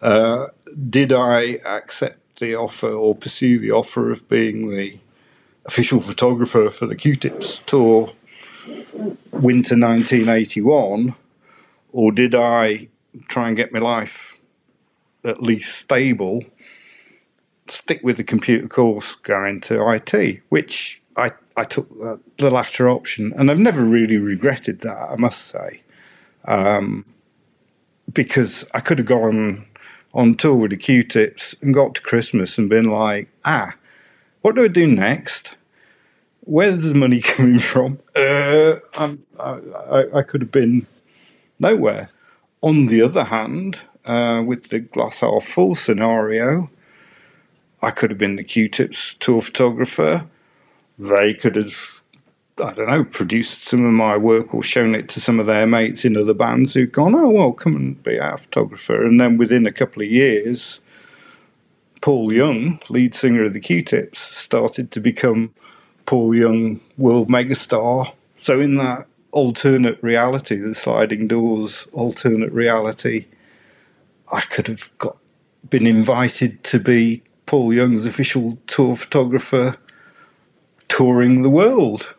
Uh, 0.00 0.46
did 0.90 1.12
I 1.12 1.58
accept 1.64 2.40
the 2.40 2.54
offer 2.54 2.90
or 2.90 3.14
pursue 3.14 3.58
the 3.58 3.70
offer 3.70 4.10
of 4.10 4.28
being 4.28 4.70
the 4.70 4.98
official 5.64 6.00
photographer 6.00 6.68
for 6.70 6.86
the 6.86 6.96
Q-Tips 6.96 7.62
tour 7.66 8.12
winter 9.32 9.76
1981, 9.76 11.14
or 11.92 12.12
did 12.12 12.34
I 12.34 12.88
try 13.28 13.48
and 13.48 13.56
get 13.56 13.72
my 13.72 13.78
life 13.78 14.36
at 15.24 15.42
least 15.42 15.76
stable, 15.76 16.44
stick 17.68 18.00
with 18.02 18.16
the 18.16 18.24
computer 18.24 18.68
course, 18.68 19.14
go 19.14 19.44
into 19.44 19.86
IT, 19.90 20.42
which 20.48 21.02
I 21.16 21.30
I 21.56 21.64
took 21.64 21.88
the, 21.98 22.20
the 22.38 22.50
latter 22.50 22.88
option, 22.88 23.32
and 23.36 23.50
I've 23.50 23.58
never 23.58 23.84
really 23.84 24.18
regretted 24.18 24.80
that. 24.80 25.10
I 25.10 25.16
must 25.16 25.46
say, 25.46 25.82
um, 26.46 27.04
because 28.12 28.64
I 28.74 28.80
could 28.80 28.98
have 28.98 29.06
gone 29.06 29.66
on 30.12 30.34
tour 30.34 30.54
with 30.54 30.70
the 30.70 30.76
Q-Tips 30.76 31.56
and 31.60 31.74
got 31.74 31.94
to 31.96 32.02
Christmas 32.02 32.58
and 32.58 32.68
been 32.68 32.90
like, 32.90 33.28
ah, 33.44 33.74
what 34.42 34.54
do 34.54 34.64
I 34.64 34.68
do 34.68 34.86
next? 34.86 35.56
Where's 36.40 36.84
the 36.84 36.94
money 36.94 37.20
coming 37.22 37.58
from? 37.58 37.98
Uh, 38.14 38.76
I, 38.96 39.16
I, 39.40 40.04
I 40.18 40.22
could 40.22 40.42
have 40.42 40.52
been 40.52 40.86
nowhere. 41.58 42.10
On 42.62 42.86
the 42.86 43.02
other 43.02 43.24
hand, 43.24 43.80
uh, 44.04 44.42
with 44.44 44.70
the 44.70 44.80
glass 44.80 45.20
half 45.20 45.44
full 45.44 45.74
scenario, 45.74 46.70
I 47.82 47.90
could 47.90 48.10
have 48.10 48.18
been 48.18 48.36
the 48.36 48.44
Q-Tips 48.44 49.14
tour 49.20 49.40
photographer. 49.40 50.26
They 50.98 51.34
could 51.34 51.56
have, 51.56 52.02
I 52.58 52.72
don't 52.72 52.88
know, 52.88 53.04
produced 53.04 53.64
some 53.64 53.84
of 53.84 53.92
my 53.92 54.16
work 54.16 54.54
or 54.54 54.62
shown 54.62 54.94
it 54.94 55.08
to 55.10 55.20
some 55.20 55.40
of 55.40 55.46
their 55.46 55.66
mates 55.66 56.04
in 56.04 56.16
other 56.16 56.34
bands 56.34 56.74
who'd 56.74 56.92
gone, 56.92 57.14
oh, 57.14 57.28
well, 57.28 57.52
come 57.52 57.76
and 57.76 58.02
be 58.02 58.18
our 58.18 58.38
photographer. 58.38 59.04
And 59.04 59.20
then 59.20 59.36
within 59.36 59.66
a 59.66 59.72
couple 59.72 60.02
of 60.02 60.08
years, 60.08 60.80
Paul 62.00 62.32
Young, 62.32 62.80
lead 62.88 63.14
singer 63.14 63.44
of 63.44 63.54
the 63.54 63.60
Q-Tips, 63.60 64.20
started 64.20 64.90
to 64.92 65.00
become 65.00 65.54
Paul 66.06 66.34
Young, 66.34 66.80
world 66.98 67.28
megastar. 67.28 68.12
So 68.40 68.60
in 68.60 68.76
that 68.76 69.06
alternate 69.32 70.00
reality, 70.02 70.56
the 70.56 70.74
sliding 70.74 71.26
doors 71.26 71.88
alternate 71.92 72.52
reality, 72.52 73.26
I 74.30 74.42
could 74.42 74.68
have 74.68 74.96
got 74.98 75.16
been 75.70 75.86
invited 75.86 76.62
to 76.64 76.78
be 76.78 77.22
Paul 77.46 77.72
Young's 77.72 78.06
official 78.06 78.58
tour 78.66 78.96
photographer 78.96 79.76
touring 80.94 81.42
the 81.42 81.50
world. 81.50 82.14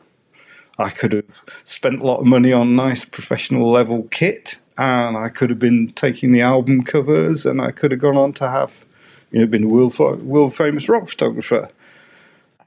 I 0.77 0.89
could 0.89 1.13
have 1.13 1.45
spent 1.63 2.01
a 2.01 2.05
lot 2.05 2.19
of 2.19 2.25
money 2.25 2.51
on 2.51 2.75
nice 2.75 3.05
professional 3.05 3.71
level 3.71 4.03
kit 4.11 4.57
and 4.77 5.15
I 5.15 5.29
could 5.29 5.49
have 5.49 5.59
been 5.59 5.93
taking 5.93 6.33
the 6.33 6.41
album 6.41 6.83
covers 6.83 7.45
and 7.45 7.61
I 7.61 7.71
could 7.71 7.91
have 7.91 8.01
gone 8.01 8.17
on 8.17 8.33
to 8.33 8.49
have 8.49 8.83
you 9.31 9.39
know 9.39 9.47
been 9.47 9.63
a 9.63 9.67
world, 9.69 9.97
world 9.97 10.53
famous 10.53 10.89
rock 10.89 11.07
photographer. 11.07 11.69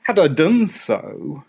Had 0.04 0.18
I 0.18 0.28
done 0.28 0.66
so 0.68 1.44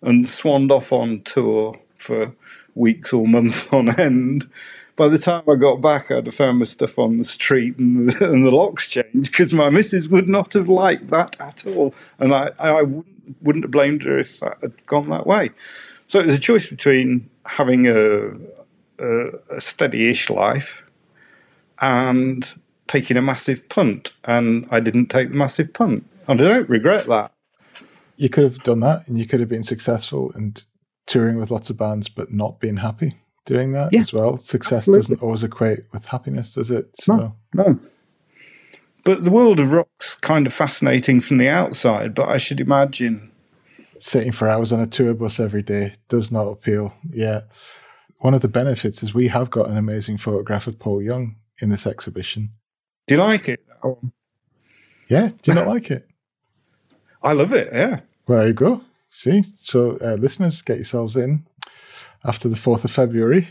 and 0.00 0.26
swanned 0.26 0.72
off 0.72 0.94
on 0.94 1.20
tour 1.20 1.78
for 1.98 2.32
weeks 2.74 3.12
or 3.12 3.28
months 3.28 3.68
on 3.70 4.00
end, 4.00 4.48
by 5.00 5.08
the 5.08 5.18
time 5.18 5.42
I 5.48 5.54
got 5.54 5.80
back, 5.80 6.10
I'd 6.10 6.26
have 6.26 6.34
found 6.34 6.58
my 6.58 6.66
stuff 6.66 6.98
on 6.98 7.16
the 7.16 7.24
street 7.24 7.78
and 7.78 8.10
the, 8.10 8.24
and 8.30 8.44
the 8.44 8.50
locks 8.50 8.86
changed 8.86 9.30
because 9.30 9.54
my 9.54 9.70
missus 9.70 10.08
would 10.08 10.28
not 10.28 10.52
have 10.52 10.68
liked 10.68 11.08
that 11.08 11.40
at 11.40 11.66
all. 11.66 11.94
And 12.18 12.34
I, 12.34 12.50
I 12.58 12.82
wouldn't, 12.82 13.36
wouldn't 13.40 13.64
have 13.64 13.70
blamed 13.70 14.02
her 14.02 14.18
if 14.18 14.40
that 14.40 14.58
had 14.60 14.84
gone 14.84 15.08
that 15.08 15.26
way. 15.26 15.52
So 16.06 16.20
it 16.20 16.26
was 16.26 16.36
a 16.36 16.38
choice 16.38 16.66
between 16.66 17.30
having 17.46 17.86
a, 17.86 18.32
a, 18.98 19.56
a 19.56 19.60
steady 19.62 20.10
ish 20.10 20.28
life 20.28 20.84
and 21.80 22.54
taking 22.86 23.16
a 23.16 23.22
massive 23.22 23.70
punt. 23.70 24.12
And 24.24 24.68
I 24.70 24.80
didn't 24.80 25.06
take 25.06 25.30
the 25.30 25.34
massive 25.34 25.72
punt. 25.72 26.04
And 26.28 26.42
I 26.42 26.44
don't 26.44 26.68
regret 26.68 27.06
that. 27.06 27.32
You 28.18 28.28
could 28.28 28.44
have 28.44 28.62
done 28.62 28.80
that 28.80 29.08
and 29.08 29.18
you 29.18 29.24
could 29.24 29.40
have 29.40 29.48
been 29.48 29.62
successful 29.62 30.30
and 30.34 30.62
touring 31.06 31.38
with 31.38 31.50
lots 31.50 31.70
of 31.70 31.78
bands, 31.78 32.10
but 32.10 32.34
not 32.34 32.60
being 32.60 32.76
happy 32.76 33.16
doing 33.50 33.72
that 33.72 33.92
yeah, 33.92 34.00
as 34.00 34.12
well. 34.12 34.38
Success 34.38 34.82
absolutely. 34.82 35.02
doesn't 35.02 35.22
always 35.22 35.42
equate 35.42 35.80
with 35.92 36.06
happiness, 36.06 36.54
does 36.54 36.70
it? 36.70 36.88
So. 36.94 37.16
No, 37.16 37.36
no. 37.52 37.80
But 39.04 39.24
the 39.24 39.30
world 39.30 39.58
of 39.58 39.72
rock's 39.72 40.14
kind 40.16 40.46
of 40.46 40.54
fascinating 40.54 41.20
from 41.20 41.38
the 41.38 41.48
outside, 41.48 42.14
but 42.14 42.28
I 42.28 42.38
should 42.38 42.60
imagine. 42.60 43.26
Sitting 43.98 44.32
for 44.32 44.48
hours 44.48 44.72
on 44.72 44.80
a 44.80 44.86
tour 44.86 45.12
bus 45.12 45.38
every 45.38 45.62
day 45.62 45.92
does 46.08 46.32
not 46.32 46.46
appeal. 46.46 46.94
Yeah. 47.10 47.42
One 48.20 48.32
of 48.32 48.40
the 48.40 48.48
benefits 48.48 49.02
is 49.02 49.12
we 49.12 49.28
have 49.28 49.50
got 49.50 49.68
an 49.68 49.76
amazing 49.76 50.16
photograph 50.16 50.66
of 50.66 50.78
Paul 50.78 51.02
Young 51.02 51.36
in 51.58 51.68
this 51.68 51.86
exhibition. 51.86 52.50
Do 53.06 53.16
you 53.16 53.20
like 53.20 53.48
it? 53.48 53.62
Yeah. 55.08 55.28
Do 55.42 55.50
you 55.50 55.54
not 55.54 55.66
like 55.66 55.90
it? 55.90 56.08
I 57.22 57.32
love 57.32 57.52
it. 57.52 57.68
Yeah. 57.72 58.00
Well, 58.26 58.38
there 58.38 58.46
you 58.46 58.54
go. 58.54 58.80
See? 59.10 59.42
So, 59.58 59.98
uh, 59.98 60.14
listeners, 60.14 60.62
get 60.62 60.76
yourselves 60.76 61.16
in 61.16 61.44
after 62.24 62.48
the 62.48 62.56
4th 62.56 62.84
of 62.84 62.90
February. 62.90 63.48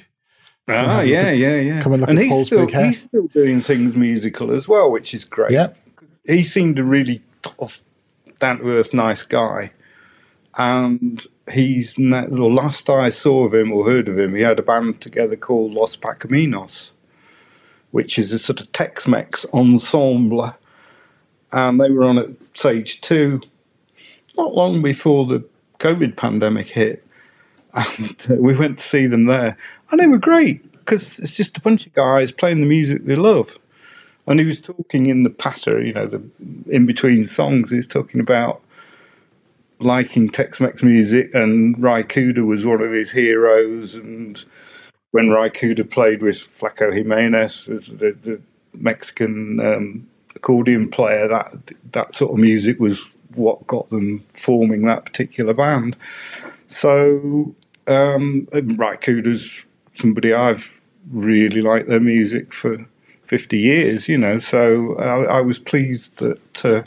Ah, 0.68 1.02
yeah, 1.02 1.32
yeah, 1.32 1.60
yeah. 1.60 1.82
Come 1.82 1.94
and 1.94 2.02
look 2.02 2.10
and 2.10 2.20
at 2.20 2.24
he's 2.26 2.32
Paul's 2.32 2.48
still, 2.48 2.66
big 2.66 2.76
hair. 2.76 2.86
He's 2.86 3.02
still 3.02 3.28
doing 3.28 3.60
things 3.60 3.96
musical 3.96 4.52
as 4.52 4.68
well, 4.68 4.92
which 4.92 5.14
is 5.14 5.26
great. 5.26 5.52
Yeah. 5.52 5.74
He 6.26 6.44
seemed 6.44 6.78
a 6.78 6.84
really 6.84 7.24
tough, 7.42 7.84
down 8.40 8.60
to 8.60 8.70
earth, 8.70 8.94
nice 8.94 9.24
guy. 9.24 9.72
And 10.58 11.26
he's, 11.52 11.94
the 11.96 12.28
last 12.30 12.90
I 12.90 13.10
saw 13.10 13.46
of 13.46 13.54
him 13.54 13.72
or 13.72 13.86
heard 13.86 14.08
of 14.10 14.20
him, 14.20 14.36
he 14.36 14.42
had 14.42 14.60
a 14.60 14.64
band 14.64 15.02
together 15.02 15.36
called 15.36 15.74
Los 15.74 15.96
Pacaminos, 15.98 16.92
which 17.92 18.20
is 18.20 18.32
a 18.32 18.38
sort 18.38 18.62
of 18.62 18.72
Tex 18.72 19.08
Mex 19.08 19.46
ensemble. 19.54 20.54
And 21.52 21.80
they 21.80 21.90
were 21.90 22.04
on 22.04 22.20
at 22.20 22.30
Sage 22.54 23.02
2 23.02 23.42
not 24.38 24.54
long 24.54 24.82
before 24.82 25.26
the 25.26 25.44
COVID 25.80 26.16
pandemic 26.16 26.70
hit 26.70 27.06
and 27.74 28.28
uh, 28.30 28.36
we 28.36 28.56
went 28.56 28.80
to 28.80 28.84
see 28.84 29.08
them 29.08 29.26
there, 29.26 29.58
and 29.92 30.00
they 30.00 30.08
were 30.08 30.18
great 30.18 30.72
because 30.74 31.20
it's 31.20 31.36
just 31.36 31.58
a 31.58 31.62
bunch 31.62 31.86
of 31.86 31.94
guys 31.94 32.32
playing 32.32 32.62
the 32.62 32.68
music 32.68 33.06
they 33.06 33.16
love. 33.16 33.58
And 34.28 34.40
he 34.40 34.46
was 34.46 34.62
talking 34.62 35.08
in 35.08 35.24
the 35.24 35.30
patter, 35.30 35.82
you 35.82 35.94
know, 35.94 36.06
the 36.06 36.22
in 36.68 36.86
between 36.86 37.26
songs. 37.28 37.72
He 37.72 37.78
was 37.78 37.88
talking 37.88 38.20
about 38.20 38.62
liking 39.80 40.30
Tex-Mex 40.30 40.84
music, 40.84 41.34
and 41.34 41.76
Cooder 41.78 42.46
was 42.46 42.66
one 42.66 42.82
of 42.82 42.92
his 42.92 43.12
heroes. 43.12 43.96
And 43.96 44.44
when 45.12 45.28
Cooder 45.28 45.90
played 45.90 46.22
with 46.22 46.36
Flaco 46.36 46.94
Jimenez, 46.94 47.66
the, 47.66 48.16
the 48.22 48.42
Mexican 48.74 49.60
um, 49.60 50.08
accordion 50.36 50.90
player, 50.90 51.28
that 51.28 51.54
that 51.92 52.14
sort 52.14 52.32
of 52.32 52.38
music 52.38 52.80
was 52.80 53.04
what 53.36 53.66
got 53.68 53.88
them 53.90 54.24
forming 54.34 54.84
that 54.84 55.06
particular 55.06 55.54
band. 55.54 55.96
So 56.70 57.56
um, 57.88 58.48
Cooder's 58.54 59.66
somebody 59.96 60.34
I've 60.34 60.82
really 61.12 61.62
liked 61.62 61.90
their 61.90 62.00
music 62.00 62.54
for 62.54 62.86
50 63.26 63.58
years, 63.58 64.08
you 64.08 64.18
know, 64.18 64.38
so 64.38 64.96
I, 64.98 65.38
I 65.38 65.42
was 65.42 65.60
pleased 65.60 66.18
that 66.18 66.66
uh, 66.66 66.84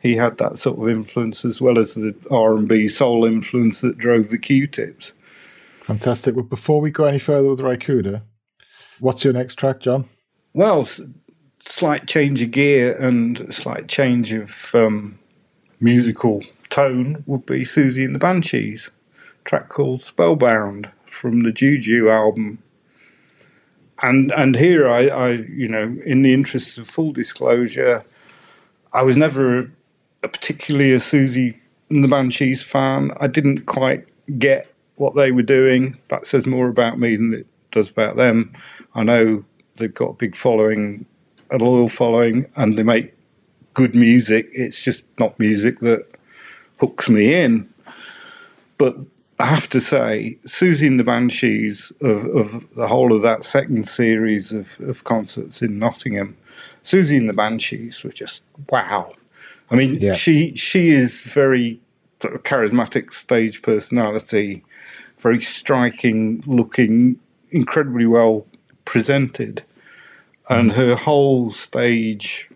he 0.00 0.16
had 0.16 0.38
that 0.38 0.56
sort 0.58 0.78
of 0.78 0.88
influence 0.88 1.44
as 1.44 1.60
well 1.60 1.78
as 1.78 1.94
the 1.94 2.14
R&B 2.30 2.88
soul 2.88 3.24
influence 3.24 3.80
that 3.80 3.98
drove 3.98 4.30
the 4.30 4.38
Q-Tips. 4.38 5.12
Fantastic. 5.82 6.36
Well, 6.36 6.44
before 6.44 6.80
we 6.80 6.90
go 6.90 7.04
any 7.04 7.18
further 7.18 7.48
with 7.48 7.60
Cooder, 7.60 8.22
what's 9.00 9.24
your 9.24 9.32
next 9.32 9.56
track, 9.56 9.80
John? 9.80 10.08
Well, 10.52 10.88
slight 11.66 12.06
change 12.06 12.40
of 12.40 12.52
gear 12.52 12.96
and 12.96 13.52
slight 13.52 13.88
change 13.88 14.32
of 14.32 14.74
um, 14.74 15.18
musical 15.80 16.42
tone 16.70 17.24
would 17.26 17.44
be 17.46 17.60
Siouxsie 17.60 18.04
and 18.04 18.14
the 18.14 18.20
Banshees 18.20 18.90
track 19.44 19.68
called 19.68 20.04
Spellbound 20.04 20.90
from 21.06 21.42
the 21.42 21.52
Juju 21.52 22.08
album. 22.08 22.58
And 24.02 24.32
and 24.32 24.56
here 24.56 24.88
I, 24.88 25.06
I 25.06 25.30
you 25.32 25.68
know, 25.68 25.96
in 26.04 26.22
the 26.22 26.34
interests 26.34 26.78
of 26.78 26.88
full 26.88 27.12
disclosure, 27.12 28.04
I 28.92 29.02
was 29.02 29.16
never 29.16 29.58
a, 29.58 29.66
a 30.24 30.28
particularly 30.28 30.92
a 30.92 30.98
Siouxsie 30.98 31.56
and 31.90 32.02
the 32.02 32.08
Banshees 32.08 32.62
fan. 32.62 33.12
I 33.20 33.28
didn't 33.28 33.66
quite 33.66 34.06
get 34.38 34.72
what 34.96 35.14
they 35.14 35.32
were 35.32 35.42
doing. 35.42 35.96
That 36.08 36.26
says 36.26 36.46
more 36.46 36.68
about 36.68 36.98
me 36.98 37.16
than 37.16 37.34
it 37.34 37.46
does 37.70 37.90
about 37.90 38.16
them. 38.16 38.52
I 38.94 39.02
know 39.02 39.44
they've 39.76 39.92
got 39.92 40.10
a 40.10 40.14
big 40.14 40.36
following, 40.36 41.06
a 41.50 41.58
loyal 41.58 41.88
following, 41.88 42.46
and 42.56 42.78
they 42.78 42.82
make 42.82 43.14
good 43.74 43.94
music. 43.94 44.48
It's 44.52 44.82
just 44.82 45.04
not 45.18 45.38
music 45.38 45.80
that 45.80 46.06
hooks 46.78 47.08
me 47.08 47.34
in. 47.34 47.68
But 48.78 48.96
I 49.38 49.46
have 49.46 49.68
to 49.70 49.80
say, 49.80 50.38
Siouxsie 50.46 50.86
and 50.86 51.00
the 51.00 51.04
Banshees 51.04 51.92
of, 52.00 52.24
of 52.26 52.74
the 52.76 52.86
whole 52.86 53.12
of 53.12 53.22
that 53.22 53.42
second 53.42 53.88
series 53.88 54.52
of, 54.52 54.78
of 54.80 55.02
concerts 55.04 55.60
in 55.60 55.78
Nottingham, 55.78 56.36
Siouxsie 56.84 57.16
and 57.16 57.28
the 57.28 57.34
Banshees 57.34 58.04
were 58.04 58.12
just 58.12 58.42
wow. 58.70 59.12
I 59.70 59.76
mean, 59.76 59.98
yeah. 60.00 60.12
she 60.12 60.54
she 60.54 60.90
is 60.90 61.22
very 61.22 61.80
sort 62.20 62.34
of 62.34 62.42
charismatic 62.44 63.12
stage 63.12 63.62
personality, 63.62 64.62
very 65.18 65.40
striking 65.40 66.44
looking, 66.46 67.18
incredibly 67.50 68.06
well 68.06 68.46
presented, 68.84 69.64
and 70.48 70.72
her 70.72 70.94
whole 70.94 71.50
stage 71.50 72.48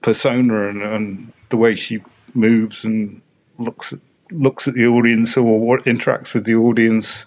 persona 0.00 0.68
and, 0.68 0.82
and 0.82 1.32
the 1.50 1.56
way 1.56 1.74
she 1.74 2.00
moves 2.34 2.84
and 2.84 3.20
looks 3.58 3.92
at 3.92 4.00
looks 4.30 4.68
at 4.68 4.74
the 4.74 4.86
audience 4.86 5.36
or 5.36 5.58
what 5.58 5.84
interacts 5.84 6.34
with 6.34 6.44
the 6.44 6.54
audience, 6.54 7.26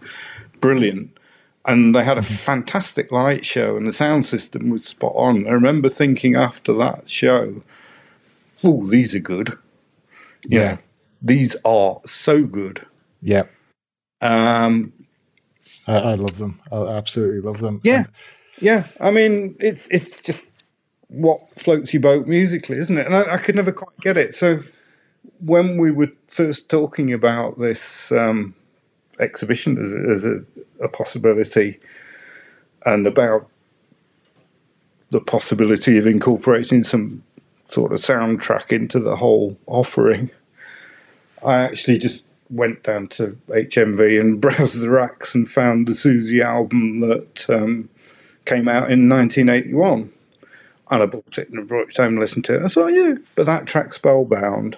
brilliant. 0.59 1.17
And 1.65 1.93
they 1.95 2.03
had 2.03 2.17
a 2.17 2.23
fantastic 2.23 3.11
light 3.11 3.45
show, 3.45 3.77
and 3.77 3.85
the 3.85 3.93
sound 3.93 4.25
system 4.25 4.69
was 4.71 4.85
spot 4.85 5.13
on. 5.15 5.47
I 5.47 5.51
remember 5.51 5.89
thinking 5.89 6.35
after 6.35 6.73
that 6.73 7.07
show, 7.07 7.61
"Oh, 8.63 8.87
these 8.87 9.13
are 9.13 9.19
good." 9.19 9.57
Yeah, 10.43 10.77
these 11.21 11.55
are 11.63 12.01
so 12.05 12.43
good. 12.43 12.83
Yeah. 13.21 13.43
Um, 14.21 14.91
I, 15.87 15.93
I 15.97 16.13
love 16.15 16.39
them. 16.39 16.59
I 16.71 16.77
absolutely 16.77 17.41
love 17.41 17.59
them. 17.59 17.79
yeah, 17.83 17.97
And 17.97 18.07
yeah. 18.59 18.87
I 18.99 19.11
mean, 19.11 19.55
it's 19.59 19.87
it's 19.91 20.19
just 20.21 20.41
what 21.09 21.41
floats 21.59 21.93
your 21.93 22.01
boat 22.01 22.25
musically, 22.25 22.77
isn't 22.77 22.97
it? 22.97 23.05
And 23.05 23.15
I, 23.15 23.33
I 23.33 23.37
could 23.37 23.55
never 23.55 23.71
quite 23.71 23.95
get 23.99 24.17
it. 24.17 24.33
So 24.33 24.63
when 25.43 25.77
we 25.77 25.91
were 25.91 26.11
first 26.27 26.69
talking 26.69 27.11
about 27.11 27.59
this 27.59 28.11
um, 28.11 28.55
exhibition 29.19 29.77
as, 29.83 29.91
a, 29.91 30.13
as 30.13 30.23
a, 30.23 30.85
a 30.85 30.87
possibility, 30.87 31.79
and 32.85 33.05
about 33.05 33.47
the 35.09 35.21
possibility 35.21 35.97
of 35.97 36.07
incorporating 36.07 36.83
some 36.83 37.23
sort 37.69 37.91
of 37.91 37.99
soundtrack 37.99 38.71
into 38.71 38.99
the 38.99 39.15
whole 39.15 39.57
offering, 39.67 40.29
I 41.43 41.55
actually 41.55 41.97
just 41.97 42.25
went 42.49 42.83
down 42.83 43.07
to 43.07 43.37
HMV 43.47 44.19
and 44.19 44.41
browsed 44.41 44.79
the 44.79 44.89
racks 44.89 45.33
and 45.33 45.49
found 45.49 45.87
the 45.87 45.93
Siouxsie 45.93 46.43
album 46.43 46.99
that 46.99 47.49
um, 47.49 47.89
came 48.45 48.67
out 48.67 48.91
in 48.91 49.09
1981. 49.09 50.11
And 50.89 51.03
I 51.03 51.05
bought 51.05 51.37
it 51.37 51.49
and 51.49 51.67
brought 51.67 51.89
it 51.89 51.97
home 51.97 52.13
and 52.13 52.19
listened 52.19 52.43
to 52.45 52.55
it. 52.55 52.63
I 52.63 52.67
thought, 52.67 52.87
yeah, 52.87 53.13
but 53.35 53.45
that 53.45 53.65
track 53.65 53.93
Spellbound, 53.93 54.77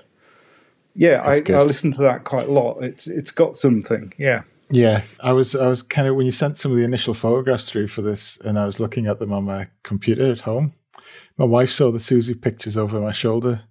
yeah, 0.95 1.21
I. 1.23 1.41
I 1.53 1.63
listened 1.63 1.93
to 1.95 2.01
that 2.03 2.23
quite 2.23 2.47
a 2.47 2.51
lot. 2.51 2.81
It's 2.83 3.07
it's 3.07 3.31
got 3.31 3.57
something, 3.57 4.13
yeah. 4.17 4.43
Yeah, 4.69 5.03
I 5.19 5.33
was 5.33 5.55
I 5.55 5.67
was 5.67 5.83
kind 5.83 6.07
of 6.07 6.15
when 6.15 6.25
you 6.25 6.31
sent 6.31 6.57
some 6.57 6.71
of 6.71 6.77
the 6.77 6.83
initial 6.83 7.13
photographs 7.13 7.69
through 7.69 7.87
for 7.87 8.01
this, 8.01 8.37
and 8.43 8.57
I 8.57 8.65
was 8.65 8.79
looking 8.79 9.07
at 9.07 9.19
them 9.19 9.33
on 9.33 9.43
my 9.43 9.67
computer 9.83 10.31
at 10.31 10.39
home. 10.41 10.73
My 11.37 11.45
wife 11.45 11.69
saw 11.69 11.91
the 11.91 11.99
Siouxsie 11.99 12.39
pictures 12.41 12.77
over 12.77 12.99
my 12.99 13.11
shoulder, 13.11 13.61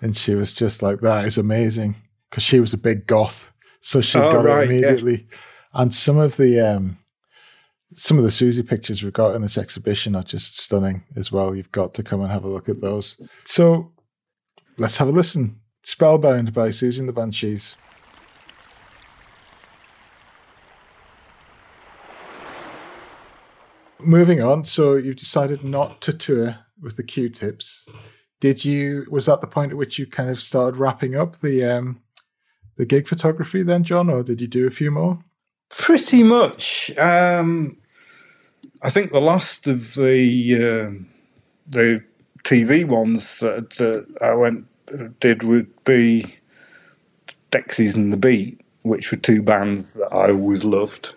and 0.00 0.16
she 0.16 0.34
was 0.34 0.52
just 0.52 0.82
like, 0.82 1.00
"That 1.00 1.26
is 1.26 1.38
amazing," 1.38 1.96
because 2.30 2.42
she 2.42 2.58
was 2.58 2.72
a 2.72 2.78
big 2.78 3.06
goth, 3.06 3.52
so 3.80 4.00
she 4.00 4.18
Oh, 4.18 4.32
got 4.32 4.44
right, 4.44 4.68
it 4.70 4.72
yeah. 4.80 4.88
immediately. 4.88 5.26
And 5.72 5.92
some 5.92 6.18
of 6.18 6.36
the 6.36 6.60
um, 6.60 6.98
some 7.92 8.16
of 8.18 8.24
the 8.24 8.30
Siouxsie 8.30 8.66
pictures 8.66 9.02
we've 9.04 9.12
got 9.12 9.34
in 9.36 9.42
this 9.42 9.58
exhibition 9.58 10.16
are 10.16 10.22
just 10.22 10.58
stunning 10.58 11.04
as 11.16 11.30
well. 11.30 11.54
You've 11.54 11.72
got 11.72 11.94
to 11.94 12.02
come 12.02 12.22
and 12.22 12.30
have 12.32 12.44
a 12.44 12.48
look 12.48 12.68
at 12.68 12.80
those. 12.80 13.20
So 13.44 13.92
let's 14.78 14.96
have 14.96 15.08
a 15.08 15.12
listen. 15.12 15.60
Spellbound 15.84 16.54
by 16.54 16.68
Siouxsie 16.68 16.98
and 16.98 17.08
the 17.08 17.12
Banshees. 17.12 17.76
Moving 24.00 24.42
on, 24.42 24.64
so 24.64 24.96
you've 24.96 25.16
decided 25.16 25.62
not 25.62 26.00
to 26.02 26.12
tour 26.14 26.56
with 26.80 26.96
the 26.96 27.02
Q-tips. 27.02 27.86
Did 28.40 28.64
you? 28.64 29.06
Was 29.10 29.26
that 29.26 29.42
the 29.42 29.46
point 29.46 29.72
at 29.72 29.78
which 29.78 29.98
you 29.98 30.06
kind 30.06 30.30
of 30.30 30.40
started 30.40 30.78
wrapping 30.78 31.14
up 31.14 31.36
the 31.36 31.64
um, 31.64 32.00
the 32.76 32.86
gig 32.86 33.06
photography 33.06 33.62
then, 33.62 33.84
John, 33.84 34.08
or 34.08 34.22
did 34.22 34.40
you 34.40 34.48
do 34.48 34.66
a 34.66 34.70
few 34.70 34.90
more? 34.90 35.18
Pretty 35.68 36.22
much. 36.22 36.96
Um, 36.98 37.76
I 38.82 38.88
think 38.88 39.12
the 39.12 39.20
last 39.20 39.66
of 39.66 39.94
the 39.94 40.54
um 40.54 41.08
the 41.66 42.02
TV 42.42 42.86
ones 42.86 43.40
that, 43.40 43.70
that 43.76 44.06
I 44.20 44.34
went 44.34 44.66
did 45.20 45.42
would 45.42 45.84
be 45.84 46.36
Dexys 47.50 47.94
and 47.94 48.12
the 48.12 48.16
Beat, 48.16 48.60
which 48.82 49.10
were 49.10 49.18
two 49.18 49.42
bands 49.42 49.94
that 49.94 50.12
I 50.12 50.30
always 50.30 50.64
loved, 50.64 51.14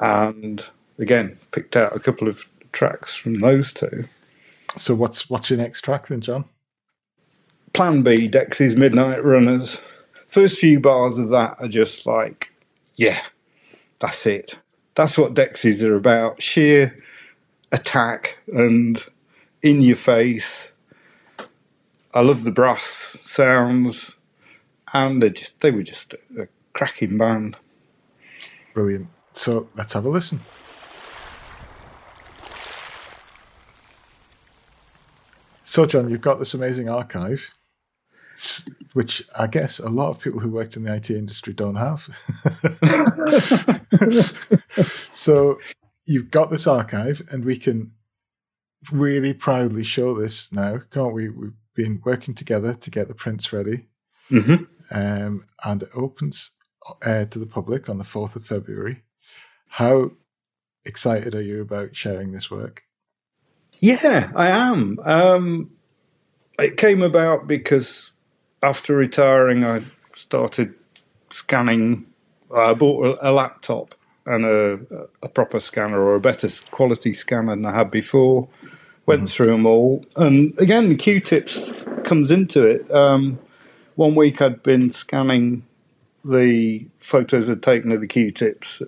and 0.00 0.68
again 0.98 1.38
picked 1.52 1.76
out 1.76 1.96
a 1.96 2.00
couple 2.00 2.28
of 2.28 2.44
tracks 2.72 3.14
from 3.14 3.38
those 3.40 3.72
two. 3.72 4.06
So 4.76 4.94
what's 4.94 5.30
what's 5.30 5.50
your 5.50 5.58
next 5.58 5.82
track 5.82 6.08
then, 6.08 6.20
John? 6.20 6.44
Plan 7.72 8.02
B, 8.02 8.28
Dexys 8.28 8.76
Midnight 8.76 9.24
Runners. 9.24 9.80
First 10.26 10.58
few 10.58 10.80
bars 10.80 11.18
of 11.18 11.30
that 11.30 11.56
are 11.60 11.68
just 11.68 12.06
like, 12.06 12.52
yeah, 12.94 13.20
that's 13.98 14.26
it. 14.26 14.58
That's 14.94 15.16
what 15.18 15.34
Dexys 15.34 15.82
are 15.82 15.94
about. 15.94 16.42
Sheer 16.42 16.98
attack 17.72 18.38
and 18.52 19.04
in 19.62 19.82
your 19.82 19.96
face. 19.96 20.72
I 22.16 22.20
love 22.20 22.44
the 22.44 22.50
brass 22.50 23.18
sounds, 23.20 24.12
and 24.94 25.22
they 25.22 25.28
just 25.28 25.60
they 25.60 25.70
were 25.70 25.82
just 25.82 26.14
a, 26.14 26.44
a 26.44 26.48
cracking 26.72 27.18
band. 27.18 27.58
Brilliant. 28.72 29.08
So 29.34 29.68
let's 29.76 29.92
have 29.92 30.06
a 30.06 30.08
listen. 30.08 30.40
So, 35.62 35.84
John, 35.84 36.08
you've 36.08 36.22
got 36.22 36.38
this 36.38 36.54
amazing 36.54 36.88
archive, 36.88 37.54
which 38.94 39.22
I 39.38 39.46
guess 39.46 39.78
a 39.78 39.90
lot 39.90 40.08
of 40.08 40.18
people 40.18 40.40
who 40.40 40.48
worked 40.48 40.74
in 40.74 40.84
the 40.84 40.94
IT 40.94 41.10
industry 41.10 41.52
don't 41.52 41.76
have. 41.76 42.08
so, 45.12 45.58
you've 46.06 46.30
got 46.30 46.50
this 46.50 46.66
archive, 46.66 47.28
and 47.30 47.44
we 47.44 47.58
can 47.58 47.92
really 48.90 49.34
proudly 49.34 49.84
show 49.84 50.18
this 50.18 50.50
now, 50.50 50.80
can't 50.90 51.12
we? 51.12 51.28
We've 51.28 51.52
been 51.76 52.00
working 52.04 52.34
together 52.34 52.74
to 52.74 52.90
get 52.90 53.06
the 53.06 53.14
prints 53.14 53.52
ready 53.52 53.86
Mm-hmm. 54.30 54.64
um, 54.90 55.44
and 55.64 55.82
it 55.84 55.90
opens 55.94 56.50
uh, 57.04 57.26
to 57.26 57.38
the 57.38 57.46
public 57.46 57.88
on 57.88 57.98
the 57.98 58.04
4th 58.04 58.36
of 58.36 58.46
February. 58.46 59.02
How 59.68 60.12
excited 60.84 61.34
are 61.34 61.42
you 61.42 61.60
about 61.60 61.94
sharing 61.96 62.32
this 62.32 62.50
work? 62.50 62.82
Yeah, 63.78 64.32
I 64.34 64.48
am. 64.48 64.98
Um, 65.04 65.70
it 66.58 66.76
came 66.76 67.02
about 67.02 67.46
because 67.46 68.12
after 68.62 68.96
retiring, 68.96 69.64
I 69.64 69.84
started 70.14 70.74
scanning. 71.30 72.06
I 72.54 72.74
bought 72.74 73.18
a, 73.20 73.30
a 73.30 73.32
laptop 73.32 73.94
and 74.24 74.44
a, 74.44 74.78
a 75.22 75.28
proper 75.28 75.60
scanner 75.60 76.00
or 76.00 76.16
a 76.16 76.20
better 76.20 76.48
quality 76.70 77.14
scanner 77.14 77.54
than 77.54 77.66
I 77.66 77.76
had 77.76 77.90
before. 77.90 78.48
Went 79.06 79.28
through 79.28 79.46
them 79.46 79.66
all, 79.66 80.04
and 80.16 80.52
again, 80.58 80.88
the 80.88 80.96
Q-tips 80.96 81.70
comes 82.04 82.32
into 82.32 82.66
it. 82.66 82.90
Um, 82.92 83.38
one 83.94 84.14
week 84.16 84.42
I'd 84.42 84.62
been 84.62 84.90
scanning 84.90 85.64
the 86.24 86.84
photos 86.98 87.48
I'd 87.48 87.62
taken 87.62 87.92
of 87.92 88.00
the 88.00 88.08
Q-tips 88.08 88.80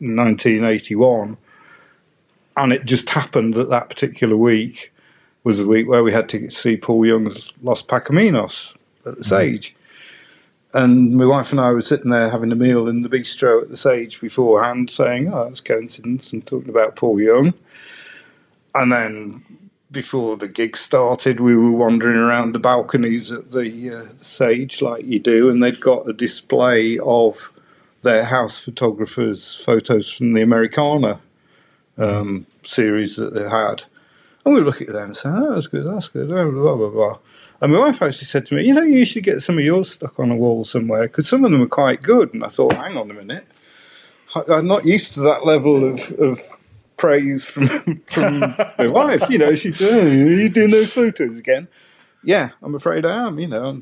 in 0.00 0.16
1981 0.16 1.36
and 2.56 2.72
it 2.72 2.84
just 2.84 3.08
happened 3.10 3.54
that 3.54 3.70
that 3.70 3.88
particular 3.88 4.36
week 4.36 4.92
was 5.44 5.58
the 5.58 5.66
week 5.66 5.88
where 5.88 6.02
we 6.02 6.12
had 6.12 6.28
to 6.30 6.50
see 6.50 6.76
Paul 6.76 7.06
Young's 7.06 7.52
Los 7.62 7.82
Pacaminos 7.82 8.74
at 9.06 9.16
the 9.16 9.24
Sage. 9.24 9.74
And 10.74 11.16
my 11.16 11.24
wife 11.24 11.50
and 11.50 11.60
I 11.60 11.70
were 11.70 11.80
sitting 11.80 12.10
there 12.10 12.28
having 12.28 12.52
a 12.52 12.56
meal 12.56 12.86
in 12.86 13.02
the 13.02 13.08
bistro 13.08 13.62
at 13.62 13.70
the 13.70 13.76
Sage 13.76 14.20
beforehand, 14.20 14.90
saying, 14.90 15.32
"Oh, 15.32 15.44
that's 15.44 15.60
coincidence," 15.60 16.32
and 16.32 16.46
talking 16.46 16.68
about 16.68 16.96
Paul 16.96 17.20
Young. 17.20 17.54
And 18.74 18.92
then 18.92 19.42
before 19.90 20.36
the 20.36 20.48
gig 20.48 20.76
started, 20.76 21.40
we 21.40 21.56
were 21.56 21.70
wandering 21.70 22.16
around 22.16 22.54
the 22.54 22.58
balconies 22.58 23.32
at 23.32 23.52
the 23.52 23.90
uh, 23.90 24.06
Sage, 24.20 24.80
like 24.80 25.04
you 25.04 25.18
do, 25.18 25.50
and 25.50 25.62
they'd 25.62 25.80
got 25.80 26.08
a 26.08 26.12
display 26.12 26.98
of 26.98 27.52
their 28.02 28.24
house 28.24 28.58
photographers' 28.58 29.56
photos 29.56 30.10
from 30.10 30.32
the 30.32 30.42
Americana 30.42 31.20
um, 31.98 32.46
series 32.62 33.16
that 33.16 33.34
they 33.34 33.48
had. 33.48 33.82
And 34.44 34.54
we 34.54 34.60
looking 34.60 34.86
at 34.86 34.94
them 34.94 35.06
and 35.06 35.16
saying, 35.16 35.36
oh, 35.36 35.54
that's 35.54 35.66
good, 35.66 35.86
that's 35.86 36.08
good, 36.08 36.28
blah, 36.28 36.44
blah, 36.44 36.76
blah, 36.76 36.88
blah. 36.88 37.18
And 37.60 37.72
my 37.72 37.78
wife 37.78 38.00
actually 38.00 38.24
said 38.24 38.46
to 38.46 38.54
me, 38.54 38.66
you 38.66 38.72
know, 38.72 38.82
you 38.82 39.04
should 39.04 39.24
get 39.24 39.42
some 39.42 39.58
of 39.58 39.64
yours 39.64 39.90
stuck 39.90 40.18
on 40.18 40.30
a 40.30 40.36
wall 40.36 40.64
somewhere 40.64 41.02
because 41.02 41.28
some 41.28 41.44
of 41.44 41.50
them 41.50 41.60
are 41.60 41.66
quite 41.66 42.02
good. 42.02 42.32
And 42.32 42.42
I 42.42 42.48
thought, 42.48 42.72
hang 42.72 42.96
on 42.96 43.10
a 43.10 43.14
minute. 43.14 43.46
I'm 44.48 44.66
not 44.66 44.86
used 44.86 45.12
to 45.14 45.20
that 45.20 45.44
level 45.44 45.84
of, 45.84 46.10
of 46.12 46.40
praise 47.00 47.46
from, 47.46 47.66
from 48.06 48.40
my 48.40 48.86
wife. 48.88 49.28
You 49.30 49.38
know, 49.38 49.54
she 49.54 49.72
said, 49.72 50.04
oh, 50.04 50.06
you 50.06 50.50
doing 50.50 50.70
those 50.70 50.92
photos 50.92 51.38
again? 51.38 51.66
Yeah, 52.22 52.50
I'm 52.62 52.74
afraid 52.74 53.06
I 53.06 53.26
am, 53.26 53.38
you 53.38 53.48
know. 53.48 53.80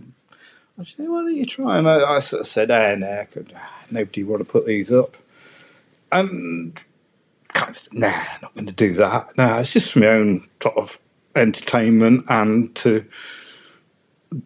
I 0.78 0.84
said, 0.84 1.08
why 1.08 1.22
don't 1.22 1.34
you 1.34 1.44
try? 1.44 1.78
And 1.78 1.88
I, 1.90 2.14
I 2.14 2.18
sort 2.20 2.40
of 2.40 2.46
said, 2.46 2.70
ah, 2.70 2.94
nah, 2.94 3.24
could- 3.24 3.52
nobody 3.90 4.22
want 4.22 4.40
to 4.40 4.44
put 4.44 4.66
these 4.66 4.92
up. 4.92 5.16
And 6.12 6.80
kind 7.52 7.76
of, 7.76 7.92
nah, 7.92 8.22
not 8.40 8.54
going 8.54 8.66
to 8.66 8.72
do 8.72 8.94
that. 8.94 9.36
Nah, 9.36 9.58
it's 9.58 9.72
just 9.72 9.92
for 9.92 9.98
my 9.98 10.06
own 10.06 10.46
sort 10.62 10.76
of 10.76 11.00
entertainment 11.34 12.24
and 12.28 12.72
to 12.76 13.04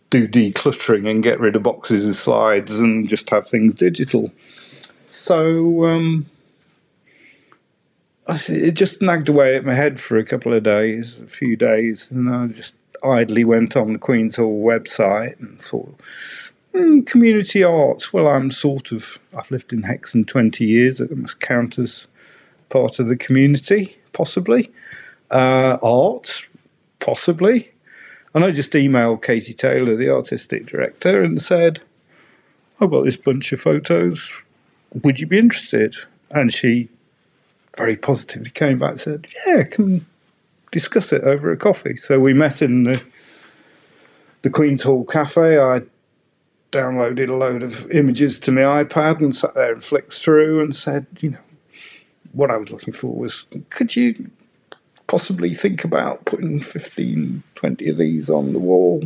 do 0.09 0.27
decluttering 0.27 1.11
and 1.11 1.23
get 1.23 1.41
rid 1.41 1.57
of 1.57 1.63
boxes 1.63 2.05
and 2.07 2.17
slides 2.17 2.79
and 2.79 3.07
just 3.09 3.29
have 3.29 3.47
things 3.47 3.75
digital. 3.75 4.33
So 5.11 5.85
um, 5.85 6.27
it 8.29 8.73
just 8.73 9.03
nagged 9.03 9.29
away 9.29 9.57
at 9.57 9.65
my 9.65 9.75
head 9.75 10.01
for 10.01 10.17
a 10.17 10.25
couple 10.25 10.53
of 10.53 10.63
days, 10.63 11.21
a 11.21 11.27
few 11.27 11.57
days, 11.57 12.11
and 12.11 12.31
I 12.31 12.47
just 12.49 12.75
idly 13.03 13.45
went 13.45 13.77
on 13.77 13.93
the 13.93 13.99
Queen's 13.99 14.37
Hall 14.37 14.63
website 14.63 15.39
and 15.41 15.61
thought, 15.61 15.99
hmm, 16.75 17.01
community 17.01 17.65
arts. 17.65 18.13
Well, 18.13 18.29
I'm 18.29 18.51
sort 18.51 18.93
of, 18.93 19.19
I've 19.37 19.51
lived 19.51 19.73
in 19.73 19.83
Hexham 19.83 20.25
20 20.25 20.65
years, 20.65 21.01
it 21.01 21.17
must 21.17 21.41
count 21.41 21.79
as 21.79 22.07
part 22.69 22.99
of 22.99 23.09
the 23.09 23.17
community, 23.17 23.97
possibly. 24.13 24.71
Uh, 25.31 25.79
art, 25.83 26.47
possibly. 27.01 27.73
And 28.35 28.45
I 28.45 28.51
just 28.51 28.73
emailed 28.73 29.23
Katie 29.23 29.53
Taylor, 29.53 29.97
the 29.97 30.11
artistic 30.11 30.67
director, 30.67 31.23
and 31.23 31.41
said, 31.43 31.81
I've 32.81 32.91
got 32.91 33.05
this 33.05 33.17
bunch 33.17 33.53
of 33.53 33.61
photos. 33.61 34.33
Would 35.03 35.21
you 35.21 35.27
be 35.27 35.39
interested? 35.39 35.97
And 36.31 36.53
she 36.53 36.89
very 37.77 37.97
positively 37.97 38.51
came 38.51 38.79
back 38.79 38.91
and 38.91 39.01
said, 39.01 39.27
Yeah, 39.47 39.65
come 39.65 40.07
discuss 40.73 41.13
it 41.13 41.23
over 41.23 41.53
a 41.53 41.57
coffee. 41.57 41.97
So 41.97 42.19
we 42.19 42.33
met 42.33 42.63
in 42.63 42.85
the 42.85 43.03
the 44.41 44.51
Queen's 44.51 44.83
Hall 44.83 45.05
Cafe. 45.05 45.59
I 45.59 45.83
downloaded 46.73 47.29
a 47.29 47.35
load 47.35 47.63
of 47.63 47.89
images 47.93 48.41
to 48.41 48.51
my 48.51 48.83
iPad 48.83 49.21
and 49.21 49.37
sat 49.37 49.55
there 49.55 49.73
and 49.73 49.85
flicked 49.85 50.15
through 50.15 50.61
and 50.61 50.75
said, 50.75 51.07
you 51.21 51.31
know, 51.31 51.39
what 52.33 52.51
I 52.51 52.57
was 52.57 52.71
looking 52.71 52.95
for 52.95 53.15
was, 53.15 53.45
could 53.71 53.95
you 53.95 54.31
possibly 55.07 55.55
think 55.55 55.85
about 55.85 56.25
putting 56.25 56.59
15, 56.59 57.43
20 57.55 57.89
of 57.89 57.99
these 57.99 58.31
on 58.31 58.53
the 58.53 58.59
wall 58.59 59.05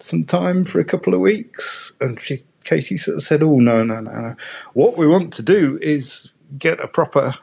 sometime 0.00 0.64
for 0.64 0.80
a 0.80 0.84
couple 0.84 1.14
of 1.14 1.20
weeks? 1.20 1.92
And 2.00 2.18
she, 2.18 2.38
Casey 2.64 2.96
sort 2.96 3.18
of 3.18 3.22
said, 3.22 3.42
oh, 3.42 3.60
no, 3.60 3.84
no, 3.84 4.00
no, 4.00 4.10
no. 4.10 4.36
What 4.72 4.96
we 4.96 5.06
want 5.06 5.34
to 5.34 5.42
do 5.42 5.78
is 5.82 6.30
get 6.58 6.80
a 6.80 6.88
proper 6.88 7.36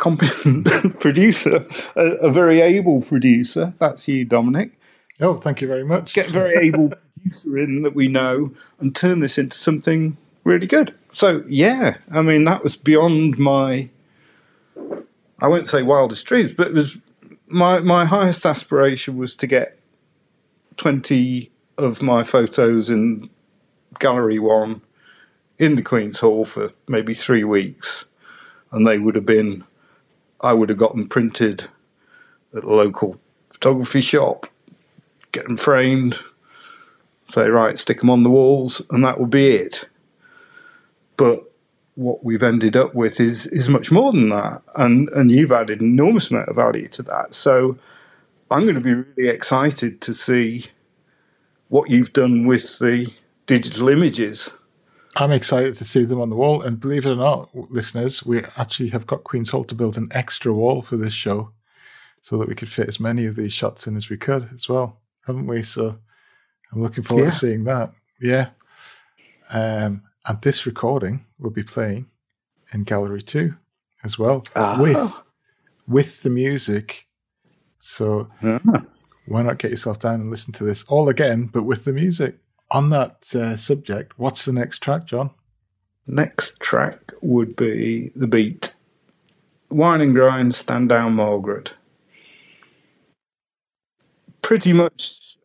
competent 0.00 0.66
mm-hmm. 0.66 0.88
producer, 0.98 1.64
a, 1.94 2.06
a 2.16 2.30
very 2.32 2.60
able 2.60 3.02
producer. 3.02 3.74
That's 3.78 4.08
you, 4.08 4.24
Dominic 4.24 4.72
Oh, 5.20 5.36
thank 5.36 5.60
you 5.60 5.68
very 5.68 5.84
much. 5.84 6.14
Get 6.14 6.28
a 6.28 6.32
very 6.32 6.66
able 6.66 6.88
producer 7.14 7.58
in 7.58 7.82
that 7.82 7.94
we 7.94 8.08
know 8.08 8.52
and 8.78 8.96
turn 8.96 9.20
this 9.20 9.36
into 9.36 9.56
something 9.56 10.16
really 10.44 10.66
good. 10.66 10.94
So, 11.12 11.44
yeah, 11.46 11.98
I 12.10 12.22
mean, 12.22 12.44
that 12.44 12.62
was 12.62 12.76
beyond 12.76 13.38
my, 13.38 13.90
I 15.38 15.48
won't 15.48 15.68
say 15.68 15.82
wildest 15.82 16.24
dreams, 16.26 16.52
but 16.56 16.68
it 16.68 16.74
was 16.74 16.96
my, 17.48 17.80
my 17.80 18.06
highest 18.06 18.46
aspiration 18.46 19.16
was 19.16 19.34
to 19.36 19.46
get 19.46 19.78
20 20.76 21.50
of 21.76 22.00
my 22.00 22.22
photos 22.22 22.88
in 22.88 23.28
Gallery 23.98 24.38
One 24.38 24.80
in 25.58 25.76
the 25.76 25.82
Queen's 25.82 26.20
Hall 26.20 26.46
for 26.46 26.70
maybe 26.88 27.12
three 27.12 27.44
weeks. 27.44 28.06
And 28.72 28.86
they 28.86 28.98
would 28.98 29.16
have 29.16 29.26
been, 29.26 29.64
I 30.40 30.52
would 30.52 30.68
have 30.68 30.78
gotten 30.78 31.08
printed 31.08 31.68
at 32.54 32.64
a 32.64 32.74
local 32.74 33.20
photography 33.50 34.00
shop 34.00 34.46
get 35.32 35.44
them 35.44 35.56
framed, 35.56 36.18
say, 37.28 37.48
right, 37.48 37.78
stick 37.78 38.00
them 38.00 38.10
on 38.10 38.22
the 38.22 38.30
walls, 38.30 38.82
and 38.90 39.04
that 39.04 39.18
will 39.18 39.26
be 39.26 39.48
it. 39.48 39.84
But 41.16 41.44
what 41.94 42.24
we've 42.24 42.42
ended 42.42 42.76
up 42.76 42.94
with 42.94 43.20
is 43.20 43.46
is 43.46 43.68
much 43.68 43.90
more 43.90 44.12
than 44.12 44.30
that, 44.30 44.62
and 44.76 45.08
and 45.10 45.30
you've 45.30 45.52
added 45.52 45.80
an 45.80 45.88
enormous 45.88 46.30
amount 46.30 46.48
of 46.48 46.56
value 46.56 46.88
to 46.88 47.02
that. 47.04 47.34
So 47.34 47.78
I'm 48.50 48.62
going 48.62 48.74
to 48.74 48.80
be 48.80 48.94
really 48.94 49.28
excited 49.28 50.00
to 50.02 50.14
see 50.14 50.66
what 51.68 51.90
you've 51.90 52.12
done 52.12 52.46
with 52.46 52.78
the 52.78 53.12
digital 53.46 53.88
images. 53.88 54.50
I'm 55.16 55.32
excited 55.32 55.74
to 55.74 55.84
see 55.84 56.04
them 56.04 56.20
on 56.20 56.30
the 56.30 56.36
wall, 56.36 56.62
and 56.62 56.78
believe 56.78 57.04
it 57.04 57.10
or 57.10 57.16
not, 57.16 57.50
listeners, 57.54 58.24
we 58.24 58.44
actually 58.56 58.90
have 58.90 59.06
got 59.06 59.24
Queen's 59.24 59.50
Hall 59.50 59.64
to 59.64 59.74
build 59.74 59.96
an 59.96 60.08
extra 60.12 60.52
wall 60.52 60.82
for 60.82 60.96
this 60.96 61.12
show, 61.12 61.50
so 62.22 62.38
that 62.38 62.48
we 62.48 62.54
could 62.54 62.68
fit 62.68 62.88
as 62.88 63.00
many 63.00 63.26
of 63.26 63.36
these 63.36 63.52
shots 63.52 63.86
in 63.86 63.96
as 63.96 64.08
we 64.08 64.16
could 64.16 64.48
as 64.54 64.68
well 64.68 65.00
haven't 65.30 65.46
we? 65.46 65.62
So 65.62 65.96
I'm 66.72 66.82
looking 66.82 67.04
forward 67.04 67.24
yeah. 67.24 67.30
to 67.30 67.36
seeing 67.36 67.64
that. 67.64 67.92
Yeah. 68.20 68.50
Um, 69.50 70.02
and 70.26 70.40
this 70.42 70.66
recording 70.66 71.24
will 71.38 71.50
be 71.50 71.62
playing 71.62 72.06
in 72.72 72.84
Gallery 72.84 73.22
Two 73.22 73.54
as 74.04 74.18
well 74.18 74.44
uh-huh. 74.54 74.82
with 74.82 75.22
with 75.88 76.22
the 76.22 76.30
music. 76.30 77.06
So 77.78 78.28
uh-huh. 78.42 78.82
why 79.26 79.42
not 79.42 79.58
get 79.58 79.70
yourself 79.70 79.98
down 79.98 80.20
and 80.20 80.30
listen 80.30 80.52
to 80.54 80.64
this 80.64 80.84
all 80.84 81.08
again, 81.08 81.46
but 81.46 81.64
with 81.64 81.84
the 81.84 81.92
music? 81.92 82.36
On 82.72 82.90
that 82.90 83.34
uh, 83.34 83.56
subject, 83.56 84.18
what's 84.18 84.44
the 84.44 84.52
next 84.52 84.78
track, 84.78 85.06
John? 85.06 85.30
Next 86.06 86.58
track 86.60 87.12
would 87.20 87.56
be 87.56 88.12
the 88.14 88.26
beat. 88.26 88.74
Whine 89.68 90.00
and 90.00 90.14
Grine, 90.14 90.52
stand 90.52 90.88
down, 90.88 91.14
Margaret 91.14 91.74
pretty 94.50 94.72
much 94.72 95.36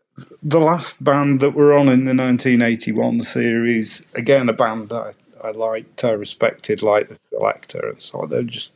the 0.41 0.59
last 0.59 1.03
band 1.03 1.39
that 1.39 1.51
were 1.51 1.73
on 1.73 1.87
in 1.89 2.05
the 2.05 2.15
1981 2.15 3.21
series. 3.21 4.01
Again, 4.15 4.49
a 4.49 4.53
band 4.53 4.91
I, 4.91 5.13
I 5.43 5.51
liked, 5.51 6.03
I 6.03 6.09
respected, 6.09 6.81
like 6.81 7.07
the 7.07 7.13
Selecter 7.13 7.91
and 7.91 8.01
so 8.01 8.21
on. 8.21 8.29
They 8.29 8.43
just 8.43 8.73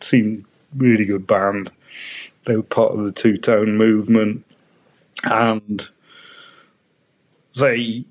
seemed 0.00 0.44
really 0.74 1.04
good 1.04 1.28
band. 1.28 1.70
They 2.44 2.56
were 2.56 2.62
part 2.64 2.90
of 2.90 3.04
the 3.04 3.12
two 3.12 3.36
tone 3.36 3.76
movement, 3.76 4.44
and 5.22 5.88
they 7.58 8.04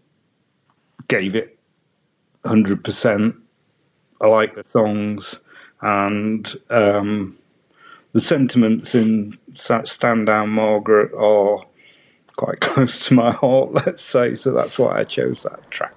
gave 1.07 1.35
it 1.35 1.57
hundred 2.45 2.83
percent. 2.83 3.35
I 4.21 4.27
like 4.27 4.55
the 4.55 4.63
songs, 4.63 5.39
and 5.81 6.55
um, 6.69 7.37
the 8.13 8.21
sentiments 8.21 8.95
in 8.95 9.37
Stand 9.53 10.25
Down 10.25 10.49
Margaret 10.49 11.13
are 11.13 11.63
quite 12.37 12.59
close 12.61 13.05
to 13.07 13.13
my 13.13 13.31
heart, 13.31 13.73
let's 13.73 14.01
say, 14.01 14.35
so 14.35 14.51
that's 14.51 14.79
why 14.79 14.99
I 14.99 15.03
chose 15.03 15.43
that 15.43 15.69
track. 15.69 15.93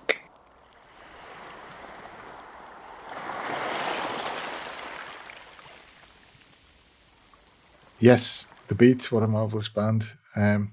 Yes, 8.01 8.47
The 8.69 8.75
Beat, 8.75 9.13
what 9.13 9.23
a 9.23 9.29
marvelous 9.29 9.69
band. 9.69 10.15
Um, 10.35 10.73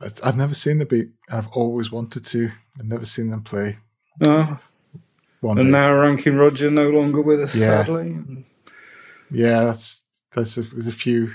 I've 0.00 0.36
never 0.36 0.54
seen 0.54 0.78
The 0.78 0.86
Beat. 0.86 1.10
I've 1.30 1.48
always 1.48 1.90
wanted 1.90 2.24
to. 2.26 2.50
I've 2.78 2.86
never 2.86 3.04
seen 3.04 3.30
them 3.30 3.42
play. 3.42 3.76
Oh. 4.24 4.58
and 5.42 5.56
day. 5.56 5.64
now 5.64 5.92
Ranking 5.94 6.36
Roger 6.36 6.70
no 6.70 6.88
longer 6.90 7.20
with 7.20 7.40
us, 7.40 7.54
yeah. 7.54 7.66
sadly. 7.66 8.18
Yeah, 9.30 9.64
that's 9.64 10.04
there's 10.32 10.56
a, 10.58 10.62
there's 10.62 10.86
a 10.86 10.92
few 10.92 11.32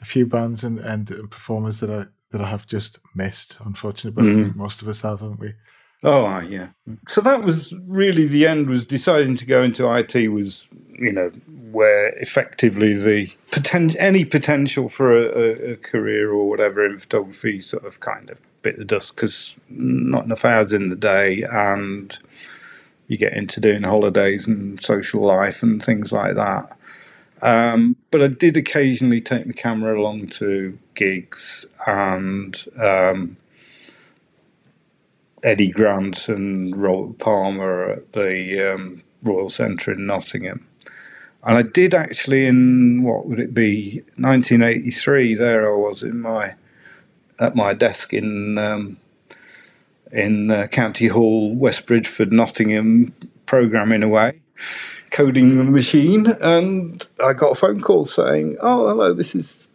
a 0.00 0.04
few 0.04 0.26
bands 0.26 0.62
and, 0.64 0.78
and 0.78 1.06
performers 1.30 1.80
that 1.80 1.90
I 1.90 2.06
that 2.30 2.40
I 2.40 2.48
have 2.48 2.66
just 2.66 3.00
missed, 3.14 3.58
unfortunately. 3.64 4.22
But. 4.22 4.30
I 4.30 4.34
think 4.34 4.54
mm. 4.54 4.56
most 4.56 4.82
of 4.82 4.88
us 4.88 5.00
have, 5.02 5.20
haven't 5.20 5.40
we? 5.40 5.54
Oh, 6.02 6.38
yeah. 6.40 6.68
So 7.08 7.20
that 7.22 7.42
was 7.42 7.74
really 7.86 8.26
the 8.26 8.46
end. 8.46 8.68
Was 8.68 8.86
deciding 8.86 9.34
to 9.36 9.46
go 9.46 9.62
into 9.62 9.92
IT 9.92 10.28
was 10.28 10.68
you 10.98 11.12
know 11.12 11.30
where 11.70 12.08
effectively 12.18 12.94
the 12.94 13.28
poten- 13.50 13.96
any 13.98 14.24
potential 14.24 14.88
for 14.88 15.16
a, 15.16 15.72
a, 15.72 15.76
career 15.76 16.30
or 16.32 16.48
whatever 16.48 16.84
in 16.84 16.98
photography 16.98 17.60
sort 17.60 17.84
of 17.84 18.00
kind 18.00 18.30
of 18.30 18.40
bit 18.62 18.78
the 18.78 18.84
dust 18.84 19.14
because 19.14 19.56
not 19.68 20.24
enough 20.24 20.44
hours 20.44 20.72
in 20.72 20.88
the 20.88 20.96
day 20.96 21.44
and 21.50 22.18
you 23.06 23.16
get 23.16 23.32
into 23.32 23.60
doing 23.60 23.84
holidays 23.84 24.46
and 24.48 24.82
social 24.82 25.22
life 25.22 25.62
and 25.62 25.82
things 25.82 26.12
like 26.12 26.34
that. 26.34 26.76
Um, 27.40 27.96
but 28.10 28.20
I 28.20 28.28
did 28.28 28.56
occasionally 28.56 29.20
take 29.20 29.46
my 29.46 29.52
camera 29.52 29.98
along 29.98 30.28
to 30.28 30.78
gigs 30.94 31.64
and 31.86 32.64
um, 32.80 33.36
Eddie 35.42 35.70
Grant 35.70 36.28
and 36.28 36.76
Robert 36.76 37.18
Palmer 37.18 37.90
at 37.90 38.12
the 38.12 38.74
um, 38.74 39.02
Royal 39.22 39.50
Centre 39.50 39.92
in 39.92 40.06
Nottingham. 40.06 40.66
And 41.44 41.56
I 41.56 41.62
did 41.62 41.94
actually 41.94 42.46
in 42.46 43.02
what 43.02 43.26
would 43.26 43.38
it 43.38 43.54
be 43.54 44.02
1983. 44.16 45.34
There 45.34 45.72
I 45.72 45.76
was 45.76 46.02
in 46.02 46.20
my 46.20 46.54
at 47.38 47.54
my 47.54 47.72
desk 47.72 48.12
in 48.12 48.58
um, 48.58 48.96
in 50.10 50.50
uh, 50.50 50.66
County 50.66 51.06
Hall, 51.06 51.54
West 51.54 51.86
Bridgford, 51.86 52.32
Nottingham, 52.32 53.14
programming 53.46 54.02
away 54.02 54.40
coding 55.10 55.56
the 55.56 55.64
machine, 55.64 56.26
and 56.26 57.06
I 57.22 57.32
got 57.32 57.52
a 57.52 57.54
phone 57.54 57.80
call 57.80 58.04
saying, 58.04 58.56
"Oh, 58.60 58.88
hello, 58.88 59.14
this 59.14 59.34
is 59.34 59.70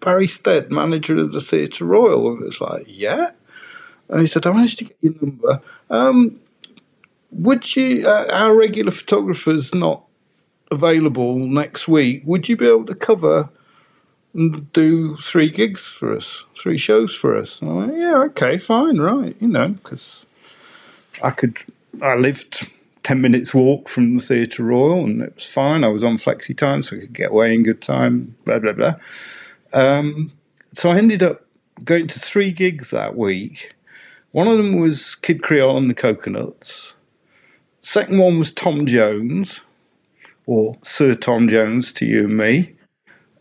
Barry 0.00 0.26
Stead, 0.26 0.70
manager 0.70 1.18
of 1.18 1.32
the 1.32 1.40
Theatre 1.40 1.84
Royal." 1.84 2.32
And 2.32 2.44
it's 2.44 2.60
like, 2.60 2.84
"Yeah." 2.86 3.30
And 4.12 4.20
he 4.20 4.26
said, 4.28 4.46
"I 4.46 4.52
managed 4.52 4.78
to 4.78 4.84
get 4.84 4.96
your 5.00 5.14
number. 5.20 5.60
Um, 5.90 6.38
would 7.32 7.74
you? 7.74 8.06
Uh, 8.06 8.26
our 8.30 8.54
regular 8.54 8.92
photographer's 8.92 9.74
not 9.74 10.04
available 10.70 11.38
next 11.38 11.88
week. 11.88 12.22
Would 12.24 12.48
you 12.48 12.56
be 12.56 12.68
able 12.68 12.86
to 12.86 12.94
cover?" 12.94 13.48
and 14.34 14.72
do 14.72 15.16
three 15.16 15.50
gigs 15.50 15.86
for 15.86 16.16
us, 16.16 16.44
three 16.56 16.78
shows 16.78 17.14
for 17.14 17.36
us. 17.36 17.62
I 17.62 17.66
Went, 17.66 17.98
yeah, 17.98 18.16
okay, 18.26 18.56
fine, 18.58 18.98
right. 18.98 19.36
You 19.40 19.48
know, 19.48 19.68
because 19.68 20.24
I 21.22 21.30
could, 21.30 21.58
I 22.00 22.14
lived 22.14 22.66
10 23.02 23.20
minutes 23.20 23.52
walk 23.52 23.88
from 23.88 24.16
the 24.16 24.24
Theatre 24.24 24.64
Royal, 24.64 25.04
and 25.04 25.22
it 25.22 25.34
was 25.34 25.46
fine. 25.52 25.84
I 25.84 25.88
was 25.88 26.04
on 26.04 26.16
flexi 26.16 26.56
time, 26.56 26.82
so 26.82 26.96
I 26.96 27.00
could 27.00 27.12
get 27.12 27.30
away 27.30 27.54
in 27.54 27.62
good 27.62 27.82
time, 27.82 28.36
blah, 28.44 28.58
blah, 28.58 28.72
blah. 28.72 28.94
Um, 29.72 30.32
so 30.74 30.90
I 30.90 30.96
ended 30.96 31.22
up 31.22 31.44
going 31.84 32.06
to 32.06 32.18
three 32.18 32.52
gigs 32.52 32.90
that 32.90 33.16
week. 33.16 33.74
One 34.32 34.48
of 34.48 34.56
them 34.56 34.78
was 34.78 35.14
Kid 35.14 35.42
Creole 35.42 35.76
and 35.76 35.90
the 35.90 35.94
Coconuts. 35.94 36.94
Second 37.82 38.18
one 38.18 38.38
was 38.38 38.50
Tom 38.50 38.86
Jones, 38.86 39.60
or 40.46 40.78
Sir 40.82 41.14
Tom 41.14 41.48
Jones 41.48 41.92
to 41.92 42.06
you 42.06 42.24
and 42.24 42.38
me. 42.38 42.74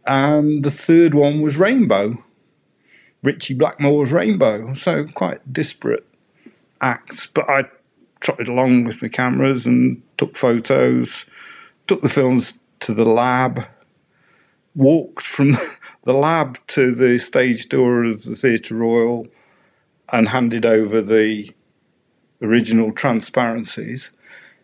And 0.05 0.63
the 0.65 0.71
third 0.71 1.13
one 1.13 1.41
was 1.41 1.55
Rainbow, 1.55 2.21
Ritchie 3.23 3.55
Blackmore's 3.55 4.11
Rainbow. 4.11 4.73
So 4.73 5.05
quite 5.05 5.53
disparate 5.53 6.05
acts, 6.81 7.25
but 7.25 7.49
I 7.49 7.69
trotted 8.19 8.49
along 8.49 8.83
with 8.83 9.01
my 9.01 9.07
cameras 9.07 9.65
and 9.65 10.01
took 10.17 10.35
photos, 10.35 11.25
took 11.87 12.01
the 12.01 12.09
films 12.09 12.53
to 12.81 12.93
the 12.93 13.05
lab, 13.05 13.65
walked 14.75 15.23
from 15.23 15.51
the 16.03 16.13
lab 16.13 16.59
to 16.67 16.91
the 16.93 17.17
stage 17.17 17.69
door 17.69 18.03
of 18.03 18.25
the 18.25 18.35
Theatre 18.35 18.75
Royal, 18.75 19.27
and 20.11 20.29
handed 20.29 20.65
over 20.65 21.01
the 21.01 21.51
original 22.41 22.91
transparencies. 22.91 24.11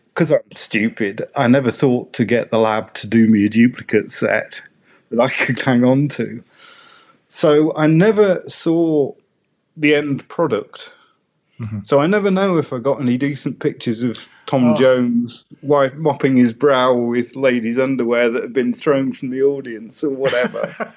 Because 0.08 0.32
I'm 0.32 0.40
stupid, 0.52 1.22
I 1.36 1.46
never 1.46 1.70
thought 1.70 2.12
to 2.14 2.24
get 2.24 2.50
the 2.50 2.58
lab 2.58 2.92
to 2.94 3.06
do 3.06 3.28
me 3.28 3.46
a 3.46 3.48
duplicate 3.48 4.10
set 4.10 4.62
that 5.10 5.20
I 5.20 5.28
could 5.44 5.60
hang 5.60 5.84
on 5.84 6.08
to. 6.08 6.42
So 7.28 7.74
I 7.76 7.86
never 7.86 8.42
saw 8.48 9.12
the 9.76 9.94
end 9.94 10.26
product. 10.28 10.92
Mm-hmm. 11.60 11.80
So 11.84 12.00
I 12.00 12.06
never 12.06 12.30
know 12.30 12.56
if 12.56 12.72
I 12.72 12.78
got 12.78 13.00
any 13.00 13.16
decent 13.16 13.60
pictures 13.60 14.02
of 14.02 14.28
Tom 14.48 14.70
oh. 14.70 14.74
Jones 14.74 15.44
wife 15.60 15.94
mopping 15.94 16.38
his 16.38 16.54
brow 16.54 16.94
with 16.94 17.36
ladies' 17.36 17.78
underwear 17.78 18.30
that 18.30 18.42
had 18.42 18.52
been 18.54 18.72
thrown 18.72 19.12
from 19.12 19.28
the 19.28 19.42
audience 19.42 20.02
or 20.02 20.10
whatever. 20.10 20.94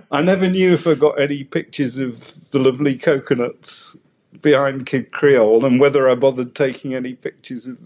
I 0.10 0.20
never 0.20 0.50
knew 0.50 0.72
if 0.72 0.84
I 0.84 0.94
got 0.94 1.20
any 1.20 1.44
pictures 1.44 1.96
of 1.96 2.50
the 2.50 2.58
lovely 2.58 2.96
coconuts 2.96 3.96
behind 4.42 4.86
Kid 4.86 5.12
Creole 5.12 5.64
and 5.64 5.78
whether 5.78 6.08
I 6.08 6.16
bothered 6.16 6.56
taking 6.56 6.92
any 6.92 7.14
pictures 7.14 7.68
of 7.68 7.78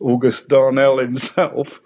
August 0.00 0.48
Darnell 0.48 0.98
himself. 0.98 1.80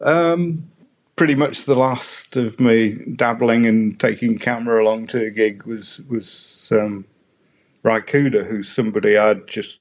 Um, 0.00 0.68
pretty 1.14 1.36
much 1.36 1.64
the 1.64 1.76
last 1.76 2.36
of 2.36 2.58
me 2.58 2.98
dabbling 3.14 3.66
and 3.66 4.00
taking 4.00 4.36
camera 4.36 4.82
along 4.82 5.06
to 5.08 5.24
a 5.24 5.30
gig 5.30 5.62
was 5.62 6.00
was 6.08 6.68
um, 6.72 7.04
Ry 7.84 8.00
who's 8.00 8.68
somebody 8.68 9.16
I'd 9.16 9.46
just 9.46 9.80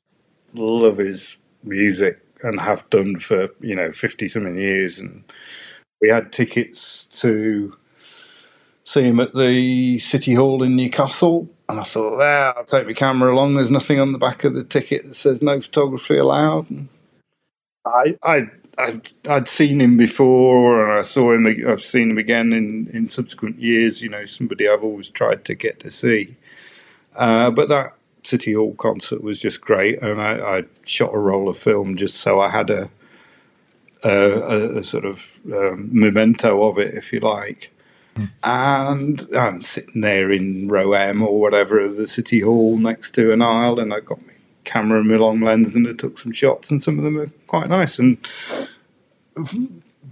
love 0.53 0.97
his 0.97 1.38
music 1.63 2.19
and 2.41 2.59
have 2.59 2.89
done 2.89 3.19
for 3.19 3.49
you 3.61 3.75
know 3.75 3.91
fifty 3.91 4.27
something 4.27 4.57
years, 4.57 4.99
and 4.99 5.23
we 6.01 6.09
had 6.09 6.31
tickets 6.31 7.05
to 7.05 7.75
see 8.84 9.03
him 9.03 9.19
at 9.19 9.34
the 9.34 9.99
City 9.99 10.34
Hall 10.34 10.63
in 10.63 10.75
Newcastle. 10.75 11.49
And 11.69 11.80
I 11.80 11.84
thought, 11.84 12.17
well, 12.17 12.53
I'll 12.57 12.65
take 12.65 12.85
my 12.85 12.93
camera 12.93 13.34
along. 13.34 13.53
There's 13.53 13.71
nothing 13.71 13.99
on 13.99 14.11
the 14.11 14.17
back 14.17 14.43
of 14.43 14.53
the 14.53 14.65
ticket 14.65 15.03
that 15.05 15.15
says 15.15 15.41
no 15.41 15.61
photography 15.61 16.17
allowed. 16.17 16.69
And 16.69 16.89
I, 17.85 18.17
I 18.21 18.49
I'd, 18.77 19.11
I'd 19.27 19.47
seen 19.47 19.80
him 19.80 19.97
before, 19.97 20.89
and 20.89 20.99
I 20.99 21.03
saw 21.03 21.34
him. 21.34 21.47
I've 21.67 21.81
seen 21.81 22.11
him 22.11 22.17
again 22.17 22.53
in, 22.53 22.89
in 22.93 23.07
subsequent 23.07 23.59
years. 23.59 24.01
You 24.01 24.09
know, 24.09 24.25
somebody 24.25 24.67
I've 24.67 24.84
always 24.84 25.09
tried 25.09 25.45
to 25.45 25.55
get 25.55 25.80
to 25.81 25.91
see. 25.91 26.35
Uh, 27.15 27.51
but 27.51 27.69
that 27.69 27.93
City 28.24 28.54
Hall 28.54 28.74
concert 28.76 29.22
was 29.22 29.41
just 29.41 29.62
great, 29.62 30.02
and 30.02 30.22
I, 30.22 30.58
I, 30.58 30.64
shot 30.86 31.14
a 31.14 31.20
roll 31.20 31.50
of 31.50 31.58
film 31.58 31.98
just 31.98 32.16
so 32.16 32.40
I 32.40 32.50
had 32.50 32.70
a 32.70 32.90
a, 34.04 34.80
a 34.80 34.84
sort 34.84 35.06
of 35.06 35.40
um, 35.52 35.90
memento 35.91 36.64
of 36.64 36.78
it, 36.78 36.94
if 36.94 37.14
you 37.14 37.20
like. 37.20 37.72
Mm. 38.16 38.30
And 38.44 39.36
I'm 39.36 39.62
sitting 39.62 40.02
there 40.02 40.32
in 40.32 40.68
row 40.68 40.94
M 40.94 41.24
or 41.24 41.40
whatever 41.40 41.80
of 41.80 41.95
the 41.95 42.08
City 42.08 42.41
Hall 42.41 42.78
next 42.78 43.12
to 43.16 43.32
an 43.32 43.41
aisle, 43.41 43.80
and 43.80 43.94
I 43.94 44.02
got 44.02 44.26
my 44.26 44.34
camera 44.66 45.00
and 45.00 45.10
my 45.10 45.16
long 45.16 45.41
lens, 45.41 45.76
and 45.76 45.88
I 45.88 45.94
took 45.94 46.18
some 46.18 46.32
shots, 46.32 46.70
and 46.70 46.82
some 46.82 46.98
of 46.98 47.04
them 47.04 47.20
are 47.20 47.32
quite 47.48 47.70
nice. 47.70 47.98
And 48.00 48.18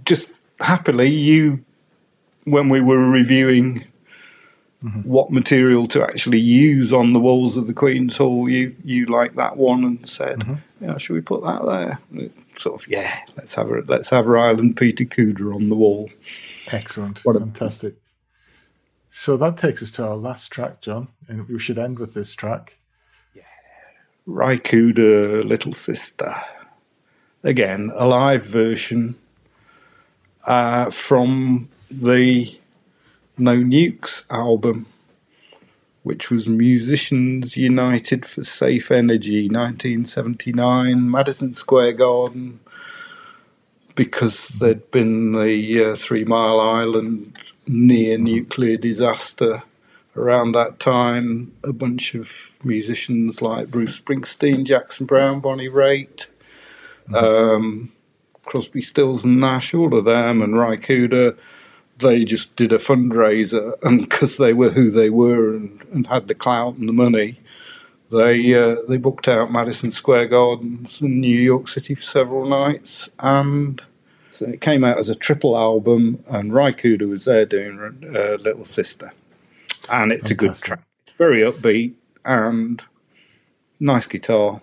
just 0.04 0.32
happily, 0.60 1.10
you 1.10 1.64
when 2.44 2.68
we 2.68 2.80
were 2.80 2.98
reviewing 2.98 3.84
mm-hmm. 4.82 5.00
what 5.00 5.30
material 5.30 5.86
to 5.88 6.02
actually 6.02 6.38
use 6.38 6.92
on 6.92 7.12
the 7.12 7.20
walls 7.20 7.56
of 7.56 7.66
the 7.66 7.74
Queen's 7.74 8.16
Hall, 8.16 8.48
you 8.48 8.74
you 8.84 9.06
liked 9.06 9.36
that 9.36 9.56
one 9.56 9.84
and 9.84 10.08
said, 10.08 10.40
mm-hmm. 10.40 10.84
"Yeah, 10.84 10.98
should 10.98 11.14
we 11.14 11.20
put 11.20 11.42
that 11.42 11.64
there?" 11.64 12.30
sort 12.58 12.82
of, 12.82 12.88
yeah, 12.88 13.20
let's 13.36 13.54
have 13.54 13.70
a 13.70 13.82
let's 13.86 14.10
have 14.10 14.26
Ryland 14.26 14.76
Peter 14.76 15.04
Cooder 15.04 15.54
on 15.54 15.68
the 15.68 15.76
wall. 15.76 16.10
Excellent, 16.68 17.24
what 17.24 17.38
fantastic. 17.38 17.94
So 19.10 19.36
that 19.36 19.58
takes 19.58 19.82
us 19.82 19.92
to 19.92 20.06
our 20.06 20.16
last 20.16 20.50
track, 20.50 20.80
John, 20.80 21.08
and 21.28 21.46
we 21.48 21.58
should 21.58 21.78
end 21.78 21.98
with 21.98 22.14
this 22.14 22.34
track. 22.34 22.78
Ry 24.26 24.56
Cooder, 24.56 25.44
Little 25.44 25.72
Sister. 25.72 26.34
Again, 27.42 27.90
a 27.94 28.06
live 28.06 28.44
version 28.44 29.16
uh, 30.46 30.90
from 30.90 31.68
the 31.90 32.56
No 33.38 33.56
Nukes 33.56 34.24
album, 34.30 34.86
which 36.02 36.30
was 36.30 36.48
Musicians 36.48 37.56
United 37.56 38.26
for 38.26 38.42
Safe 38.42 38.90
Energy, 38.90 39.48
1979, 39.48 41.10
Madison 41.10 41.54
Square 41.54 41.92
Garden, 41.94 42.60
because 43.94 44.48
there'd 44.48 44.90
been 44.90 45.32
the 45.32 45.84
uh, 45.84 45.94
Three 45.94 46.24
Mile 46.24 46.60
Island 46.60 47.38
near 47.66 48.18
nuclear 48.18 48.76
disaster 48.76 49.62
around 50.16 50.52
that 50.52 50.78
time, 50.78 51.52
a 51.64 51.72
bunch 51.72 52.14
of 52.14 52.50
musicians 52.62 53.40
like 53.40 53.70
Bruce 53.70 53.98
Springsteen, 53.98 54.64
Jackson 54.64 55.06
Browne, 55.06 55.40
Bonnie 55.40 55.68
Raitt, 55.68 56.28
mm-hmm. 57.08 57.14
um, 57.14 57.92
Crosby, 58.44 58.82
Stills 58.82 59.24
and 59.24 59.40
Nash, 59.40 59.72
all 59.72 59.96
of 59.96 60.04
them, 60.04 60.42
and 60.42 60.56
Ry 60.56 60.76
Cooder, 60.76 61.36
they 62.02 62.24
just 62.24 62.54
did 62.56 62.72
a 62.72 62.78
fundraiser, 62.78 63.74
and 63.82 64.00
because 64.00 64.36
they 64.36 64.52
were 64.52 64.70
who 64.70 64.90
they 64.90 65.10
were 65.10 65.54
and, 65.54 65.82
and 65.92 66.06
had 66.06 66.28
the 66.28 66.34
clout 66.34 66.76
and 66.76 66.88
the 66.88 66.92
money, 66.92 67.40
they 68.10 68.54
uh, 68.54 68.76
they 68.88 68.98
booked 68.98 69.28
out 69.28 69.50
Madison 69.52 69.90
Square 69.90 70.28
Gardens 70.28 71.00
in 71.00 71.20
New 71.20 71.40
York 71.40 71.68
City 71.68 71.94
for 71.94 72.02
several 72.02 72.46
nights, 72.48 73.08
and 73.18 73.82
so 74.30 74.46
it 74.46 74.60
came 74.60 74.84
out 74.84 74.98
as 74.98 75.08
a 75.08 75.14
triple 75.14 75.56
album, 75.56 76.22
and 76.28 76.52
Ry 76.52 76.72
Cooder 76.72 77.08
was 77.08 77.24
there 77.24 77.46
doing 77.46 77.78
uh, 78.14 78.36
Little 78.42 78.64
Sister 78.64 79.12
and 79.90 80.12
it's 80.12 80.28
Fantastic. 80.28 80.30
a 80.30 80.46
good 80.46 80.56
track. 80.56 80.80
It's 81.06 81.16
very 81.16 81.40
upbeat 81.40 81.94
and 82.24 82.82
nice 83.80 84.06
guitar. 84.06 84.60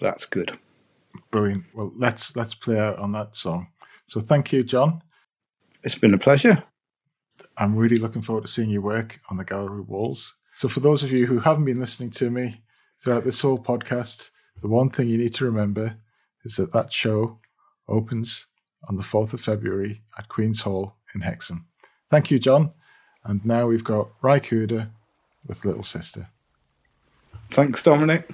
That's 0.00 0.26
good. 0.26 0.58
Brilliant. 1.30 1.64
Well, 1.74 1.92
let's 1.96 2.36
let's 2.36 2.54
play 2.54 2.78
out 2.78 2.98
on 2.98 3.12
that 3.12 3.34
song. 3.34 3.68
So 4.06 4.20
thank 4.20 4.52
you, 4.52 4.62
John. 4.62 5.02
It's 5.86 5.94
been 5.94 6.14
a 6.14 6.18
pleasure. 6.18 6.64
I'm 7.56 7.76
really 7.76 7.94
looking 7.94 8.20
forward 8.20 8.44
to 8.44 8.50
seeing 8.50 8.70
your 8.70 8.82
work 8.82 9.20
on 9.30 9.36
the 9.36 9.44
gallery 9.44 9.82
walls. 9.82 10.34
So 10.52 10.68
for 10.68 10.80
those 10.80 11.04
of 11.04 11.12
you 11.12 11.26
who 11.26 11.38
haven't 11.38 11.64
been 11.64 11.78
listening 11.78 12.10
to 12.10 12.28
me 12.28 12.60
throughout 12.98 13.22
this 13.22 13.40
whole 13.40 13.60
podcast, 13.60 14.30
the 14.60 14.66
one 14.66 14.90
thing 14.90 15.06
you 15.06 15.16
need 15.16 15.34
to 15.34 15.44
remember 15.44 15.98
is 16.44 16.56
that 16.56 16.72
that 16.72 16.92
show 16.92 17.38
opens 17.86 18.46
on 18.88 18.96
the 18.96 19.04
4th 19.04 19.32
of 19.32 19.40
February 19.40 20.02
at 20.18 20.28
Queen's 20.28 20.62
Hall 20.62 20.96
in 21.14 21.20
Hexham. 21.20 21.68
Thank 22.10 22.32
you, 22.32 22.40
John. 22.40 22.72
And 23.22 23.46
now 23.46 23.68
we've 23.68 23.84
got 23.84 24.08
Ry 24.22 24.40
Cooder 24.40 24.90
with 25.46 25.64
Little 25.64 25.84
Sister. 25.84 26.30
Thanks, 27.50 27.80
Dominic. 27.84 28.28